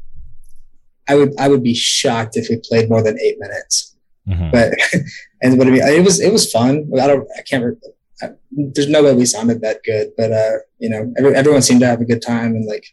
[1.07, 3.95] I would, I would be shocked if we played more than eight minutes.
[4.27, 4.51] Mm-hmm.
[4.51, 4.73] But,
[5.41, 6.89] and what I mean, it was, it was fun.
[6.99, 7.77] I don't, I can't,
[8.51, 11.87] there's no way we sounded that good, but uh, you know, every, everyone seemed to
[11.87, 12.85] have a good time and like,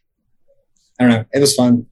[0.98, 1.86] I don't know, it was fun.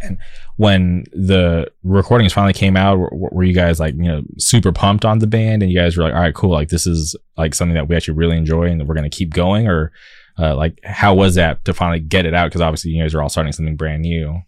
[0.00, 0.18] And
[0.56, 5.04] when the recordings finally came out, were, were, you guys like you know super pumped
[5.04, 7.54] on the band, and you guys were like, all right, cool, like this is like
[7.54, 9.92] something that we actually really enjoy, and we're gonna keep going, or
[10.38, 12.46] uh, like how was that to finally get it out?
[12.46, 14.40] Because obviously you guys are all starting something brand new.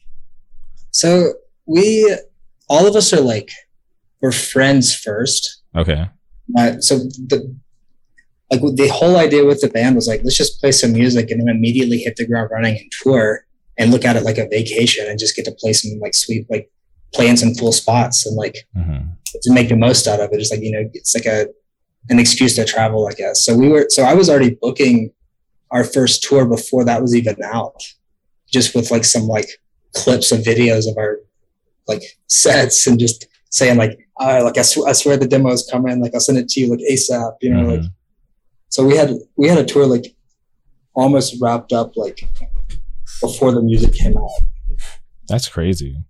[0.92, 1.32] So
[1.66, 2.16] we,
[2.68, 3.50] all of us are like,
[4.20, 5.62] we're friends first.
[5.74, 6.08] Okay.
[6.56, 7.56] Uh, so the
[8.50, 11.40] like the whole idea with the band was like let's just play some music and
[11.40, 13.44] then immediately hit the ground running and tour
[13.78, 16.46] and look at it like a vacation and just get to play some like sweet
[16.50, 16.70] like
[17.14, 19.08] play in some cool spots and like mm-hmm.
[19.42, 20.40] to make the most out of it.
[20.40, 21.46] It's like you know it's like a
[22.08, 23.44] an excuse to travel, I guess.
[23.44, 25.12] So we were so I was already booking
[25.70, 27.82] our first tour before that was even out,
[28.50, 29.48] just with like some like
[29.94, 31.18] clips of videos of our
[31.86, 35.68] like sets and just saying like, uh, like I, sw- I swear the demo is
[35.70, 36.00] coming.
[36.00, 37.36] Like I'll send it to you like ASAP.
[37.40, 37.82] You know, mm-hmm.
[37.82, 37.90] like
[38.70, 40.06] so we had we had a tour like
[40.94, 42.20] almost wrapped up like
[43.20, 44.30] before the music came out.
[45.28, 46.02] That's crazy.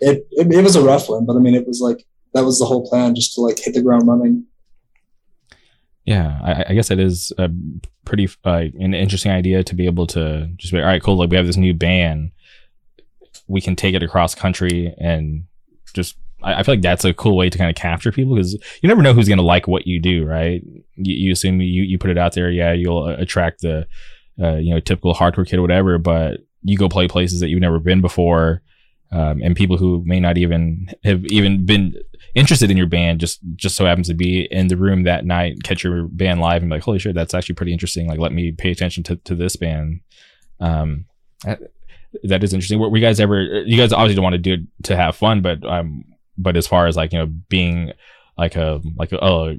[0.00, 2.04] It, it, it was a rough one, but I mean, it was like
[2.34, 4.44] that was the whole plan, just to like hit the ground running.
[6.04, 7.50] Yeah, I, I guess it is a
[8.04, 11.16] pretty uh, an interesting idea to be able to just be all right, cool.
[11.16, 12.32] Like we have this new band,
[13.46, 15.44] we can take it across country and
[15.94, 18.88] just I, feel like that's a cool way to kind of capture people because you
[18.88, 20.62] never know who's going to like what you do, right?
[20.98, 23.86] You, you, assume you, you put it out there, yeah, you'll attract the,
[24.40, 27.60] uh, you know, typical hardcore kid or whatever, but you go play places that you've
[27.60, 28.62] never been before,
[29.10, 31.94] um, and people who may not even have even been
[32.34, 35.62] interested in your band just just so happens to be in the room that night,
[35.62, 38.06] catch your band live, and be like, holy shit, that's actually pretty interesting.
[38.06, 40.00] Like, let me pay attention to to this band.
[40.60, 41.06] Um,
[42.24, 42.78] that is interesting.
[42.78, 43.42] Were you guys ever?
[43.42, 46.04] You guys obviously don't want to do it to have fun, but um,
[46.36, 47.92] but as far as like you know being
[48.36, 49.56] like a like a, a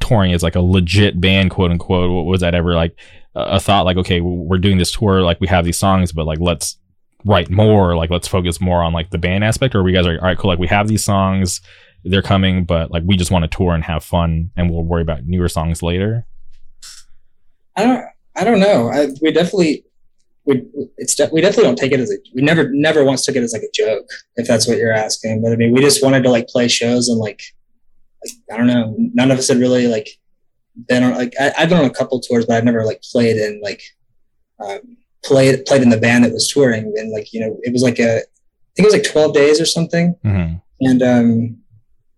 [0.00, 2.96] touring as like a legit band, quote unquote, was that ever like
[3.34, 3.84] a thought?
[3.84, 6.78] Like, okay, we're doing this tour, like we have these songs, but like let's
[7.24, 10.18] write more, like let's focus more on like the band aspect, or we guys are
[10.18, 11.60] all right, cool, like we have these songs,
[12.04, 15.02] they're coming, but like we just want to tour and have fun, and we'll worry
[15.02, 16.26] about newer songs later.
[17.76, 18.04] I don't,
[18.36, 18.90] I don't know.
[18.90, 19.84] I, we definitely
[20.44, 20.62] we
[20.96, 23.52] it's we definitely don't take it as a we never never once took it as
[23.52, 26.30] like a joke if that's what you're asking but i mean we just wanted to
[26.30, 27.40] like play shows and like,
[28.24, 30.08] like i don't know none of us had really like
[30.88, 33.36] been on like I, have been on a couple tours but i've never like played
[33.36, 33.82] in like
[34.60, 37.82] um, played played in the band that was touring and like you know it was
[37.82, 40.56] like a i think it was like 12 days or something mm-hmm.
[40.80, 41.56] and um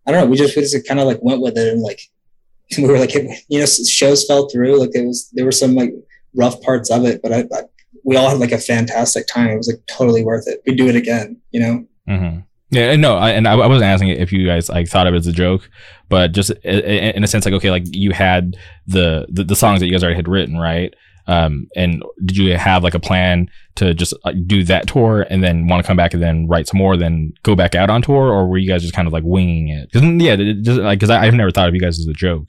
[0.07, 2.01] i don't know we just we just kind of like went with it and like
[2.79, 5.93] we were like you know shows fell through like it was there were some like
[6.35, 7.63] rough parts of it but I, I
[8.05, 9.49] we all had like a fantastic time.
[9.49, 10.63] It was like totally worth it.
[10.67, 11.87] We'd do it again, you know?
[12.09, 12.41] Mm-hmm.
[12.75, 15.19] Yeah, no, I, and I, I, wasn't asking if you guys like thought of it
[15.19, 15.71] as a joke,
[16.09, 18.57] but just in a sense, like okay, like you had
[18.87, 20.93] the, the, the songs that you guys already had written, right?
[21.27, 25.43] Um, and did you have like a plan to just like, do that tour and
[25.43, 28.03] then want to come back and then write some more, then go back out on
[28.03, 29.91] tour, or were you guys just kind of like winging it?
[29.91, 32.49] Because yeah, just like because I've never thought of you guys as a joke.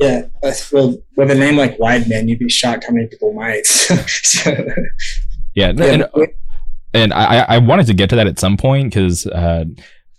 [0.00, 0.26] Yeah,
[0.72, 3.64] well, with a name like Wide Man, you'd be shocked how many people might.
[3.66, 4.52] so,
[5.54, 6.06] yeah, and, and,
[6.96, 9.64] and I, I wanted to get to that at some point because uh,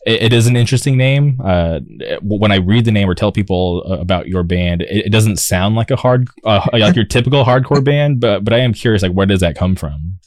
[0.05, 1.39] it, it is an interesting name.
[1.43, 1.79] Uh,
[2.21, 5.37] when I read the name or tell people uh, about your band, it, it doesn't
[5.37, 8.19] sound like a hard, uh, like your typical hardcore band.
[8.19, 10.19] But but I am curious, like where does that come from?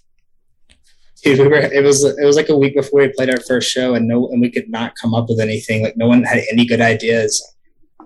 [1.22, 3.70] Dude, we were, it was it was like a week before we played our first
[3.70, 5.82] show, and no, and we could not come up with anything.
[5.82, 7.42] Like no one had any good ideas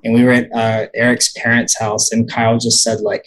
[0.05, 3.27] and we were at uh, Eric's parents' house, and Kyle just said like,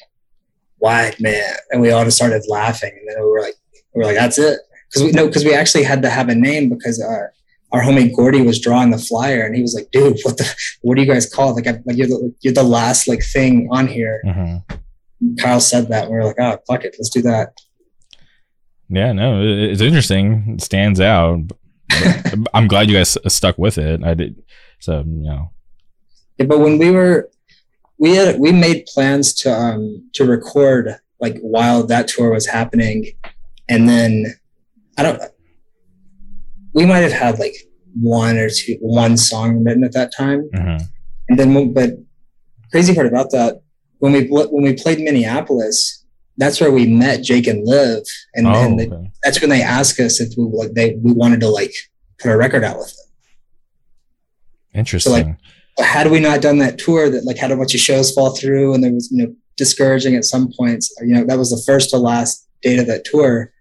[0.79, 3.55] "Wide man," and we all just started laughing, and then we were like,
[3.93, 4.59] "We were like, that's it,"
[4.89, 7.33] because we know because we actually had to have a name because our
[7.73, 10.95] our homie Gordy was drawing the flyer, and he was like, "Dude, what the what
[10.95, 11.65] do you guys call it?
[11.65, 15.35] Like, I, like you're the you're the last like thing on here." Mm-hmm.
[15.35, 17.53] Kyle said that, and we were like, "Oh, fuck it, let's do that."
[18.89, 20.55] Yeah, no, it's interesting.
[20.55, 21.39] It stands out.
[22.53, 24.03] I'm glad you guys stuck with it.
[24.03, 24.41] I did.
[24.79, 25.51] So you know,
[26.37, 27.29] Yeah, but when we were
[27.97, 33.11] we had we made plans to um to record like while that tour was happening
[33.67, 34.35] and then
[34.97, 35.21] i don't
[36.73, 37.55] we might have had like
[37.99, 40.83] one or two one song written at that time mm-hmm.
[41.29, 41.91] and then but
[42.71, 43.61] crazy part about that
[43.99, 46.05] when we when we played minneapolis
[46.37, 48.03] that's where we met jake and liv
[48.35, 49.11] and, oh, and okay.
[49.23, 51.73] that's when they asked us if we like they we wanted to like
[52.19, 53.05] put a record out with them
[54.81, 55.37] interesting so, like
[55.79, 58.73] had we not done that tour that like had a bunch of shows fall through
[58.73, 61.89] and there was you know discouraging at some points you know that was the first
[61.89, 63.51] to last date of that tour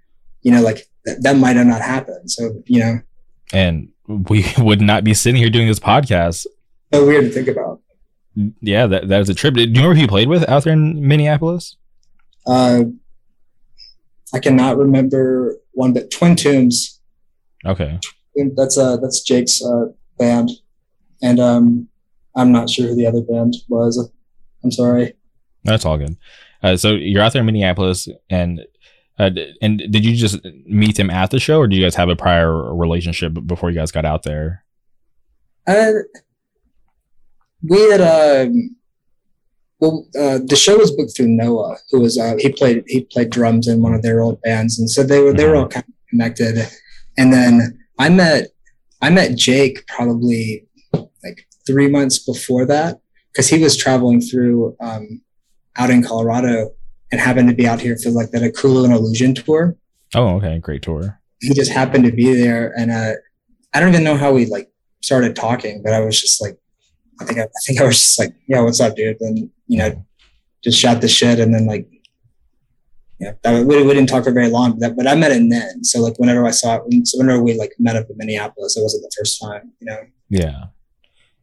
[0.42, 3.00] you know like th- that might have not happened so you know
[3.52, 6.46] and we would not be sitting here doing this podcast
[6.92, 7.80] so weird to think about
[8.60, 10.72] yeah that, that is a trip do you remember who you played with out there
[10.72, 11.76] in minneapolis
[12.46, 12.82] uh
[14.34, 16.96] i cannot remember one but twin tombs
[17.66, 17.98] Okay.
[18.54, 19.86] That's uh that's Jake's uh,
[20.18, 20.50] band,
[21.22, 21.88] and um,
[22.34, 24.10] I'm not sure who the other band was.
[24.62, 25.14] I'm sorry.
[25.64, 26.16] That's all good.
[26.62, 28.64] Uh, so you're out there in Minneapolis, and
[29.18, 29.30] uh,
[29.62, 32.16] and did you just meet him at the show, or do you guys have a
[32.16, 34.64] prior relationship before you guys got out there?
[35.66, 35.92] Uh,
[37.62, 38.76] we had um,
[39.78, 43.30] well, uh, the show was booked through Noah, who was uh, he played he played
[43.30, 45.84] drums in one of their old bands, and so they were they were all kind
[45.86, 46.68] of connected.
[47.18, 48.48] And then I met
[49.02, 53.00] I met Jake probably like three months before that
[53.32, 55.20] because he was traveling through um,
[55.76, 56.72] out in Colorado
[57.10, 59.76] and happened to be out here for like that Ekulu and Illusion tour.
[60.14, 61.20] Oh, okay, great tour.
[61.40, 63.12] He just happened to be there, and uh,
[63.74, 64.70] I don't even know how we like
[65.02, 66.58] started talking, but I was just like,
[67.20, 69.20] I think I, I think I was just like, yeah, what's up, dude?
[69.20, 70.04] And you know,
[70.64, 71.88] just shot the shit, and then like,
[73.20, 75.48] yeah, that, we, we didn't talk for very long, but, that, but I met him
[75.48, 75.84] then.
[75.84, 78.82] So like, whenever I saw it, so whenever we like met up in Minneapolis, it
[78.82, 80.00] wasn't the first time, you know.
[80.28, 80.64] Yeah.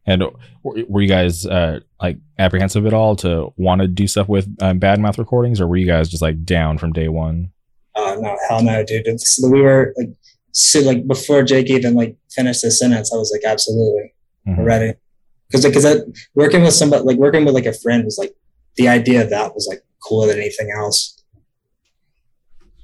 [0.06, 0.22] And
[0.62, 4.78] were you guys uh, like apprehensive at all to want to do stuff with um,
[4.78, 7.52] Bad Mouth recordings, or were you guys just like down from day one?
[7.96, 9.06] Oh no, hell no, dude!
[9.06, 10.10] It's, we were like,
[10.52, 14.12] so like before Jake even like finished the sentence, I was like, absolutely
[14.46, 14.62] mm-hmm.
[14.62, 14.92] ready,
[15.48, 16.02] because because like,
[16.34, 18.34] working with somebody like working with like a friend was like
[18.76, 21.22] the idea of that was like cooler than anything else.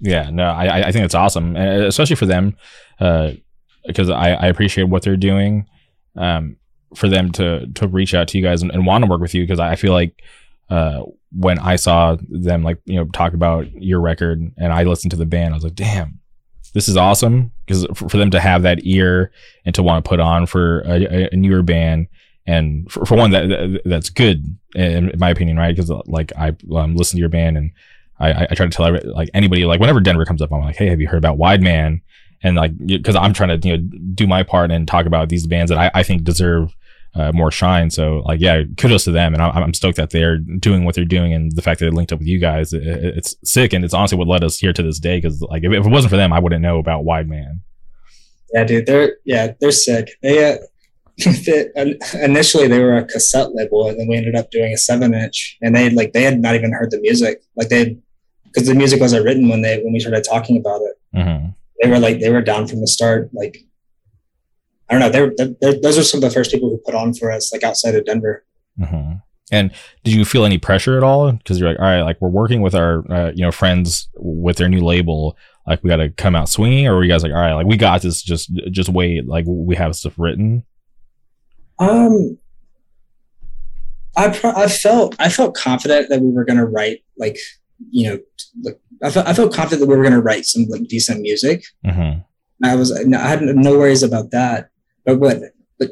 [0.01, 2.57] Yeah, no, I I think it's awesome, especially for them,
[2.99, 5.67] because uh, I I appreciate what they're doing.
[6.17, 6.57] Um,
[6.95, 9.35] for them to to reach out to you guys and, and want to work with
[9.35, 10.23] you because I feel like
[10.69, 15.11] uh, when I saw them like you know talk about your record and I listened
[15.13, 16.21] to the band, I was like, damn,
[16.75, 19.33] this is awesome because for, them to have that ear
[19.65, 22.09] and to want to put on for a, a newer band
[22.47, 25.75] and for, for one that, that, that's good in, my opinion, right?
[25.75, 27.71] Because like I um, listen to your band and
[28.19, 30.77] I, I try to tell every, like anybody like whenever Denver comes up, I'm like,
[30.77, 32.03] hey, have you heard about Wide Man?
[32.43, 33.85] And like because I'm trying to you know
[34.15, 36.75] do my part and talk about these bands that I, I think deserve
[37.15, 37.91] uh, more shine.
[37.91, 39.35] So like, yeah, kudos to them.
[39.35, 41.33] And I'm, I'm stoked that they're doing what they're doing.
[41.33, 43.73] And the fact that they linked up with you guys, it, it's sick.
[43.73, 45.21] And it's honestly what led us here to this day.
[45.21, 47.63] Cause like, if, if, it wasn't for them, I wouldn't know about Wide Man.
[48.53, 50.11] Yeah, dude, they're, yeah, they're sick.
[50.23, 50.59] They, uh,
[51.47, 55.13] they, initially they were a cassette label and then we ended up doing a seven
[55.13, 57.43] inch and they like, they had not even heard the music.
[57.57, 57.99] Like they,
[58.55, 60.95] cause the music wasn't written when they, when we started talking about it.
[61.17, 61.49] Mm-hmm.
[61.83, 63.31] They were like, they were down from the start.
[63.33, 63.65] Like
[64.91, 65.09] I don't know.
[65.09, 67.63] They're, they're, those are some of the first people who put on for us, like
[67.63, 68.45] outside of Denver.
[68.79, 69.15] Mm-hmm.
[69.53, 69.73] And
[70.05, 71.31] did you feel any pressure at all?
[71.33, 74.57] Because you're like, all right, like we're working with our, uh, you know, friends with
[74.57, 75.37] their new label.
[75.67, 77.67] Like we got to come out swinging, or were you guys like, all right, like
[77.67, 78.23] we got this.
[78.23, 79.27] Just, just wait.
[79.27, 80.65] Like we have stuff written.
[81.79, 82.39] Um,
[84.17, 87.39] I pro- I felt I felt confident that we were gonna write like
[87.91, 88.19] you know
[88.63, 91.65] like I felt I felt confident that we were gonna write some like decent music.
[91.87, 92.21] Mm-hmm.
[92.65, 94.71] I was I had no worries about that.
[95.17, 95.43] But
[95.79, 95.91] but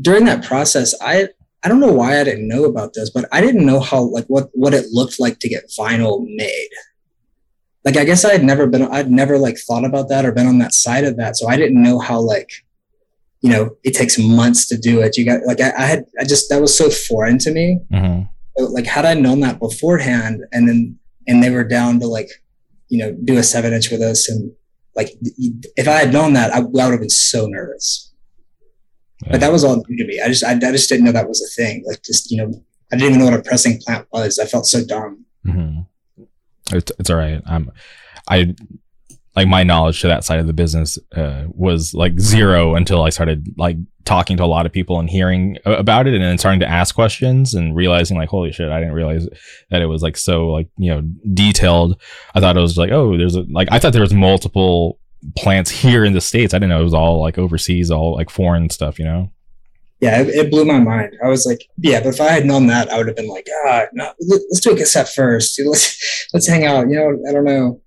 [0.00, 1.28] during that process, I
[1.62, 4.26] I don't know why I didn't know about this, but I didn't know how like
[4.26, 6.70] what what it looked like to get vinyl made.
[7.84, 10.46] Like I guess I had never been I'd never like thought about that or been
[10.46, 12.50] on that side of that, so I didn't know how like
[13.40, 15.16] you know it takes months to do it.
[15.16, 17.80] You got like I, I had I just that was so foreign to me.
[17.92, 18.64] Mm-hmm.
[18.72, 22.28] Like had I known that beforehand, and then and they were down to like
[22.88, 24.52] you know do a seven inch with us and
[24.94, 25.10] like
[25.76, 28.11] if I had known that I, I would have been so nervous.
[29.30, 30.20] But that was all new to me.
[30.20, 31.84] I just I, I, just didn't know that was a thing.
[31.86, 34.38] Like just you know, I didn't even know what a pressing plant was.
[34.38, 35.24] I felt so dumb.
[35.46, 36.22] Mm-hmm.
[36.76, 37.42] It's it's all right.
[37.46, 37.70] I'm
[38.28, 38.54] I
[39.34, 43.08] like my knowledge to that side of the business uh, was like zero until I
[43.10, 46.60] started like talking to a lot of people and hearing about it and then starting
[46.60, 49.28] to ask questions and realizing like holy shit I didn't realize
[49.70, 51.02] that it was like so like you know
[51.32, 52.00] detailed
[52.34, 54.98] I thought it was like oh there's a like I thought there was multiple
[55.36, 56.54] plants here in the states.
[56.54, 58.98] I didn't know it was all like overseas, all like foreign stuff.
[58.98, 59.32] You know?
[60.00, 61.16] Yeah, it, it blew my mind.
[61.24, 63.46] I was like, yeah, but if I had known that, I would have been like,
[63.66, 65.60] ah, no, let's do a cassette first.
[65.64, 66.88] Let's let's hang out.
[66.88, 67.80] You know, I don't know.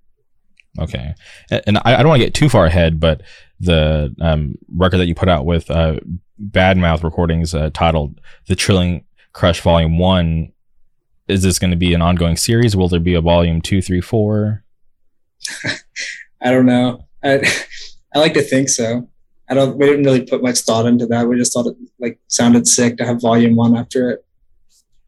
[0.78, 1.14] Okay,
[1.50, 3.22] and I, I don't want to get too far ahead, but
[3.60, 5.98] the um, record that you put out with uh,
[6.38, 10.52] Bad Mouth Recordings, uh, titled "The Trilling Crush Volume One,"
[11.28, 12.76] is this going to be an ongoing series?
[12.76, 14.64] Will there be a volume two, three, four?
[16.40, 17.05] I don't know.
[18.14, 19.08] I, like to think so.
[19.48, 19.76] I don't.
[19.76, 21.28] We didn't really put much thought into that.
[21.28, 24.24] We just thought it like sounded sick to have volume one after it.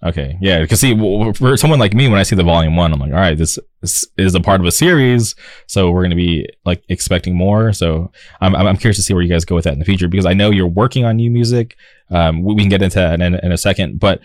[0.00, 0.96] Okay, yeah, because see,
[1.32, 3.58] for someone like me, when I see the volume one, I'm like, all right, this,
[3.82, 5.34] is a part of a series,
[5.66, 7.72] so we're going to be like expecting more.
[7.72, 10.06] So I'm, I'm curious to see where you guys go with that in the future
[10.06, 11.76] because I know you're working on new music.
[12.10, 14.20] Um, we, we can get into that in, in a second, but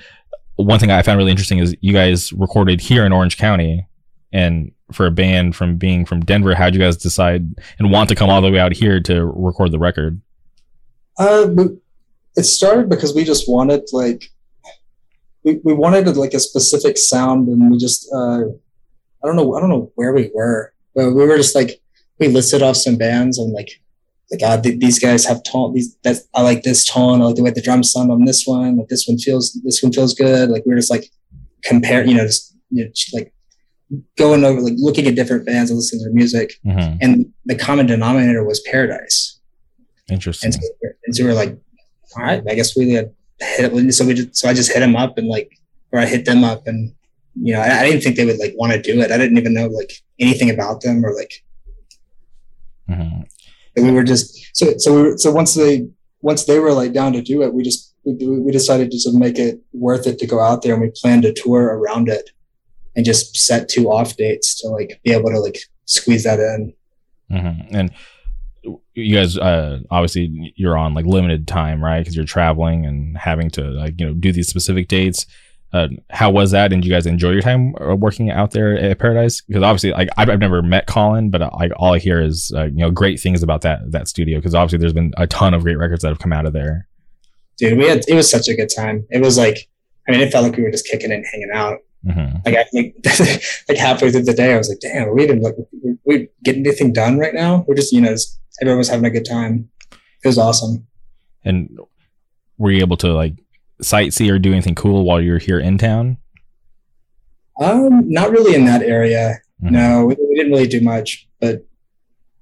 [0.57, 3.87] one thing I found really interesting is you guys recorded here in Orange County
[4.33, 8.15] And for a band from being from Denver, how'd you guys decide and want to
[8.15, 10.19] come all the way out here to record the record?
[11.17, 11.47] Uh,
[12.35, 14.25] it started because we just wanted like
[15.43, 19.59] we, we wanted like a specific sound, and we just uh, I don't know I
[19.59, 21.79] don't know where we were, but we were just like
[22.19, 23.69] we listed off some bands and like
[24.31, 27.43] like ah, these guys have tone these that I like this tone I like the
[27.43, 30.49] way the drums sound on this one like this one feels this one feels good
[30.49, 31.09] like we are just like
[31.63, 33.32] compare you know just you know, like
[34.17, 36.53] going over like looking at different bands and listening to their music.
[36.65, 36.97] Mm-hmm.
[37.01, 39.39] and the common denominator was paradise.
[40.09, 40.47] Interesting.
[40.47, 40.69] And so,
[41.05, 41.57] and so we are like
[42.15, 44.95] all right i guess we had hit so we just so i just hit them
[44.95, 45.57] up and like
[45.91, 46.93] or i hit them up and
[47.35, 49.11] you know I, I didn't think they would like want to do it.
[49.11, 51.43] I didn't even know like anything about them or like
[52.89, 53.21] mm-hmm.
[53.83, 55.87] we were just so so we were, so once they
[56.21, 59.39] once they were like down to do it we just we, we decided to make
[59.39, 62.29] it worth it to go out there and we planned a tour around it
[62.95, 66.73] and just set two off dates to like be able to like squeeze that in.
[67.31, 67.75] Mm-hmm.
[67.75, 67.91] And
[68.93, 71.99] you guys, uh, obviously, you're on like limited time, right?
[71.99, 75.25] Because you're traveling and having to like you know do these specific dates.
[75.73, 76.71] Uh, how was that?
[76.71, 79.41] And you guys enjoy your time uh, working out there at Paradise?
[79.41, 82.65] Because obviously, like I've, I've never met Colin, but like all I hear is uh,
[82.65, 84.37] you know great things about that that studio.
[84.37, 86.87] Because obviously, there's been a ton of great records that have come out of there.
[87.57, 89.05] Dude, we had it was such a good time.
[89.09, 89.67] It was like,
[90.07, 91.79] I mean, it felt like we were just kicking and hanging out.
[92.05, 92.37] Mm-hmm.
[92.45, 92.95] Like I think
[93.69, 96.65] like halfway through the day, I was like, "Damn, we even like we, we getting
[96.65, 97.63] anything done right now?
[97.67, 99.69] We're just you know just, everyone was having a good time.
[99.91, 100.85] It was awesome."
[101.45, 101.77] And
[102.57, 103.33] were you able to like
[103.81, 106.17] sightsee or do anything cool while you're here in town?
[107.59, 109.39] Um, not really in that area.
[109.63, 109.73] Mm-hmm.
[109.73, 111.27] No, we, we, didn't really do much.
[111.39, 111.65] But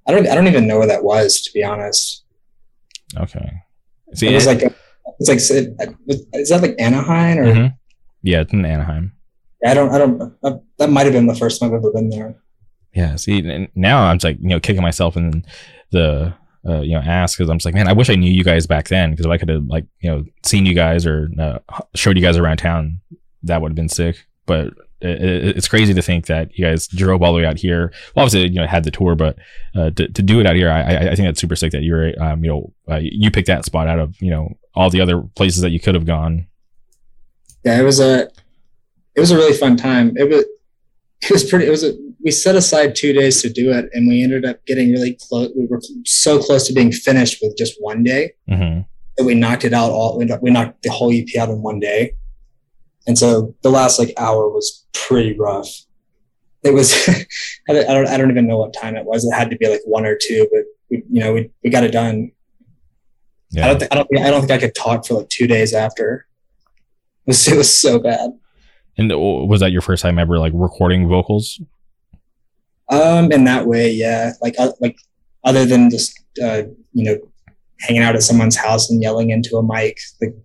[0.07, 2.23] I don't I don't even know where that was to be honest.
[3.15, 3.61] Okay.
[4.13, 4.73] See, it was like a,
[5.19, 7.45] it's like is that like Anaheim or?
[7.45, 7.75] Mm-hmm.
[8.23, 9.13] Yeah, it's in Anaheim.
[9.65, 12.09] I don't, I don't, uh, that might have been the first time I've ever been
[12.09, 12.35] there.
[12.93, 13.15] Yeah.
[13.15, 15.45] See, now I'm like, you know, kicking myself in
[15.91, 16.33] the,
[16.67, 18.67] uh, you know, ass because I'm just like, man, I wish I knew you guys
[18.67, 21.59] back then because if I could have like, you know, seen you guys or uh,
[21.95, 22.99] showed you guys around town,
[23.43, 24.25] that would have been sick.
[24.45, 24.67] But
[24.99, 27.93] it, it's crazy to think that you guys drove all the way out here.
[28.15, 29.37] Well, obviously, you know, had the tour, but
[29.75, 32.13] uh, to, to do it out here, I, I think that's super sick that you're,
[32.21, 35.21] um, you know, uh, you picked that spot out of, you know, all the other
[35.21, 36.47] places that you could have gone.
[37.63, 38.29] Yeah, it was a,
[39.15, 40.13] it was a really fun time.
[40.15, 40.45] It was
[41.21, 41.67] it was pretty.
[41.67, 41.93] It was a,
[42.23, 45.49] we set aside two days to do it, and we ended up getting really close.
[45.55, 48.81] We were so close to being finished with just one day mm-hmm.
[49.17, 50.17] that we knocked it out all.
[50.17, 52.15] We knocked the whole EP out in one day,
[53.05, 55.69] and so the last like hour was pretty rough.
[56.63, 56.93] It was.
[57.69, 58.07] I don't.
[58.07, 59.23] I don't even know what time it was.
[59.23, 61.83] It had to be like one or two, but we, you know, we we got
[61.83, 62.31] it done.
[63.51, 63.65] Yeah.
[63.65, 63.91] I don't think.
[63.91, 64.17] I don't.
[64.17, 66.25] I don't think I could talk for like two days after.
[67.27, 68.31] It was, it was so bad.
[69.01, 71.59] And was that your first time ever like recording vocals?
[72.89, 74.33] Um, in that way, yeah.
[74.41, 74.97] Like, uh, like
[75.43, 77.17] other than just uh, you know
[77.79, 80.35] hanging out at someone's house and yelling into a mic, like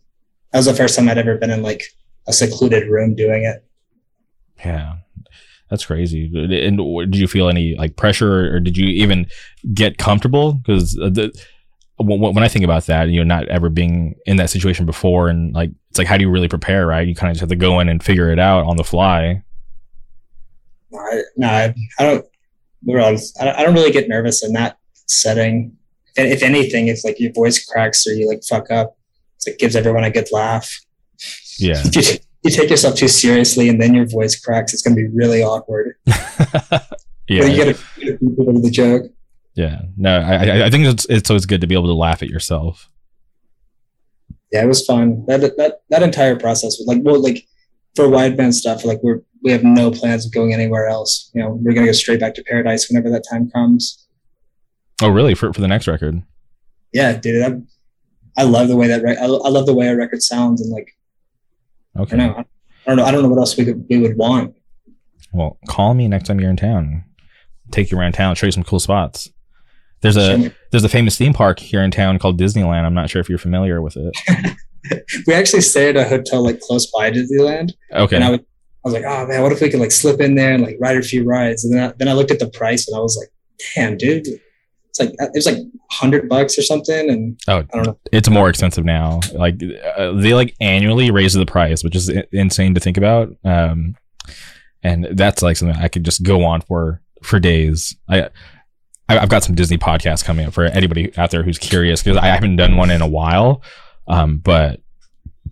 [0.52, 1.82] that was the first time I'd ever been in like
[2.26, 3.64] a secluded room doing it.
[4.64, 4.96] Yeah,
[5.68, 6.30] that's crazy.
[6.34, 6.78] And
[7.10, 9.26] did you feel any like pressure, or did you even
[9.74, 10.54] get comfortable?
[10.54, 11.32] Because the
[11.98, 15.54] when I think about that, you know, not ever being in that situation before, and
[15.54, 17.06] like, it's like, how do you really prepare, right?
[17.06, 19.42] You kind of just have to go in and figure it out on the fly.
[20.90, 21.48] No, I, no,
[21.98, 22.26] I, don't.
[23.40, 25.76] I don't really get nervous in that setting.
[26.16, 28.96] If anything, if like your voice cracks or you like fuck up,
[29.46, 30.70] it gives everyone a good laugh.
[31.58, 31.82] Yeah.
[31.92, 32.02] you,
[32.42, 35.42] you take yourself too seriously and then your voice cracks, it's going to be really
[35.42, 35.96] awkward.
[36.06, 36.20] yeah.
[36.70, 39.10] But you got to people the joke.
[39.56, 42.28] Yeah, no, I I think it's it's always good to be able to laugh at
[42.28, 42.90] yourself.
[44.52, 45.24] Yeah, it was fun.
[45.26, 47.46] That that that entire process was like well, like
[47.94, 51.30] for Wide Man stuff, like we're we have no plans of going anywhere else.
[51.34, 54.06] You know, we're gonna go straight back to Paradise whenever that time comes.
[55.00, 55.34] Oh, really?
[55.34, 56.22] For for the next record?
[56.92, 57.42] Yeah, dude.
[57.42, 60.60] I, I love the way that re- I, I love the way a record sounds
[60.60, 60.90] and like.
[61.98, 62.16] Okay.
[62.16, 62.44] I, know, I
[62.86, 63.04] don't know.
[63.04, 64.54] I don't know what else we could we would want.
[65.32, 67.04] Well, call me next time you're in town.
[67.70, 69.30] Take you around town, show you some cool spots.
[70.14, 72.84] There's a there's a famous theme park here in town called Disneyland.
[72.84, 74.56] I'm not sure if you're familiar with it.
[75.26, 77.72] we actually stayed at a hotel like close by Disneyland.
[77.92, 78.16] Okay.
[78.16, 78.44] And I was, I
[78.84, 80.96] was like, oh man, what if we could like slip in there and like ride
[80.96, 81.64] a few rides?
[81.64, 83.28] And then I, then I looked at the price and I was like,
[83.74, 84.26] damn, dude,
[84.88, 85.58] it's like it was like
[85.90, 87.10] hundred bucks or something.
[87.10, 87.98] And oh, I don't know.
[88.12, 89.20] It's more expensive now.
[89.32, 89.60] Like
[89.96, 93.34] uh, they like annually raise the price, which is insane to think about.
[93.44, 93.96] Um,
[94.82, 97.96] and that's like something I could just go on for for days.
[98.08, 98.28] I
[99.08, 102.26] I've got some Disney podcasts coming up for anybody out there who's curious because I
[102.26, 103.62] haven't done one in a while.
[104.08, 104.80] Um, but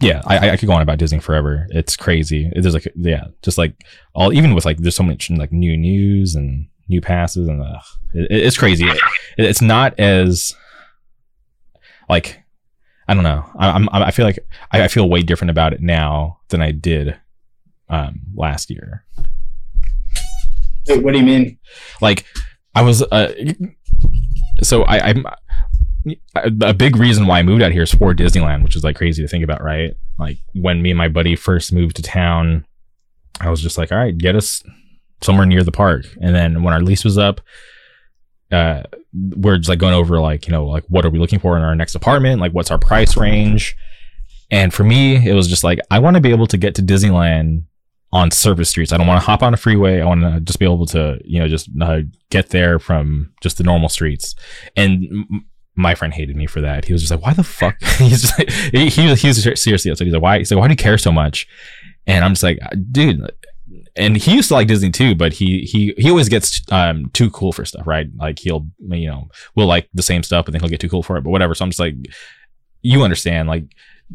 [0.01, 1.67] yeah, I, I could go on about Disney forever.
[1.71, 2.51] It's crazy.
[2.53, 3.85] There's like yeah, just like
[4.15, 7.79] all even with like there's so much like new news and new passes and uh,
[8.13, 8.87] it, it's crazy.
[8.87, 8.99] It,
[9.39, 10.55] it's not as
[12.09, 12.43] like
[13.07, 13.45] I don't know.
[13.57, 14.41] I, I'm I feel like
[14.73, 17.17] I, I feel way different about it now than I did
[17.89, 19.05] um, last year.
[20.87, 21.59] What do you mean?
[22.01, 22.27] Like
[22.75, 23.33] I was uh,
[24.63, 25.27] so I, I'm
[26.35, 29.23] a big reason why I moved out here is for Disneyland, which is like crazy
[29.23, 29.95] to think about, right?
[30.19, 32.67] Like when me and my buddy first moved to town,
[33.41, 34.63] I was just like, all right, get us
[35.23, 36.05] somewhere near the park.
[36.21, 37.41] And then when our lease was up,
[38.53, 41.57] uh, we're just like going over like, you know, like what are we looking for
[41.57, 42.41] in our next apartment?
[42.41, 43.77] Like what's our price range?
[44.51, 46.83] And for me, it was just like, I want to be able to get to
[46.83, 47.65] Disneyland
[48.15, 48.93] on surface streets.
[48.93, 50.01] I don't want to hop on a freeway.
[50.01, 53.59] I want to just be able to, you know, just uh, get there from just
[53.59, 54.37] the normal streets.
[54.77, 55.27] And
[55.75, 56.85] my friend hated me for that.
[56.85, 59.91] He was just like, "Why the fuck?" he's just like, he, he, he was seriously
[59.91, 60.07] upset.
[60.07, 61.49] He's like, "Why?" He's like, "Why do you care so much?"
[62.07, 62.61] And I'm just like,
[62.93, 63.21] "Dude."
[63.97, 67.31] And he used to like Disney too, but he he he always gets um too
[67.31, 68.07] cool for stuff, right?
[68.17, 71.03] Like he'll you know we'll like the same stuff, but then he'll get too cool
[71.03, 71.23] for it.
[71.23, 71.55] But whatever.
[71.55, 71.95] So I'm just like,
[72.83, 73.49] you understand?
[73.49, 73.65] Like,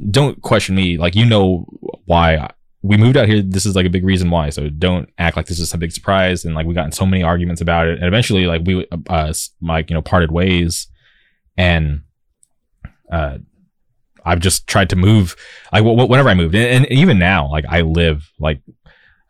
[0.09, 0.97] don't question me.
[0.97, 1.65] Like you know
[2.05, 2.49] why
[2.81, 3.41] we moved out here.
[3.41, 4.49] This is like a big reason why.
[4.49, 6.45] So don't act like this is a big surprise.
[6.45, 9.33] And like we got in so many arguments about it, and eventually like we uh
[9.61, 10.87] like you know parted ways
[11.59, 12.03] and
[13.11, 13.37] uh,
[14.25, 15.35] I've just tried to move
[15.73, 18.61] like whenever I moved, and, and even now, like I live like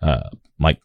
[0.02, 0.30] uh,
[0.60, 0.80] like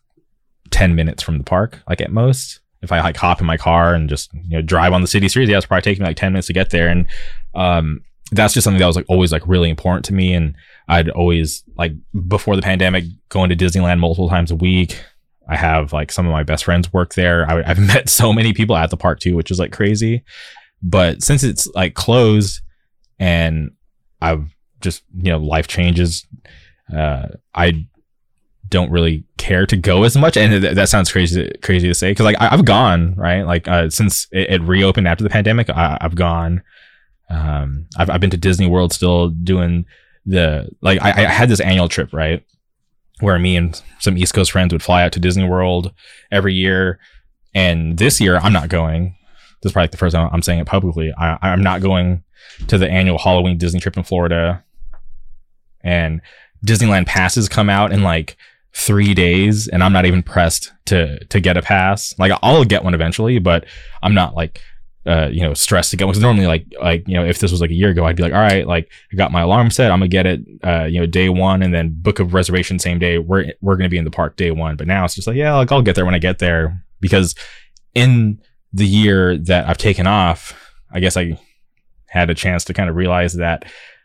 [0.71, 2.61] ten minutes from the park, like at most.
[2.81, 5.29] If I like hop in my car and just you know drive on the city
[5.29, 7.07] streets, yeah, it's probably taking me like ten minutes to get there, and
[7.55, 8.03] um,
[8.33, 10.55] that's just something that was like always like really important to me, and
[10.89, 11.93] I'd always like
[12.29, 15.03] before the pandemic going to Disneyland multiple times a week.
[15.49, 17.49] I have like some of my best friends work there.
[17.51, 20.25] I, have met so many people at the park too, which is like crazy.
[20.83, 22.61] But since it's like closed
[23.19, 23.71] and
[24.21, 26.27] I've just, you know, life changes,
[26.95, 27.87] uh, I
[28.69, 30.37] don't really care to go as much.
[30.37, 32.15] And th- that sounds crazy, crazy to say.
[32.15, 33.43] Cause like I- have gone, right?
[33.43, 36.63] Like, uh, since it, it, reopened after the pandemic, I- have gone,
[37.31, 39.87] um, I've, I've been to Disney World still doing
[40.27, 42.45] the, like, I, I had this annual trip, right?
[43.21, 45.93] Where me and some East Coast friends would fly out to Disney World
[46.33, 46.99] every year.
[47.55, 49.15] And this year I'm not going
[49.65, 51.11] this is probably the first time I'm saying it publicly.
[51.17, 52.23] I, I'm not going
[52.69, 54.63] to the annual Halloween Disney trip in Florida.
[55.83, 56.21] And
[56.65, 58.37] Disneyland passes come out in like
[58.75, 62.15] three days, and I'm not even pressed to to get a pass.
[62.19, 63.65] Like I'll get one eventually, but
[64.03, 64.61] I'm not like
[65.07, 66.13] uh, you know, stressed to one.
[66.13, 68.23] Because normally, like, like you know, if this was like a year ago, I'd be
[68.23, 69.91] like, all right, like, I got my alarm set.
[69.91, 72.99] I'm gonna get it, uh, you know, day one, and then book a reservation same
[72.99, 73.19] day.
[73.19, 74.77] We're we're gonna be in the park day one.
[74.77, 77.35] But now it's just like, yeah, like I'll get there when I get there because
[77.95, 78.41] in
[78.73, 80.59] the year that I've taken off,
[80.91, 81.39] I guess I
[82.07, 83.65] had a chance to kind of realize that,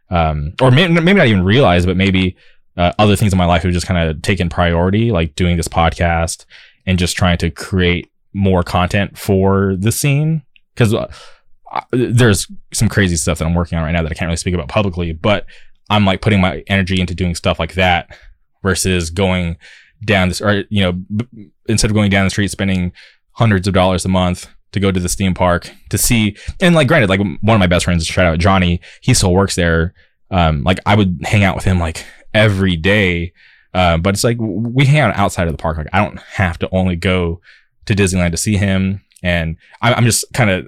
[0.10, 2.36] um, or maybe, maybe not even realize, but maybe
[2.78, 5.68] uh, other things in my life have just kind of taken priority, like doing this
[5.68, 6.46] podcast
[6.86, 10.44] and just trying to create more content for the scene.
[10.80, 14.28] Because uh, there's some crazy stuff that I'm working on right now that I can't
[14.28, 15.46] really speak about publicly, but
[15.90, 18.18] I'm like putting my energy into doing stuff like that
[18.64, 19.58] versus going
[20.06, 22.94] down this, or, you know, b- instead of going down the street spending
[23.34, 26.88] hundreds of dollars a month to go to the theme park to see and like
[26.88, 29.94] granted like one of my best friends shout out johnny he still works there
[30.32, 33.34] um like i would hang out with him like every day
[33.74, 36.60] uh, but it's like we hang out outside of the park like i don't have
[36.60, 37.40] to only go
[37.86, 40.68] to disneyland to see him and I, am just kind of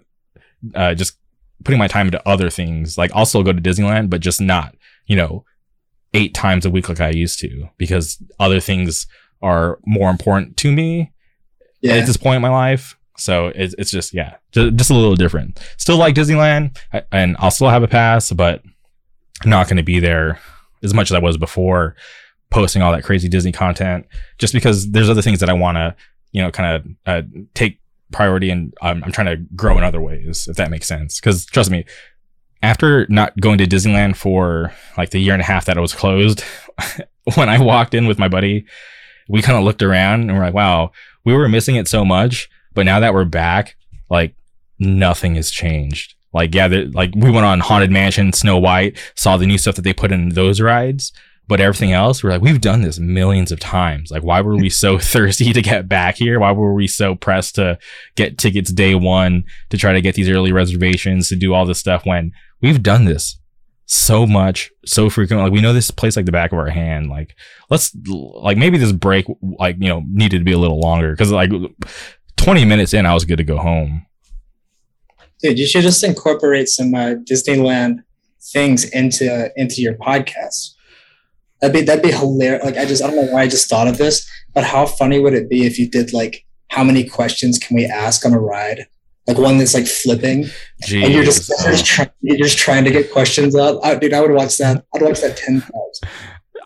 [0.75, 1.17] uh, just
[1.63, 4.75] putting my time into other things like i'll still go to disneyland but just not
[5.05, 5.45] you know
[6.13, 9.07] eight times a week like i used to because other things
[9.41, 11.11] are more important to me
[11.81, 11.93] yeah.
[11.93, 15.15] at this point in my life so it's, it's just, yeah, just, just a little
[15.15, 15.59] different.
[15.77, 16.77] Still like Disneyland
[17.11, 18.63] and I'll still have a pass, but
[19.43, 20.39] I'm not going to be there
[20.83, 21.95] as much as I was before
[22.49, 24.07] posting all that crazy Disney content
[24.37, 25.95] just because there's other things that I want to,
[26.31, 27.79] you know, kind of uh, take
[28.11, 31.19] priority and um, I'm trying to grow in other ways, if that makes sense.
[31.19, 31.85] Because trust me,
[32.63, 35.93] after not going to Disneyland for like the year and a half that it was
[35.93, 36.43] closed,
[37.35, 38.65] when I walked in with my buddy,
[39.29, 40.91] we kind of looked around and we're like, wow,
[41.23, 42.49] we were missing it so much.
[42.73, 43.75] But now that we're back,
[44.09, 44.35] like
[44.79, 46.15] nothing has changed.
[46.33, 49.81] Like, yeah, like we went on Haunted Mansion, Snow White, saw the new stuff that
[49.81, 51.11] they put in those rides.
[51.51, 54.09] But everything else, we're like, we've done this millions of times.
[54.09, 56.39] Like, why were we so thirsty to get back here?
[56.39, 57.77] Why were we so pressed to
[58.15, 61.77] get tickets day one to try to get these early reservations to do all this
[61.77, 63.37] stuff when we've done this
[63.85, 65.43] so much, so frequently.
[65.43, 67.09] Like, we know this place like the back of our hand.
[67.09, 67.35] Like,
[67.69, 71.33] let's, like, maybe this break, like, you know, needed to be a little longer because,
[71.33, 71.51] like,
[72.37, 74.05] 20 minutes in, I was good to go home.
[75.41, 78.05] Dude, you should just incorporate some uh, Disneyland
[78.53, 80.75] things into into your podcast.
[81.61, 82.63] That'd be that'd be hilarious.
[82.65, 85.19] Like I just I don't know why I just thought of this, but how funny
[85.19, 88.39] would it be if you did like how many questions can we ask on a
[88.39, 88.87] ride?
[89.27, 90.45] Like one that's like flipping,
[90.83, 91.03] Jeez.
[91.03, 93.79] and you're just, you're just, trying, you're just trying to get questions out.
[93.83, 94.83] I, dude, I would watch that.
[94.95, 96.01] I'd watch that ten times.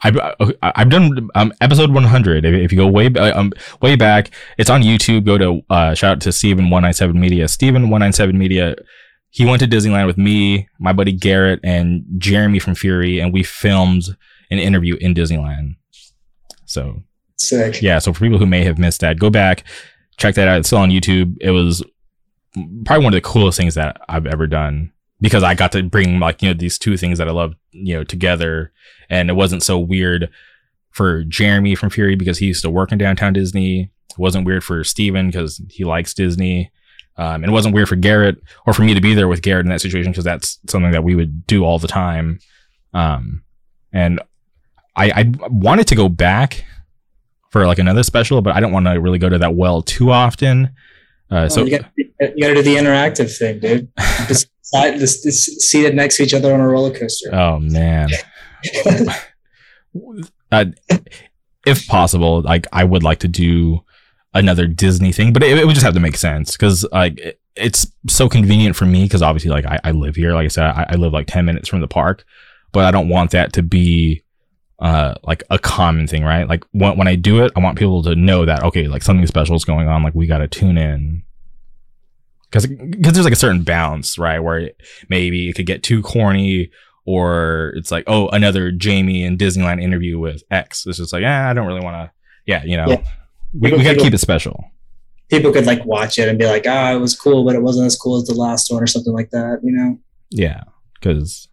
[0.04, 0.18] I've
[0.62, 2.46] I've done um, episode 100.
[2.46, 3.52] If, if, you go way um,
[3.82, 5.26] way back, it's on YouTube.
[5.26, 7.48] Go to uh, shout out to Steven 197 Media.
[7.48, 8.76] Steven 197 Media.
[9.32, 13.44] He went to Disneyland with me, my buddy Garrett, and Jeremy from Fury, and we
[13.44, 14.16] filmed
[14.60, 15.76] an interview in Disneyland.
[16.66, 17.04] So
[17.38, 17.82] sick.
[17.82, 18.00] Yeah.
[18.00, 19.64] So for people who may have missed that, go back,
[20.18, 20.60] check that out.
[20.60, 21.36] It's still on YouTube.
[21.42, 21.84] It was
[22.86, 24.92] probably one of the coolest things that I've ever done
[25.22, 27.96] because I got to bring like you know these two things that I love you
[27.96, 28.72] know together,
[29.10, 30.30] and it wasn't so weird
[30.92, 33.92] for Jeremy from Fury because he used to work in downtown Disney.
[34.12, 36.72] It wasn't weird for Steven because he likes Disney.
[37.18, 39.66] Um, and it wasn't weird for Garrett or for me to be there with Garrett
[39.66, 42.40] in that situation because that's something that we would do all the time.
[42.94, 43.44] Um,
[43.94, 44.22] and
[44.96, 46.66] I, I wanted to go back
[47.52, 50.12] for like another special, but I don't want to really go to that well too
[50.12, 50.76] often.
[51.30, 53.92] Uh, so you got, you got, to do the interactive thing, dude.
[54.28, 57.34] just, just, just seated next to each other on a roller coaster.
[57.34, 58.10] Oh man.
[60.52, 60.66] uh,
[61.66, 63.82] if possible, like I would like to do
[64.34, 67.40] another Disney thing, but it, it would just have to make sense because like it,
[67.56, 70.34] it's so convenient for me because obviously like I, I, live here.
[70.34, 72.26] Like I said, I, I live like ten minutes from the park,
[72.72, 74.25] but I don't want that to be
[74.80, 76.48] uh like a common thing, right?
[76.48, 79.26] Like when when I do it, I want people to know that okay, like something
[79.28, 80.04] special is going on.
[80.04, 81.24] Like we got to tune in
[82.56, 84.40] because because there's like a certain bounce, right?
[84.40, 86.72] Where it, maybe it could get too corny,
[87.06, 90.86] or it's like oh another Jamie and Disneyland interview with X.
[90.86, 92.12] It's just like yeah, I don't really want to.
[92.46, 93.04] Yeah, you know, yeah.
[93.54, 94.72] we, we got to keep it special.
[95.30, 97.62] People could like watch it and be like, ah, oh, it was cool, but it
[97.62, 99.60] wasn't as cool as the last one or something like that.
[99.64, 100.00] You know?
[100.30, 101.48] Yeah, because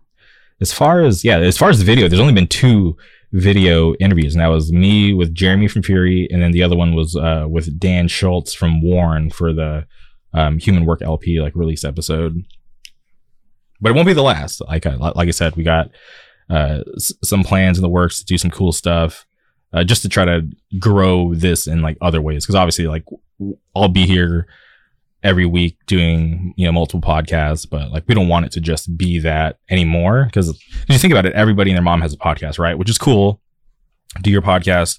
[0.62, 2.97] as far as yeah, as far as the video, there's only been two
[3.32, 6.94] video interviews, and that was me with Jeremy from Fury, and then the other one
[6.94, 9.86] was uh, with Dan Schultz from Warren for the
[10.32, 12.44] um, Human Work LP like release episode.
[13.80, 14.62] But it won't be the last.
[14.66, 15.90] Like I, like I said, we got
[16.48, 19.26] uh, s- some plans in the works to do some cool stuff,
[19.72, 20.47] uh, just to try to
[20.78, 22.44] grow this in like other ways.
[22.44, 23.05] Because obviously, like
[23.74, 24.47] I'll be here
[25.23, 28.97] every week doing you know multiple podcasts but like we don't want it to just
[28.97, 30.49] be that anymore because
[30.89, 32.77] you think about it everybody and their mom has a podcast right?
[32.77, 33.40] Which is cool.
[34.23, 34.99] Do your podcast.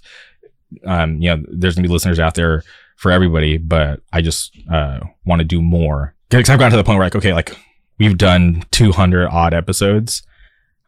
[0.85, 2.63] Um you know there's gonna be listeners out there
[2.95, 6.15] for everybody but i just uh want to do more.
[6.29, 7.55] Because i've gotten to the point where like okay like
[7.99, 10.23] we've done 200 odd episodes.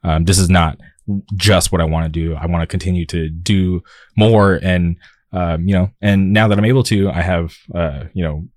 [0.03, 0.80] Um this is not
[1.36, 2.36] just what i want to do.
[2.36, 3.84] I want to continue to do
[4.16, 4.98] more and
[5.36, 8.48] um, you know, and now that I'm able to, I have, uh, you know,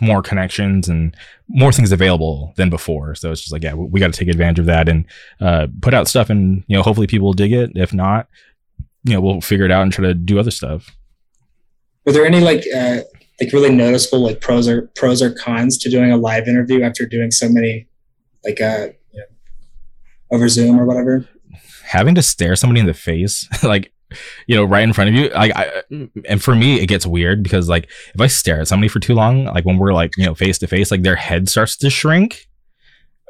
[0.00, 1.16] more connections and
[1.48, 3.14] more things available than before.
[3.14, 5.04] So it's just like, yeah, we, we got to take advantage of that and
[5.40, 7.72] uh, put out stuff, and you know, hopefully people will dig it.
[7.74, 8.28] If not,
[9.04, 10.96] you know, we'll figure it out and try to do other stuff.
[12.04, 13.00] Were there any like uh,
[13.40, 17.06] like really noticeable like pros or pros or cons to doing a live interview after
[17.06, 17.86] doing so many
[18.44, 19.26] like uh you know,
[20.30, 21.26] over Zoom or whatever?
[21.84, 23.92] Having to stare somebody in the face, like
[24.46, 25.28] you know, right in front of you.
[25.30, 25.82] Like, I,
[26.26, 29.14] and for me, it gets weird because like if I stare at somebody for too
[29.14, 31.90] long, like when we're like you know face to face, like their head starts to
[31.90, 32.48] shrink,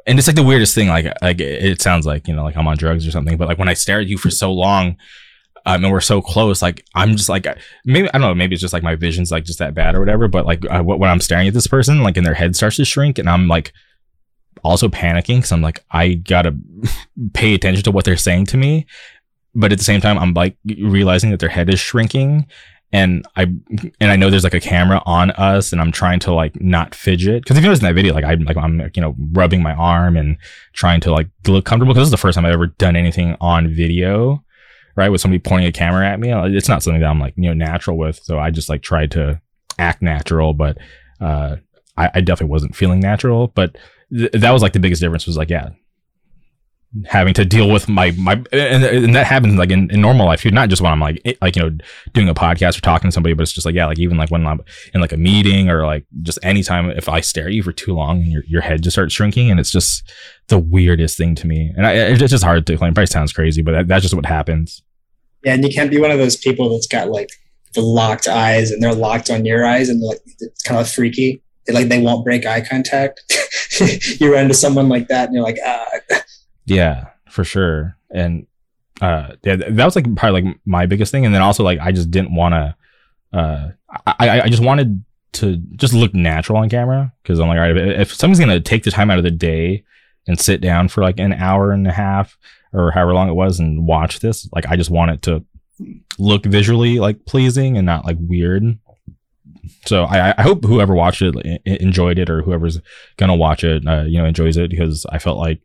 [0.05, 0.87] and it's like the weirdest thing.
[0.87, 3.37] Like, like it sounds like you know, like I'm on drugs or something.
[3.37, 4.97] But like when I stare at you for so long,
[5.65, 7.47] um, and we're so close, like I'm just like
[7.85, 9.99] maybe I don't know, maybe it's just like my vision's like just that bad or
[9.99, 10.27] whatever.
[10.27, 12.85] But like I, when I'm staring at this person, like and their head starts to
[12.85, 13.71] shrink, and I'm like
[14.63, 16.57] also panicking because I'm like I gotta
[17.33, 18.85] pay attention to what they're saying to me,
[19.55, 22.47] but at the same time, I'm like realizing that their head is shrinking
[22.93, 26.33] and I and I know there's like a camera on us, and I'm trying to
[26.33, 29.01] like not fidget because if you notice in that video, like I'm like I'm you
[29.01, 30.37] know rubbing my arm and
[30.73, 33.35] trying to like look comfortable because this is the first time I've ever done anything
[33.41, 34.43] on video,
[34.95, 35.09] right?
[35.09, 37.55] With somebody pointing a camera at me, it's not something that I'm like you know
[37.55, 39.41] natural with, so I just like tried to
[39.79, 40.77] act natural, but
[41.19, 41.55] uh,
[41.97, 43.47] I, I definitely wasn't feeling natural.
[43.47, 43.75] But
[44.15, 45.69] th- that was like the biggest difference was like yeah,
[47.05, 50.41] having to deal with my my and, and that happens like in, in normal life
[50.41, 51.75] too not just when i'm like like you know
[52.13, 54.29] doing a podcast or talking to somebody but it's just like yeah like even like
[54.29, 54.61] when i'm
[54.93, 57.93] in like a meeting or like just anytime if i stare at you for too
[57.93, 60.03] long and your, your head just starts shrinking and it's just
[60.47, 61.71] the weirdest thing to me.
[61.75, 64.25] And I, it's just hard to it probably sounds crazy but that, that's just what
[64.25, 64.83] happens.
[65.43, 67.29] Yeah and you can't be one of those people that's got like
[67.73, 71.41] the locked eyes and they're locked on your eyes and like it's kind of freaky.
[71.65, 73.21] They like they won't break eye contact.
[74.19, 75.85] You run into someone like that and you're like ah
[76.65, 77.97] yeah, for sure.
[78.11, 78.47] And
[79.01, 81.25] uh, yeah, that was like probably like my biggest thing.
[81.25, 82.75] And then also like I just didn't want to.
[83.31, 83.69] Uh,
[84.05, 85.03] I I just wanted
[85.33, 88.83] to just look natural on camera because I'm like, all right, if someone's gonna take
[88.83, 89.83] the time out of the day
[90.27, 92.37] and sit down for like an hour and a half
[92.71, 94.47] or however long it was and watch this.
[94.53, 95.43] Like I just want it to
[96.17, 98.77] look visually like pleasing and not like weird.
[99.85, 101.35] So I, I hope whoever watched it
[101.65, 102.79] enjoyed it, or whoever's
[103.17, 105.61] gonna watch it, uh, you know, enjoys it because I felt like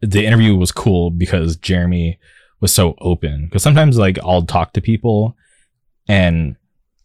[0.00, 2.18] the interview was cool because Jeremy
[2.60, 3.46] was so open.
[3.46, 5.36] Because sometimes like I'll talk to people
[6.08, 6.56] and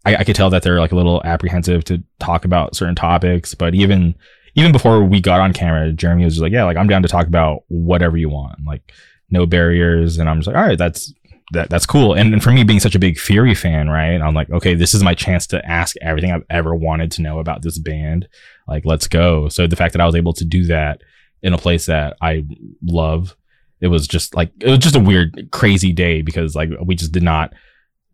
[0.05, 3.53] I, I could tell that they're like a little apprehensive to talk about certain topics,
[3.53, 4.15] but even
[4.55, 7.07] even before we got on camera, Jeremy was just like, "Yeah, like I'm down to
[7.07, 8.93] talk about whatever you want, like
[9.29, 11.11] no barriers." And I'm just like, "All right, that's
[11.53, 14.21] that that's cool." And, and for me, being such a big Fury fan, right?
[14.21, 17.39] I'm like, "Okay, this is my chance to ask everything I've ever wanted to know
[17.39, 18.27] about this band.
[18.67, 21.01] Like, let's go." So the fact that I was able to do that
[21.43, 22.45] in a place that I
[22.81, 23.35] love,
[23.81, 27.11] it was just like it was just a weird, crazy day because like we just
[27.11, 27.53] did not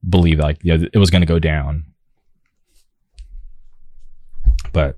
[0.08, 1.86] believe like you know, it was going to go down.
[4.74, 4.98] But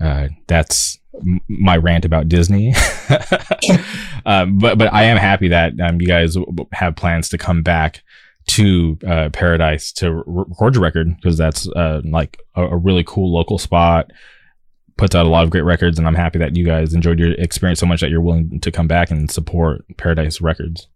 [0.00, 2.74] uh, that's m- my rant about Disney.
[4.26, 6.36] um, but but I am happy that um, you guys
[6.72, 8.02] have plans to come back
[8.48, 13.04] to uh, Paradise to re- record your record because that's uh, like a, a, really
[13.04, 14.10] cool local spot.
[14.98, 17.32] Puts out a lot of great records, and I'm happy that you guys enjoyed your
[17.32, 20.88] experience so much that you're willing to come back and support Paradise Records.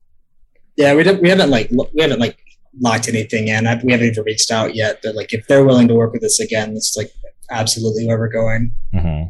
[0.76, 1.22] Yeah, we didn't.
[1.22, 2.38] We haven't like we haven't like
[2.80, 3.66] locked anything in.
[3.66, 5.00] I, we haven't even reached out yet.
[5.02, 7.12] But like, if they're willing to work with us again, it's like
[7.50, 8.74] absolutely where we're going.
[8.94, 9.28] Mm-hmm.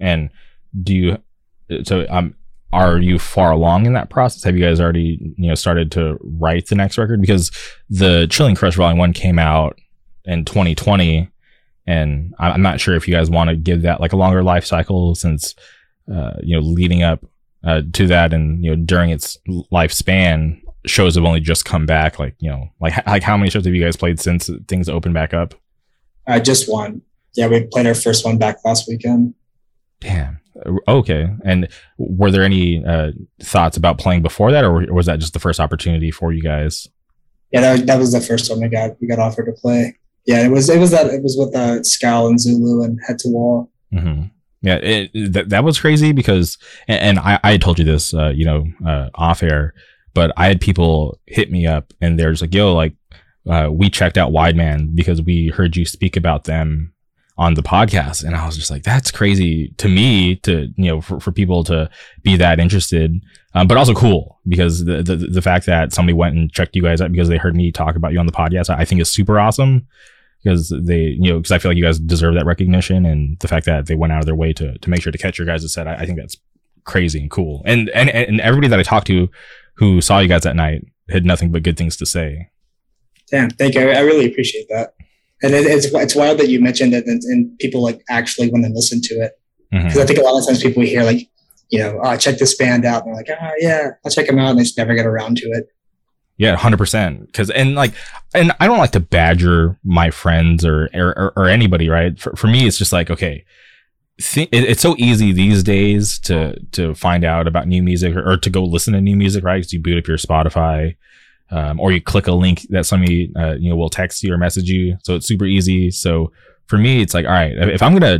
[0.00, 0.30] And
[0.82, 1.18] do you?
[1.84, 2.34] So um,
[2.72, 4.44] are you far along in that process?
[4.44, 7.20] Have you guys already you know started to write the next record?
[7.20, 7.50] Because
[7.88, 9.78] the Chilling Crush Volume One came out
[10.24, 11.30] in 2020,
[11.86, 14.64] and I'm not sure if you guys want to give that like a longer life
[14.64, 15.54] cycle since
[16.12, 17.24] uh, you know leading up
[17.64, 19.38] uh, to that and you know during its
[19.72, 22.18] lifespan shows have only just come back.
[22.18, 25.14] Like you know, like like how many shows have you guys played since things opened
[25.14, 25.54] back up?
[26.26, 27.02] Uh, just one.
[27.34, 29.34] Yeah, we played our first one back last weekend.
[30.00, 30.40] Damn.
[30.88, 31.28] Okay.
[31.44, 31.68] And
[31.98, 35.60] were there any uh, thoughts about playing before that, or was that just the first
[35.60, 36.88] opportunity for you guys?
[37.52, 39.98] Yeah, that, that was the first one we got we got offered to play.
[40.26, 43.18] Yeah, it was it was that it was with uh, Scowl and Zulu and Head
[43.20, 43.70] to Wall.
[43.94, 44.24] Mm-hmm.
[44.62, 46.58] Yeah, it, that that was crazy because,
[46.88, 49.74] and, and I I told you this, uh, you know, uh, off air
[50.16, 52.94] but I had people hit me up and they're just like, yo, like,
[53.46, 56.94] uh, we checked out Wide Man because we heard you speak about them
[57.36, 58.24] on the podcast.
[58.24, 61.64] And I was just like, that's crazy to me to, you know, for, for people
[61.64, 61.90] to
[62.22, 63.12] be that interested.
[63.54, 66.82] Um, but also cool because the, the, the fact that somebody went and checked you
[66.82, 69.12] guys out because they heard me talk about you on the podcast, I think is
[69.12, 69.86] super awesome
[70.46, 73.48] because they, you know, because I feel like you guys deserve that recognition and the
[73.48, 75.46] fact that they went out of their way to, to make sure to catch your
[75.46, 75.88] guys' set.
[75.88, 76.36] I, I think that's
[76.84, 77.62] crazy and cool.
[77.64, 79.28] And, and, and everybody that I talked to
[79.74, 82.48] who saw you guys that night had nothing but good things to say.
[83.28, 83.80] Damn, thank you.
[83.80, 84.94] I, really appreciate that.
[85.42, 88.64] And it, it's it's wild that you mentioned it and, and people like actually want
[88.64, 89.32] to listen to it
[89.70, 90.00] because mm-hmm.
[90.00, 91.28] I think a lot of times people hear like
[91.68, 94.38] you know oh, check this band out and they're like oh yeah I'll check them
[94.38, 95.68] out and they just never get around to it.
[96.38, 97.26] Yeah, hundred percent.
[97.26, 97.94] Because and like,
[98.34, 101.88] and I don't like to badger my friends or or, or anybody.
[101.88, 102.18] Right?
[102.18, 103.44] For for me, it's just like okay,
[104.18, 108.36] th- it's so easy these days to to find out about new music or, or
[108.36, 109.58] to go listen to new music, right?
[109.58, 110.96] Because you boot up your Spotify,
[111.50, 114.38] um, or you click a link that somebody uh, you know will text you or
[114.38, 115.90] message you, so it's super easy.
[115.90, 116.32] So
[116.66, 118.18] for me, it's like, all right, if I'm gonna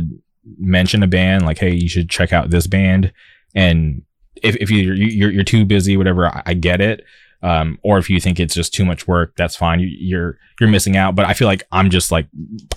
[0.57, 3.11] mention a band, like, hey, you should check out this band,
[3.53, 4.01] and
[4.41, 7.03] if if you're you're, you're too busy, whatever, I, I get it
[7.43, 9.79] um, or if you think it's just too much work, that's fine.
[9.79, 11.15] You, you're you're missing out.
[11.15, 12.27] But I feel like I'm just like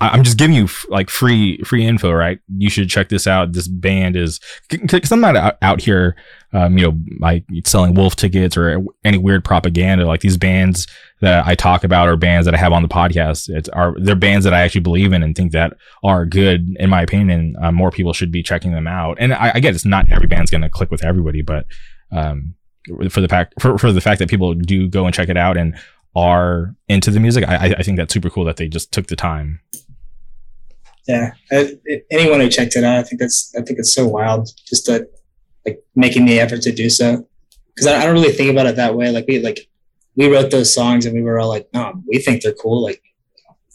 [0.00, 2.38] I'm just giving you f- like free free info, right?
[2.58, 3.52] You should check this out.
[3.52, 4.38] This band is
[4.68, 6.14] because I'm not out, out here,
[6.52, 10.04] um, you know, like selling wolf tickets or any weird propaganda.
[10.04, 10.86] Like these bands
[11.22, 13.48] that I talk about are bands that I have on the podcast.
[13.48, 15.72] It's are they're bands that I actually believe in and think that
[16.04, 17.56] are good in my opinion.
[17.62, 19.16] Uh, more people should be checking them out.
[19.18, 21.64] And I, I get it's not every band's gonna click with everybody, but
[22.12, 22.54] um,
[23.10, 25.56] for the fact for, for the fact that people do go and check it out
[25.56, 25.78] and
[26.16, 27.46] are into the music.
[27.46, 29.60] I, I think that's super cool that they just took the time.
[31.06, 31.76] Yeah, I,
[32.10, 35.08] anyone who checked it out, I think that's I think it's so wild just to
[35.66, 37.26] like making the effort to do so
[37.74, 39.10] because I, I, don't really think about it that way.
[39.10, 39.68] Like we like
[40.16, 42.82] we wrote those songs and we were all like, no, we think they're cool.
[42.82, 43.02] Like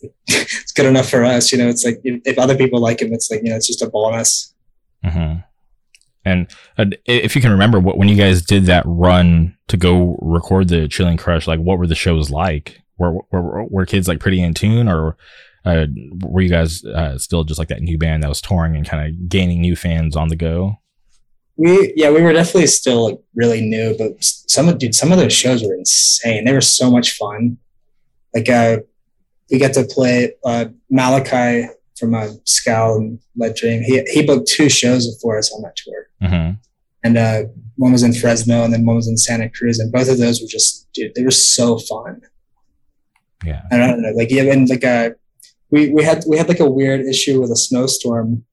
[0.27, 1.51] it's good enough for us.
[1.51, 3.67] You know, it's like if, if other people like them, it's like you know, it's
[3.67, 4.53] just a bonus.
[5.03, 5.39] Mm-hmm.
[6.25, 6.47] And
[6.77, 10.69] uh, if you can remember what when you guys did that run to go record
[10.69, 12.81] the Chilling Crush, like what were the shows like?
[12.97, 15.17] Were were, were kids like pretty in tune, or
[15.65, 15.85] uh,
[16.21, 19.07] were you guys uh, still just like that new band that was touring and kind
[19.07, 20.77] of gaining new fans on the go?
[21.57, 25.17] We yeah, we were definitely still like really new, but some of dude, some of
[25.17, 26.45] those shows were insane.
[26.45, 27.57] They were so much fun.
[28.33, 28.79] Like uh,
[29.51, 33.81] we got to play uh, Malachi from a Scowl and Lead Dream.
[33.81, 36.51] He he booked two shows for us on that tour, mm-hmm.
[37.03, 37.43] and uh,
[37.77, 40.41] one was in Fresno, and then one was in Santa Cruz, and both of those
[40.41, 42.21] were just dude, they were so fun.
[43.43, 45.09] Yeah, I don't know, like even like a uh,
[45.71, 48.45] we we had we had like a weird issue with a snowstorm,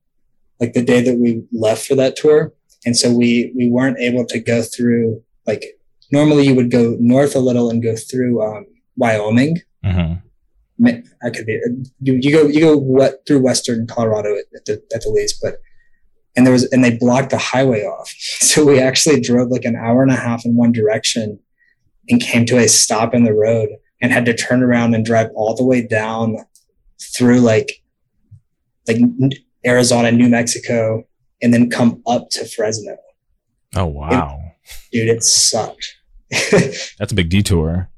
[0.60, 2.52] like the day that we left for that tour,
[2.84, 5.64] and so we we weren't able to go through like
[6.10, 8.66] normally you would go north a little and go through um,
[8.96, 9.58] Wyoming.
[9.84, 10.14] Mm-hmm.
[11.24, 11.60] I could be
[12.00, 15.56] you, you go you go what through western Colorado at the at the least, but
[16.36, 18.12] and there was and they blocked the highway off.
[18.52, 21.38] So we actually drove like an hour and a half in one direction
[22.10, 23.70] and came to a stop in the road
[24.02, 26.36] and had to turn around and drive all the way down
[27.16, 27.82] through like
[28.86, 28.98] like
[29.64, 31.06] Arizona, New Mexico,
[31.40, 32.96] and then come up to Fresno.
[33.74, 34.38] Oh wow.
[34.92, 35.96] It, dude, it sucked.
[36.50, 37.88] That's a big detour.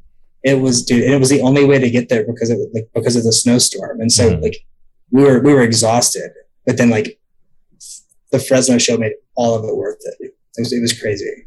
[0.44, 3.16] It was dude, it was the only way to get there because of like because
[3.16, 4.01] of the snowstorm.
[4.01, 4.43] And so mm.
[4.43, 4.59] like
[5.11, 6.31] we were we were exhausted.
[6.66, 7.19] But then like
[8.35, 10.35] the Fresno show made all of it worth it.
[10.56, 11.47] It was, it was crazy.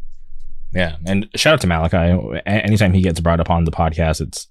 [0.73, 2.41] Yeah, and shout out to Malachi.
[2.45, 4.47] Anytime he gets brought up on the podcast, it's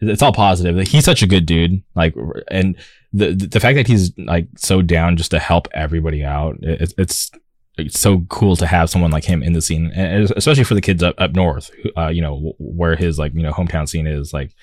[0.00, 0.86] it's all positive.
[0.86, 1.82] He's such a good dude.
[1.94, 2.14] Like,
[2.48, 2.76] and
[3.12, 7.30] the the fact that he's like so down just to help everybody out, it's it's,
[7.78, 10.80] it's so cool to have someone like him in the scene, and especially for the
[10.80, 14.32] kids up up north, uh, you know, where his like you know hometown scene is.
[14.32, 14.54] Like,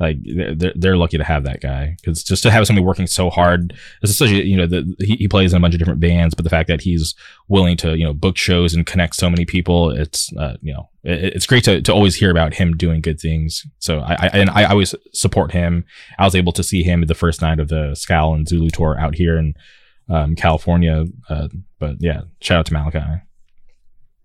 [0.00, 3.30] like they're, they're lucky to have that guy because just to have somebody working so
[3.30, 6.44] hard especially you know the, he, he plays in a bunch of different bands but
[6.44, 7.14] the fact that he's
[7.48, 10.88] willing to you know book shows and connect so many people it's uh, you know
[11.08, 13.66] it, it's great to, to always hear about him doing good things.
[13.78, 15.84] So I, I and I always support him.
[16.18, 18.98] I was able to see him the first night of the Scowl and Zulu tour
[18.98, 19.54] out here in
[20.10, 21.48] um, California uh,
[21.78, 23.22] but yeah shout out to Malachi.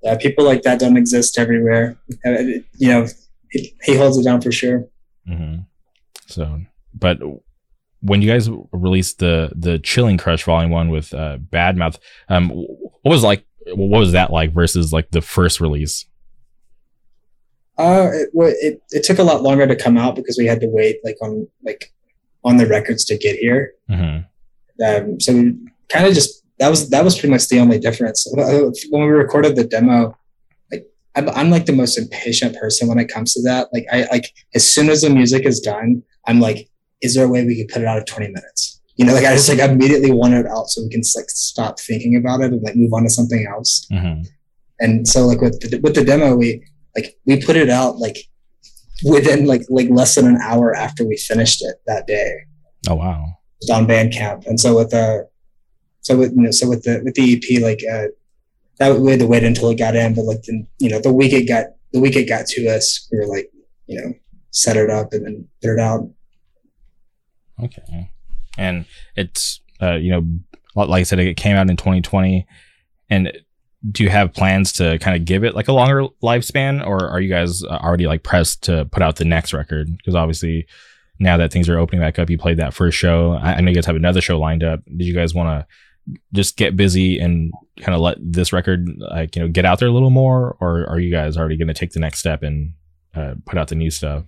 [0.01, 1.97] Yeah people like that don't exist everywhere.
[2.25, 2.39] Uh,
[2.77, 3.07] you know
[3.51, 4.87] he holds it down for sure
[5.27, 5.61] Mm-hmm.
[6.27, 6.61] So,
[6.93, 7.19] but
[8.01, 11.97] when you guys released the the Chilling Crush Volume One with uh, Badmouth,
[12.29, 13.45] um, what was like?
[13.67, 16.05] What was that like versus like the first release?
[17.77, 20.67] Uh, it, it it took a lot longer to come out because we had to
[20.67, 21.93] wait like on like
[22.43, 23.73] on the records to get here.
[23.89, 24.83] Mm-hmm.
[24.83, 25.55] Um, so we
[25.89, 28.27] kind of just that was that was pretty much the only difference.
[28.31, 30.17] When we recorded the demo,
[31.15, 33.69] I'm, I'm like the most impatient person when it comes to that.
[33.73, 36.69] Like I like as soon as the music is done, I'm like,
[37.01, 38.81] is there a way we could put it out of 20 minutes?
[38.95, 41.79] You know, like I just like immediately want it out so we can like stop
[41.79, 43.87] thinking about it and like move on to something else.
[43.91, 44.23] Mm-hmm.
[44.79, 46.63] And so like with the, with the demo, we
[46.95, 48.17] like we put it out like
[49.03, 52.33] within like like less than an hour after we finished it that day.
[52.87, 53.37] Oh wow!
[53.71, 55.27] On Bandcamp, and so with the
[56.01, 58.07] so with you know so with the with the EP like uh,
[58.79, 61.13] that we had to wait until it got in, but like the, you know, the
[61.13, 63.51] week it got the week it got to us, we were like,
[63.85, 64.13] you know,
[64.51, 66.09] set it up and then put it out.
[67.63, 68.11] Okay.
[68.57, 68.85] And
[69.15, 70.25] it's uh, you know,
[70.75, 72.47] like I said, it came out in 2020.
[73.09, 73.31] And
[73.91, 77.19] do you have plans to kind of give it like a longer lifespan, or are
[77.19, 79.95] you guys already like pressed to put out the next record?
[79.97, 80.65] Because obviously,
[81.19, 83.33] now that things are opening back up, you played that first show.
[83.33, 84.83] I, I know you guys have another show lined up.
[84.85, 89.35] Did you guys want to just get busy and kind of let this record like
[89.35, 90.55] you know get out there a little more?
[90.59, 92.73] Or are you guys already going to take the next step and
[93.15, 94.23] uh, put out the new stuff?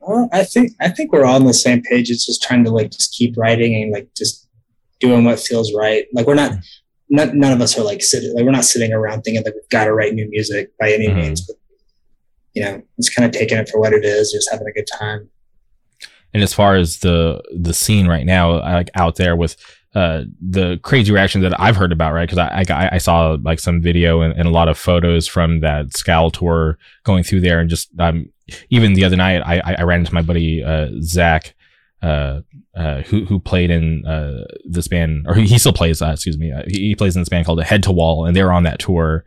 [0.00, 2.10] Well, i think i think we're all on the same page.
[2.10, 4.48] It's just trying to like just keep writing and like just
[5.00, 6.06] doing what feels right.
[6.12, 6.52] Like we're not
[7.10, 9.68] not none of us are like sitting like we're not sitting around thinking that we've
[9.68, 11.18] got to write new music by any mm-hmm.
[11.18, 11.40] means.
[11.42, 11.56] But
[12.54, 14.88] you know it's kind of taking it for what it is just having a good
[14.98, 15.28] time.
[16.34, 19.56] And as far as the the scene right now like out there with
[19.94, 22.28] uh, the crazy reaction that I've heard about, right?
[22.28, 25.60] Because I, I, I saw like some video and, and, a lot of photos from
[25.60, 28.30] that Scowl tour going through there, and just um,
[28.70, 31.54] even the other night, I, I ran into my buddy uh, Zach,
[32.02, 32.40] uh,
[32.74, 36.00] uh, who who played in uh, this band, or he still plays.
[36.00, 38.42] Uh, excuse me, uh, he, plays in this band called Head to Wall, and they
[38.42, 39.24] were on that tour.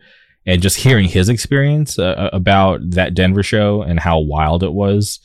[0.47, 5.19] And just hearing his experience uh, about that Denver show and how wild it was,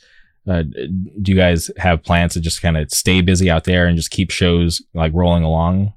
[0.47, 3.95] uh, do you guys have plans to just kind of stay busy out there and
[3.95, 5.93] just keep shows like rolling along?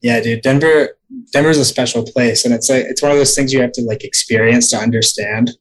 [0.00, 0.96] Yeah, dude, Denver,
[1.32, 3.82] Denver's a special place, and it's like it's one of those things you have to
[3.82, 5.52] like experience to understand.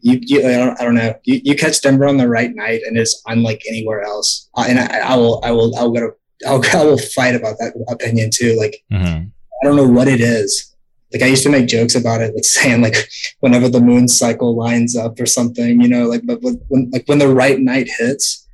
[0.00, 1.14] You, you I, don't, I don't know.
[1.24, 4.48] You, you catch Denver on the right night, and it's unlike anywhere else.
[4.54, 6.12] Uh, and I, I, will, I will, I'll go,
[6.46, 8.56] I'll, I will fight about that opinion too.
[8.56, 9.26] Like, mm-hmm.
[9.26, 10.67] I don't know what it is,
[11.12, 12.96] like I used to make jokes about it, like saying like
[13.40, 17.18] whenever the moon cycle lines up or something, you know, like but when like when
[17.18, 18.46] the right night hits,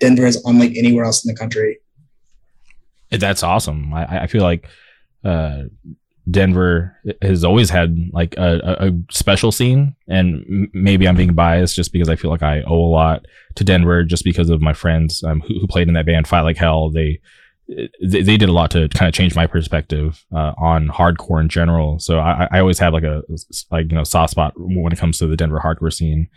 [0.00, 1.78] Denver is unlike anywhere else in the country.
[3.10, 3.94] That's awesome.
[3.94, 4.68] I, I feel like
[5.24, 5.64] uh,
[6.30, 11.92] Denver has always had like a, a, special scene, and maybe I'm being biased just
[11.92, 13.26] because I feel like I owe a lot
[13.56, 16.40] to Denver just because of my friends um, who, who played in that band Fight
[16.40, 16.90] Like Hell.
[16.90, 17.20] They
[17.66, 21.48] they, they did a lot to kind of change my perspective uh, on hardcore in
[21.48, 21.98] general.
[21.98, 23.22] So I, I always have like a
[23.70, 26.28] like you know soft spot when it comes to the Denver hardcore scene.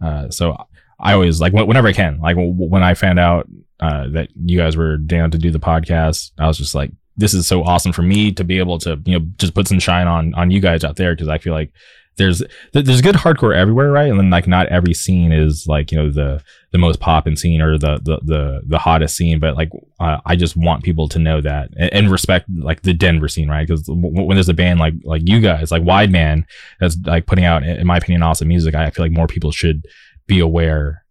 [0.00, 0.56] Uh, so
[1.00, 2.20] I always like whenever I can.
[2.20, 3.48] Like when I found out
[3.80, 7.34] uh, that you guys were down to do the podcast, I was just like, this
[7.34, 10.06] is so awesome for me to be able to you know just put some shine
[10.06, 11.72] on on you guys out there because I feel like
[12.18, 12.42] there's
[12.72, 14.10] there's good hardcore everywhere, right?
[14.10, 16.42] And then like not every scene is like you know the
[16.72, 19.70] the most poppin' scene or the the the, the hottest scene, but like
[20.00, 23.48] uh, I just want people to know that and, and respect like the Denver scene,
[23.48, 23.66] right?
[23.66, 26.46] Because w- when there's a band like like you guys, like Wide Man,
[26.80, 29.86] that's like putting out, in my opinion, awesome music, I feel like more people should
[30.26, 31.04] be aware.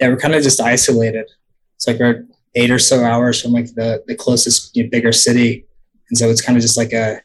[0.00, 1.30] Yeah, we're kind of just isolated.
[1.76, 2.26] It's like we're
[2.56, 5.66] eight or so hours from like the the closest you know, bigger city,
[6.08, 7.20] and so it's kind of just like a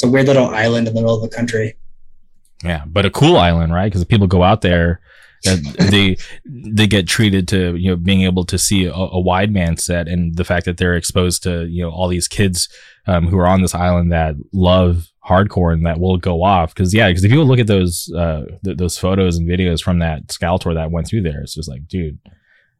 [0.00, 1.76] it's a weird little island in the middle of the country.
[2.64, 3.84] Yeah, but a cool island, right?
[3.84, 5.00] Because people go out there,
[5.44, 6.16] they
[6.46, 10.08] they get treated to you know being able to see a, a, Wide Man set,
[10.08, 12.68] and the fact that they're exposed to you know all these kids
[13.06, 16.74] um, who are on this island that love hardcore and that will go off.
[16.74, 19.98] Because yeah, because if you look at those uh, th- those photos and videos from
[19.98, 22.18] that Scowl tour that went through there, it's just like, dude,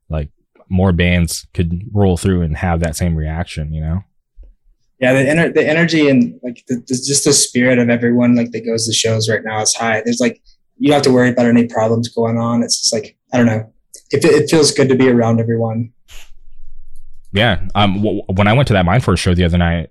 [0.09, 0.31] like
[0.71, 4.05] more bands could roll through and have that same reaction, you know?
[5.01, 8.67] Yeah, the the energy and like the, the, just the spirit of everyone like that
[8.67, 10.03] goes to shows right now is high.
[10.05, 10.43] There's like
[10.79, 12.63] you don't have to worry about any problems going on.
[12.63, 13.73] It's just like I don't know.
[14.11, 15.93] It, it feels good to be around everyone.
[17.33, 17.67] Yeah.
[17.75, 17.97] Um.
[17.97, 19.91] W- when I went to that Mindforce show the other night,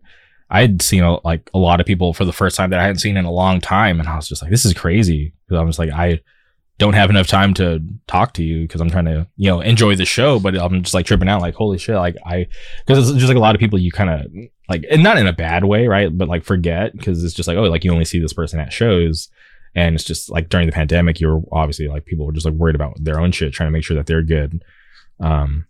[0.49, 2.83] I had seen a, like a lot of people for the first time that I
[2.83, 5.59] hadn't seen in a long time, and I was just like, "This is crazy." Because
[5.59, 6.21] I'm just like, I
[6.77, 9.95] don't have enough time to talk to you because I'm trying to, you know, enjoy
[9.95, 12.47] the show, but I'm just like tripping out, like, holy shit, like I,
[12.85, 14.31] because it's just like a lot of people you kind of
[14.69, 16.15] like, and not in a bad way, right?
[16.15, 18.71] But like forget because it's just like, oh, like you only see this person at
[18.71, 19.29] shows.
[19.75, 22.75] And it's just like during the pandemic, you're obviously like people were just like worried
[22.75, 24.63] about their own shit, trying to make sure that they're good.
[25.19, 25.65] Um,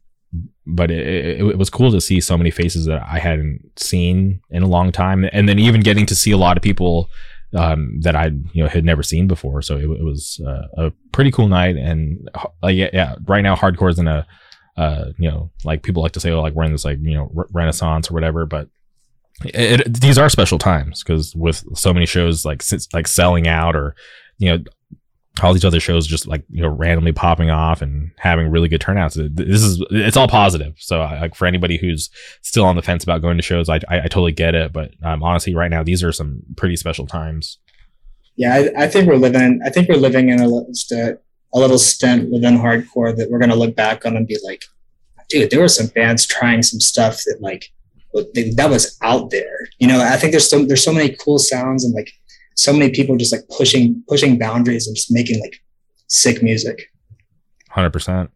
[0.65, 4.41] but it, it, it was cool to see so many faces that I hadn't seen
[4.51, 5.27] in a long time.
[5.31, 7.09] And then even getting to see a lot of people
[7.55, 9.61] um, that I you know had never seen before.
[9.61, 11.77] So it, it was uh, a pretty cool night.
[11.77, 12.29] And
[12.63, 14.25] uh, yeah, yeah, right now hardcore is in a
[14.77, 17.15] uh, you know like people like to say, oh, like we're in this like you
[17.15, 18.69] know re- renaissance or whatever, but.
[19.45, 22.63] It, it, these are special times because with so many shows like
[22.93, 23.95] like selling out or
[24.37, 24.63] you know
[25.41, 28.81] all these other shows just like you know randomly popping off and having really good
[28.81, 29.15] turnouts.
[29.15, 30.73] This is it's all positive.
[30.77, 32.09] So like for anybody who's
[32.41, 34.73] still on the fence about going to shows, I I, I totally get it.
[34.73, 37.57] But um, honestly, right now these are some pretty special times.
[38.35, 39.61] Yeah, I, I think we're living.
[39.65, 41.17] I think we're living in a, a,
[41.53, 44.63] a little stint within hardcore that we're gonna look back on and be like,
[45.29, 47.71] dude, there were some bands trying some stuff that like
[48.13, 49.59] that was out there.
[49.79, 52.11] You know, I think there's so there's so many cool sounds and like
[52.55, 55.61] so many people just like pushing pushing boundaries and just making like
[56.07, 56.91] sick music.
[57.69, 58.31] Hundred percent.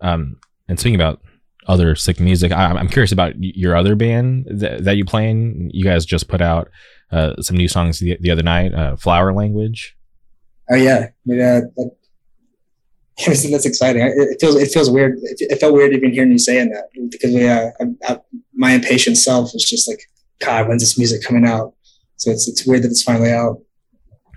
[0.00, 0.38] Um,
[0.68, 1.20] and speaking about
[1.68, 5.70] other sick music, I, am curious about your other band that, that you play in.
[5.72, 6.68] You guys just put out
[7.10, 8.74] uh, some new songs the, the other night.
[8.74, 9.96] Uh, Flower Language.
[10.70, 11.60] Oh yeah, yeah.
[11.76, 11.90] That,
[13.26, 14.02] that's exciting.
[14.02, 15.18] It feels it feels weird.
[15.22, 18.18] It, felt weird even hearing you saying that because we, uh, I, I,
[18.56, 20.00] my impatient self was just like,
[20.40, 21.74] God, when's this music coming out?
[22.16, 23.60] So it's it's weird that it's finally out.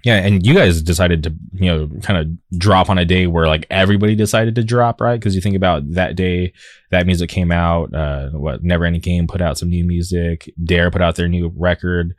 [0.05, 3.47] Yeah, and you guys decided to, you know, kind of drop on a day where
[3.47, 5.19] like everybody decided to drop, right?
[5.19, 6.53] Because you think about that day,
[6.91, 7.93] that music came out.
[7.93, 10.51] Uh, what Never Ending Game put out some new music.
[10.63, 12.15] Dare put out their new record.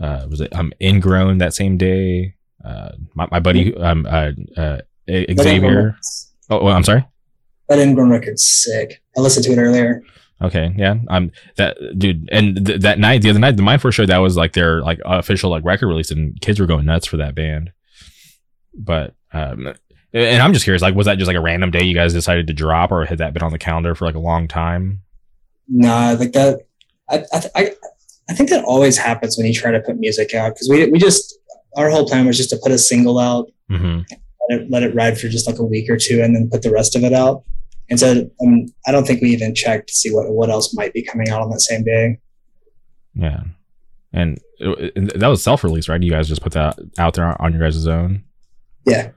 [0.00, 2.34] Uh, was it um Ingrown that same day?
[2.64, 4.78] Uh, my, my buddy um uh, uh
[5.08, 5.98] Xavier.
[6.48, 7.04] Oh, well, I'm sorry.
[7.68, 9.02] That Ingrown record's sick.
[9.16, 10.02] I listened to it earlier.
[10.42, 12.28] Okay, yeah, I'm that dude.
[12.30, 15.00] And th- that night, the other night, the Mindforce show, that was like their like
[15.04, 17.72] official like record release, and kids were going nuts for that band.
[18.74, 19.72] But um,
[20.12, 22.46] and I'm just curious, like, was that just like a random day you guys decided
[22.48, 25.00] to drop, or had that been on the calendar for like a long time?
[25.68, 26.66] Nah, like that.
[27.08, 27.74] I I
[28.28, 30.98] I think that always happens when you try to put music out because we we
[30.98, 31.38] just
[31.76, 34.00] our whole plan was just to put a single out, mm-hmm.
[34.48, 36.62] let, it, let it ride for just like a week or two, and then put
[36.62, 37.44] the rest of it out.
[37.88, 40.92] And so um, I don't think we even checked to see what, what else might
[40.92, 42.18] be coming out on that same day.
[43.14, 43.42] Yeah.
[44.12, 46.02] And, and that was self release, right?
[46.02, 48.24] You guys just put that out there on your guys' own?
[48.84, 49.10] Yeah.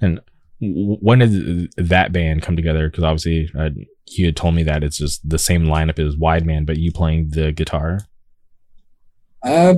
[0.00, 0.20] And
[0.60, 2.88] when did that band come together?
[2.88, 3.70] Because obviously uh,
[4.08, 6.92] you had told me that it's just the same lineup as Wide Man, but you
[6.92, 8.00] playing the guitar.
[9.42, 9.74] Uh,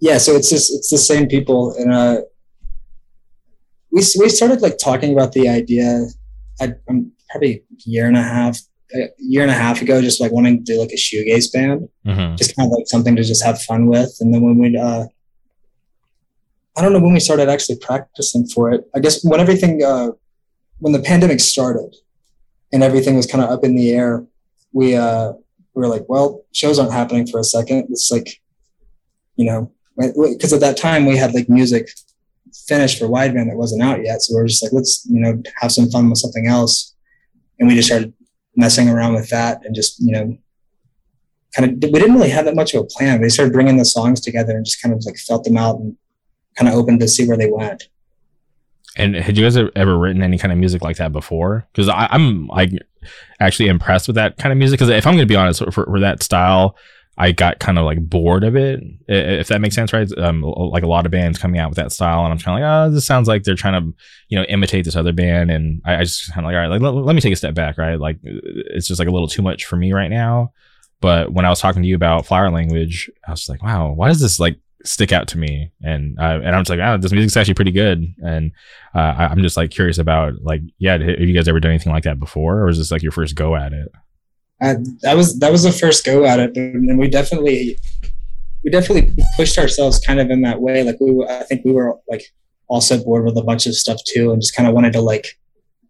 [0.00, 0.18] yeah.
[0.18, 2.20] So it's just it's the same people, and uh,
[3.90, 6.06] we we started like talking about the idea.
[6.60, 8.58] I, I'm probably a year and a half,
[8.94, 11.88] a year and a half ago, just like wanting to do like a shoegaze band,
[12.06, 12.36] mm-hmm.
[12.36, 14.16] just kind of like something to just have fun with.
[14.20, 15.04] And then when we, uh,
[16.76, 18.88] I don't know when we started actually practicing for it.
[18.94, 20.12] I guess when everything, uh,
[20.78, 21.94] when the pandemic started
[22.72, 24.24] and everything was kind of up in the air,
[24.72, 25.32] we, uh,
[25.74, 27.88] we were like, well, shows aren't happening for a second.
[27.90, 28.40] It's like,
[29.36, 31.90] you know, because at that time we had like music
[32.66, 34.22] finished for Wide Man that wasn't out yet.
[34.22, 36.94] So we are just like, let's, you know, have some fun with something else.
[37.58, 38.12] And we just started
[38.56, 40.36] messing around with that and just, you know,
[41.54, 43.20] kind of, we didn't really have that much of a plan.
[43.20, 45.96] They started bringing the songs together and just kind of like felt them out and
[46.56, 47.88] kind of opened to see where they went.
[48.96, 51.66] And had you guys ever written any kind of music like that before?
[51.72, 52.70] Because I'm like
[53.38, 54.78] actually impressed with that kind of music.
[54.78, 56.76] Because if I'm going to be honest, for, for that style,
[57.20, 60.08] I got kind of like bored of it, if that makes sense, right?
[60.18, 62.62] Um, like a lot of bands coming out with that style, and I'm kind of
[62.62, 63.96] like, oh, this sounds like they're trying to,
[64.28, 66.70] you know, imitate this other band, and I, I just kind of like, all right,
[66.70, 67.98] like let, let, me take a step back, right?
[67.98, 70.52] Like it's just like a little too much for me right now.
[71.00, 74.08] But when I was talking to you about flower language, I was like, wow, why
[74.08, 75.72] does this like stick out to me?
[75.82, 78.52] And uh, and I'm just like, oh, this music's actually pretty good, and
[78.94, 81.92] uh, I, am just like curious about like, yeah, have you guys ever done anything
[81.92, 83.90] like that before, or is this like your first go at it?
[84.60, 87.78] Uh, that was that was the first go at it, and we definitely
[88.64, 90.82] we definitely pushed ourselves kind of in that way.
[90.82, 92.22] Like we, I think we were like
[92.66, 95.38] also bored with a bunch of stuff too, and just kind of wanted to like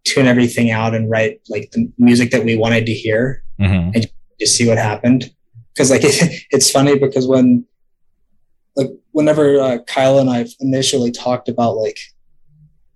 [0.05, 3.91] tune everything out and write like the music that we wanted to hear mm-hmm.
[3.93, 4.07] and
[4.39, 5.33] just see what happened.
[5.73, 7.65] Because like it, it's funny because when
[8.75, 11.97] like whenever uh, Kyle and I initially talked about like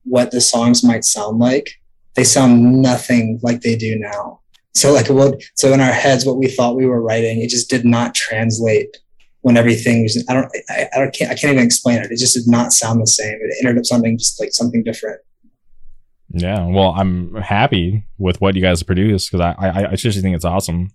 [0.03, 1.81] what the songs might sound like,
[2.15, 4.41] they sound nothing like they do now.
[4.75, 7.69] So like what so in our heads what we thought we were writing, it just
[7.69, 8.97] did not translate
[9.41, 12.11] when everything was I don't I, I can't I can't even explain it.
[12.11, 13.37] It just did not sound the same.
[13.41, 15.19] It ended up sounding just like something different.
[16.29, 20.35] Yeah, well, I'm happy with what you guys produced because I, I I seriously think
[20.35, 20.89] it's awesome.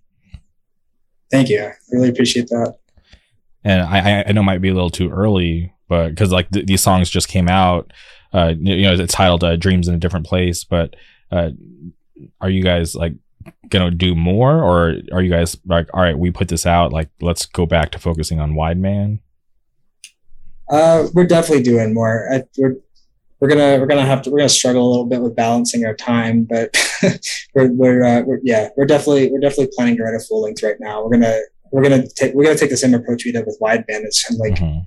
[1.31, 1.63] Thank you.
[1.63, 2.77] I really appreciate that.
[3.63, 6.65] And I I know it might be a little too early, but because like th-
[6.65, 7.93] these songs just came out,
[8.33, 10.95] uh, you know, it's titled uh, "Dreams in a Different Place." But
[11.31, 11.51] uh,
[12.41, 13.13] are you guys like
[13.69, 17.09] gonna do more or are you guys like all right we put this out like
[17.21, 19.19] let's go back to focusing on wide man?
[20.69, 22.27] Uh we're definitely doing more.
[22.31, 22.75] I, we're
[23.39, 25.93] we're gonna we're gonna have to we're gonna struggle a little bit with balancing our
[25.93, 26.75] time but
[27.53, 30.63] we're we're, uh, we're yeah we're definitely we're definitely planning to write a full length
[30.63, 31.03] right now.
[31.03, 31.39] We're gonna
[31.71, 34.23] we're gonna take we're gonna take the same approach we did with Wide Man it's
[34.23, 34.79] kind of like mm-hmm.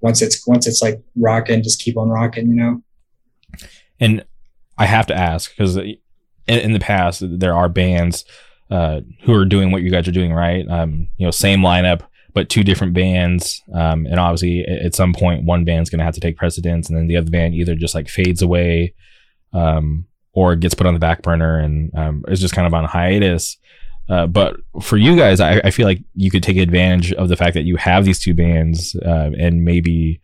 [0.00, 2.82] once it's once it's like rocking just keep on rocking you know?
[4.00, 4.24] And
[4.78, 5.76] i have to ask because
[6.46, 8.24] in, in the past there are bands
[8.70, 10.66] uh, who are doing what you guys are doing, right?
[10.68, 12.02] Um, you know, same lineup,
[12.32, 13.62] but two different bands.
[13.74, 16.96] Um, and obviously, at some point, one band's going to have to take precedence, and
[16.96, 18.94] then the other band either just like fades away,
[19.52, 22.84] um, or gets put on the back burner and um, is just kind of on
[22.84, 23.58] hiatus.
[24.08, 27.36] Uh, but for you guys, I, I, feel like you could take advantage of the
[27.36, 30.20] fact that you have these two bands uh, and maybe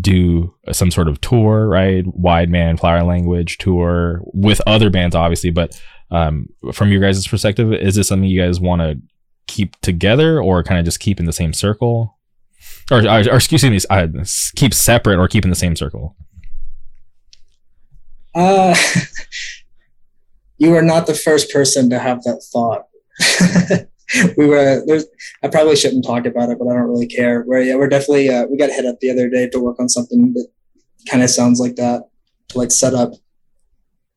[0.00, 2.04] do some sort of tour, right?
[2.06, 5.50] Wide man, flower language tour with other bands, obviously.
[5.50, 5.80] But
[6.10, 9.00] um, from your guys' perspective, is this something you guys want to
[9.46, 12.18] keep together or kind of just keep in the same circle?
[12.90, 14.08] Or, or, or excuse me, uh,
[14.56, 16.16] keep separate or keep in the same circle?
[18.34, 18.74] Uh,
[20.58, 22.86] you are not the first person to have that thought.
[24.36, 25.06] we were there's
[25.42, 27.44] I probably shouldn't talk about it, but I don't really care.
[27.46, 29.88] We're yeah, we're definitely uh, we got hit up the other day to work on
[29.88, 30.48] something that
[31.10, 32.08] kind of sounds like that,
[32.48, 33.12] to like set up,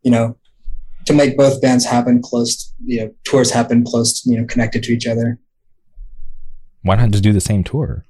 [0.01, 0.37] you know,
[1.05, 4.93] to make both bands happen close, you know, tours happen close, you know, connected to
[4.93, 5.39] each other.
[6.81, 8.05] Why not just do the same tour?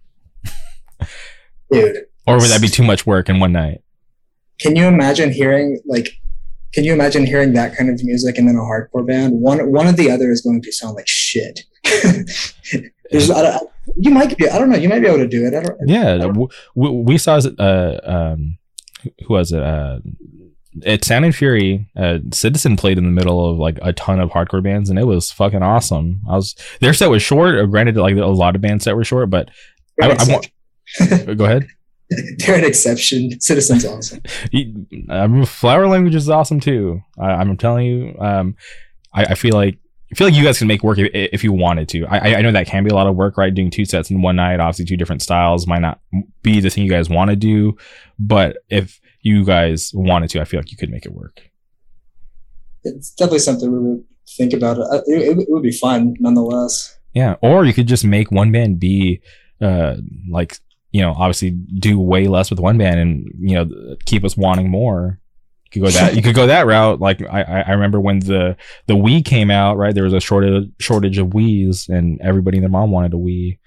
[1.71, 2.05] Dude.
[2.25, 3.81] Or would that be too much work in one night?
[4.59, 6.09] Can you imagine hearing like
[6.73, 9.41] can you imagine hearing that kind of music and then a hardcore band?
[9.41, 11.61] One one or the other is going to sound like shit.
[13.11, 13.59] There's, I,
[13.95, 15.53] you might be, I don't know, you might be able to do it.
[15.53, 18.57] I don't, yeah, I don't, we, we, saw, uh, um,
[19.25, 19.63] who was it?
[19.63, 19.99] Uh,
[20.85, 24.29] at Sound and Fury, uh, Citizen played in the middle of like a ton of
[24.29, 26.21] hardcore bands, and it was fucking awesome.
[26.29, 27.69] I was their set was short.
[27.71, 29.49] Granted, like a lot of bands set were short, but
[30.01, 30.51] I, I want.
[31.37, 31.67] go ahead.
[32.37, 33.39] They're an exception.
[33.41, 34.21] Citizen's awesome.
[35.09, 37.01] um, flower language is awesome too.
[37.19, 38.15] I, am telling you.
[38.19, 38.55] Um,
[39.13, 39.77] I, I, feel like
[40.11, 42.05] I feel like you guys can make work if, if you wanted to.
[42.05, 43.53] I, I know that can be a lot of work, right?
[43.53, 45.99] Doing two sets in one night, obviously two different styles might not
[46.43, 47.75] be the thing you guys want to do,
[48.17, 51.41] but if you guys wanted to, I feel like you could make it work.
[52.83, 54.05] It's definitely something we would
[54.37, 54.77] think about.
[54.77, 56.97] It, it, it would be fun, nonetheless.
[57.13, 59.21] Yeah, or you could just make one band be
[59.59, 59.95] uh,
[60.29, 60.59] like
[60.97, 64.67] you know, obviously do way less with one band and, you know, keep us wanting
[64.67, 65.19] more.
[65.65, 66.99] You could go that you could go that route.
[66.99, 68.57] Like I, I remember when the
[68.87, 69.93] the Wii came out, right?
[69.93, 73.59] There was a shortage shortage of Wii's and everybody and their mom wanted a Wii.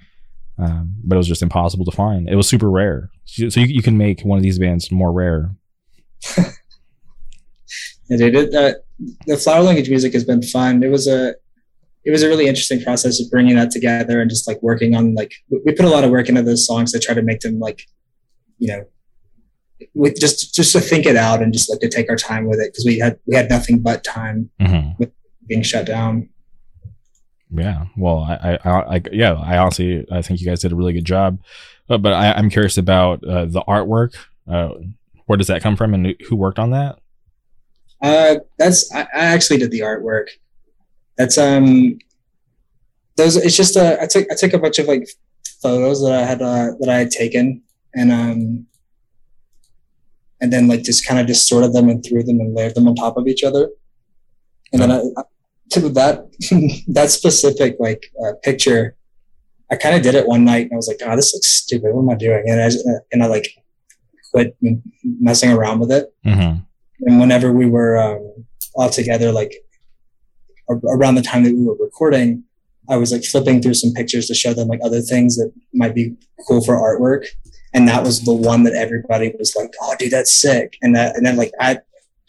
[0.59, 2.29] Um, but it was just impossible to find.
[2.29, 3.11] It was super rare.
[3.27, 5.55] So you, you can make one of these bands more rare.
[6.37, 8.73] yeah, dude, it, uh,
[9.27, 10.83] the flower language music has been fun.
[10.83, 11.37] It was a
[12.05, 15.15] it was a really interesting process of bringing that together and just like working on
[15.15, 17.59] like we put a lot of work into those songs to try to make them
[17.59, 17.87] like
[18.59, 18.85] you know
[19.95, 22.61] with just just to think it out and just like to take our time with
[22.61, 24.91] it because we had we had nothing but time mm-hmm.
[24.99, 25.11] with
[25.47, 26.29] being shut down.
[27.51, 27.87] Yeah.
[27.97, 31.05] Well I, I, I yeah i honestly i think you guys did a really good
[31.05, 31.39] job.
[31.89, 34.15] But, but I, am curious about uh, the artwork.
[34.49, 34.75] Uh,
[35.27, 37.01] where does that come from and who worked on that?
[38.01, 40.27] Uh that's i, I actually did the artwork
[41.21, 41.99] that's um
[43.19, 45.07] those it's just a I took I took a bunch of like
[45.61, 47.63] photos that I had uh, that I had taken
[47.95, 48.67] and um
[50.41, 52.89] and then like just kind of just sorted them and threw them and layered them
[52.89, 53.69] on top of each other.
[54.73, 55.03] And then I,
[55.73, 56.25] to that
[56.89, 58.97] that specific like uh, picture,
[59.71, 61.93] I kind of did it one night and I was like, oh, this looks stupid.
[61.93, 62.45] What am I doing?
[62.49, 62.71] And I
[63.13, 63.47] and I like
[64.33, 64.57] quit
[65.03, 66.15] messing around with it.
[66.25, 66.61] Mm-hmm.
[67.03, 69.53] And whenever we were um, all together, like
[70.71, 72.45] around the time that we were recording,
[72.89, 75.95] I was like flipping through some pictures to show them like other things that might
[75.95, 76.17] be
[76.47, 77.27] cool for artwork.
[77.73, 81.17] And that was the one that everybody was like, "Oh, dude, that's sick!" And that,
[81.17, 81.81] and then like I, I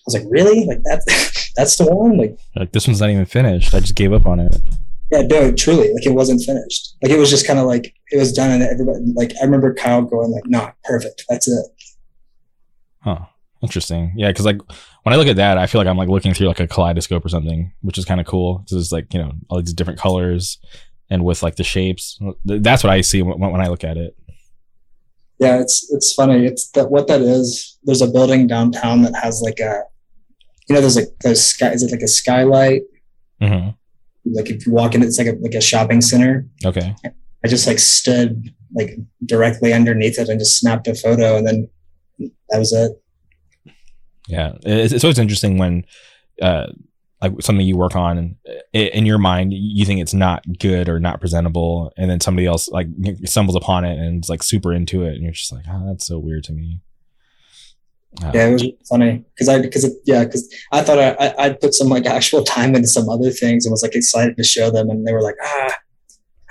[0.06, 0.66] was like, "Really?
[0.66, 3.74] Like that's that's the one?" Like, like this one's not even finished.
[3.74, 4.56] I just gave up on it.
[5.12, 6.96] Yeah, no, truly, like it wasn't finished.
[7.02, 9.74] Like it was just kind of like it was done, and everybody like I remember
[9.74, 11.66] Kyle going like, "Nah, perfect, that's it."
[13.00, 13.26] Huh.
[13.62, 14.12] Interesting.
[14.16, 14.60] Yeah, because like
[15.04, 17.26] when I look at that, I feel like I'm like looking through like a kaleidoscope
[17.26, 18.60] or something, which is kind of cool.
[18.60, 20.60] because It's like you know all these different colors
[21.10, 22.20] and with like the shapes.
[22.46, 24.16] That's what I see when, when I look at it.
[25.40, 26.46] Yeah, it's it's funny.
[26.46, 27.80] It's that what that is.
[27.84, 29.84] There's a building downtown that has like a,
[30.70, 31.72] you know, there's like those sky.
[31.72, 32.84] Is it like a skylight?
[33.42, 33.72] Mm-hmm.
[34.34, 36.48] Like if you walk in, it's like a like a shopping center.
[36.64, 36.96] Okay.
[37.44, 41.68] I just like stood like directly underneath it and just snapped a photo, and then
[42.20, 42.92] that was it.
[44.28, 45.86] Yeah, it's, it's always interesting when,
[46.42, 46.68] uh,
[47.22, 48.36] like something you work on
[48.74, 52.68] in your mind, you think it's not good or not presentable, and then somebody else
[52.68, 52.88] like
[53.26, 56.08] stumbles upon it and is like super into it, and you're just like, oh, that's
[56.08, 56.80] so weird to me.
[58.24, 61.74] Uh, yeah, it was funny because I because yeah because I thought I I'd put
[61.74, 64.90] some like actual time into some other things and was like excited to show them,
[64.90, 65.76] and they were like, ah,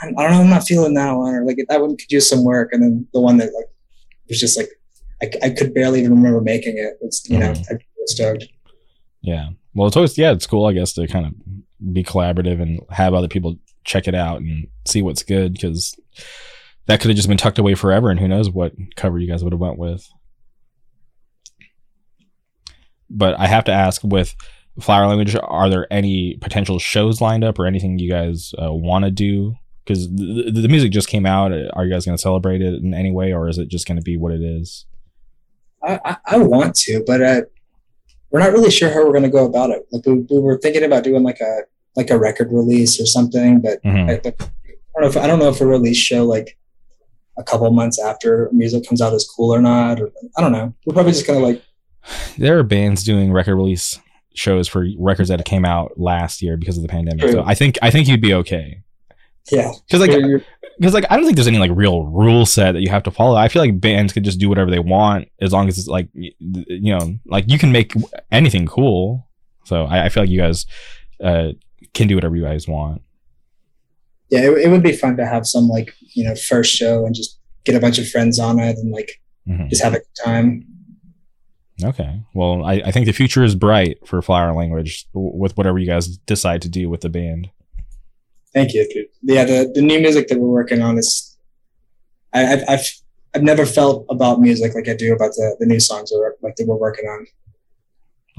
[0.03, 2.45] I don't know, I'm not feeling that one, or like that one could use some
[2.45, 3.67] work, and then the one that like
[4.29, 4.69] was just like
[5.23, 6.99] I, I could barely even remember making it.
[7.01, 7.75] It's you know mm-hmm.
[7.75, 8.49] I was stoked.
[9.23, 9.51] Yeah.
[9.75, 13.15] Well, it's always yeah, it's cool I guess to kind of be collaborative and have
[13.15, 15.99] other people check it out and see what's good because
[16.87, 19.45] that could have just been tucked away forever, and who knows what cover you guys
[19.45, 20.09] would have went with.
[23.09, 24.35] But I have to ask with
[24.81, 29.05] Flower Language, are there any potential shows lined up or anything you guys uh, want
[29.05, 29.55] to do?
[29.85, 31.53] Because the, the music just came out.
[31.53, 33.99] Are you guys going to celebrate it in any way, or is it just going
[33.99, 34.87] to be what it is?
[35.83, 37.43] I, I want to, but uh,
[38.31, 39.87] we're not really sure how we're going to go about it.
[39.91, 41.63] Like we, we, were thinking about doing like a
[41.97, 44.11] like a record release or something, but mm-hmm.
[44.11, 46.57] I, I, don't know if I don't know if a release show like
[47.39, 50.01] a couple months after music comes out is cool or not.
[50.01, 50.75] Or I don't know.
[50.85, 51.63] We're probably just gonna like.
[52.39, 53.99] There are bands doing record release
[54.35, 57.21] shows for records that came out last year because of the pandemic.
[57.21, 57.33] True.
[57.33, 58.83] So I think I think you'd be okay.
[59.51, 60.43] Yeah, because like
[60.81, 63.11] because like I don't think there's any like real rule set that you have to
[63.11, 63.37] follow.
[63.37, 66.09] I feel like bands could just do whatever they want as long as it's like
[66.15, 66.33] you
[66.99, 67.93] know like you can make
[68.33, 69.29] anything cool.
[69.65, 70.65] So I, I feel like you guys
[71.23, 71.49] uh,
[71.93, 73.03] can do whatever you guys want.
[74.31, 77.15] Yeah, it, it, would be fun to have some like you know first show and
[77.15, 79.69] just get a bunch of friends on it and like mm-hmm.
[79.69, 80.65] just have a good time.
[81.85, 82.23] Okay.
[82.35, 86.17] Well, I, I think the future is bright for Flower Language with whatever you guys
[86.17, 87.51] decide to do with the band.
[88.53, 89.09] Thank you.
[89.23, 91.37] Yeah, the, the new music that we're working on is,
[92.33, 92.87] I, have I've
[93.35, 96.57] I've never felt about music like I do about the, the new songs that like
[96.57, 97.27] that we're working on.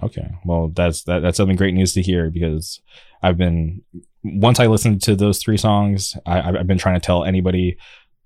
[0.04, 2.82] Okay, well that's that, that's something great news to hear because
[3.24, 3.84] I've been
[4.24, 7.78] once I listened to those three songs, I, I've been trying to tell anybody,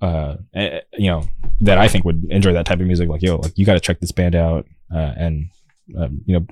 [0.02, 1.24] uh, eh, you know,
[1.62, 3.80] that I think would enjoy that type of music, like yo, like you got to
[3.80, 5.50] check this band out, uh, and
[5.98, 6.46] um, you know,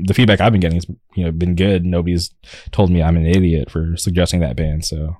[0.00, 1.84] the feedback I've been getting has you know been good.
[1.84, 2.30] Nobody's
[2.70, 4.84] told me I'm an idiot for suggesting that band.
[4.84, 5.16] So,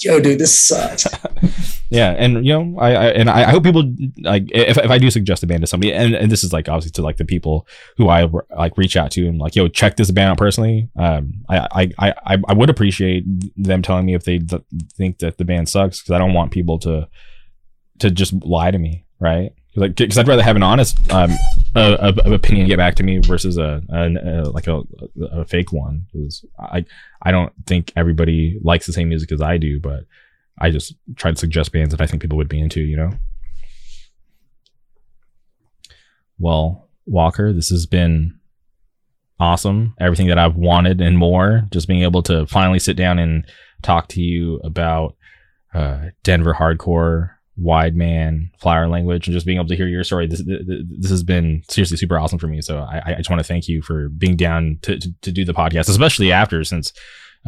[0.00, 1.06] yo, dude, this sucks.
[1.90, 3.92] yeah, and you know, I, I and I, hope people
[4.22, 6.68] like if, if I do suggest a band to somebody, and, and this is like
[6.68, 7.66] obviously to like the people
[7.96, 10.88] who I like reach out to and like, yo, check this band out personally.
[10.96, 13.24] Um, I I I, I would appreciate
[13.56, 14.62] them telling me if they th-
[14.94, 17.08] think that the band sucks because I don't want people to
[18.00, 19.52] to just lie to me, right?
[19.76, 21.30] Like because I'd rather have an honest um
[21.74, 24.82] a, a, opinion get back to me versus a, a, a like a,
[25.32, 26.84] a fake one because I
[27.22, 30.04] I don't think everybody likes the same music as I do, but
[30.58, 33.10] I just try to suggest bands that I think people would be into, you know.
[36.38, 38.38] Well, Walker, this has been
[39.38, 39.94] awesome.
[39.98, 41.66] Everything that I've wanted and more.
[41.70, 43.46] Just being able to finally sit down and
[43.82, 45.16] talk to you about
[45.74, 47.30] uh, Denver hardcore,
[47.60, 50.26] wide man, flower language, and just being able to hear your story.
[50.26, 52.60] This this has been seriously super awesome for me.
[52.60, 55.44] So I, I just want to thank you for being down to, to, to do
[55.44, 56.92] the podcast, especially after since.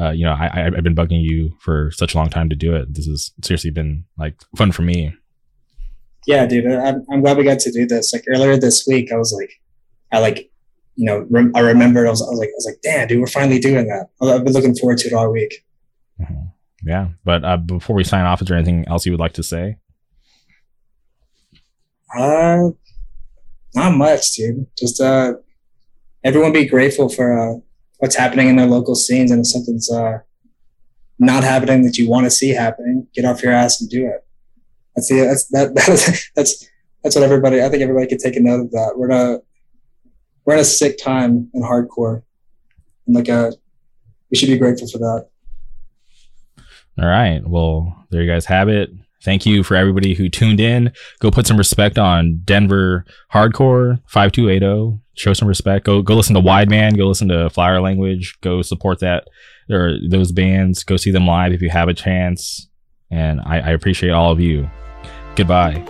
[0.01, 2.75] Uh, you know, I, I've been bugging you for such a long time to do
[2.75, 2.95] it.
[2.95, 5.15] This has seriously been like fun for me.
[6.27, 8.11] Yeah, dude, I'm, I'm glad we got to do this.
[8.11, 9.53] Like earlier this week, I was like,
[10.11, 10.51] I like
[10.97, 13.21] you know, rem- I remember I was, I was like, I was like, damn, dude,
[13.21, 14.09] we're finally doing that.
[14.21, 15.65] I've been looking forward to it all week.
[16.21, 16.89] Mm-hmm.
[16.89, 19.43] Yeah, but uh, before we sign off, is there anything else you would like to
[19.43, 19.79] say?
[22.17, 22.71] Uh,
[23.75, 24.67] not much, dude.
[24.79, 25.35] Just uh,
[26.25, 27.59] everyone be grateful for uh,
[27.99, 30.19] what's happening in their local scenes, and if something's uh
[31.19, 34.25] not happening that you want to see happening, get off your ass and do it.
[34.97, 36.69] That's the that's that, that's that's
[37.03, 37.63] that's what everybody.
[37.63, 38.95] I think everybody could take a note of that.
[38.97, 39.39] We're in a
[40.45, 42.23] we're in a sick time in hardcore,
[43.07, 43.53] and like a uh,
[44.31, 45.29] we should be grateful for that.
[46.99, 47.41] All right.
[47.47, 48.91] Well, there you guys have it.
[49.23, 50.93] Thank you for everybody who tuned in.
[51.21, 55.01] Go put some respect on Denver Hardcore 5280.
[55.15, 55.85] Show some respect.
[55.85, 56.95] Go go listen to Wide Man.
[56.95, 58.39] Go listen to Flower Language.
[58.41, 59.29] Go support that
[59.71, 60.83] or those bands.
[60.85, 62.69] Go see them live if you have a chance.
[63.11, 64.71] And I, I appreciate all of you.
[65.37, 65.87] Goodbye.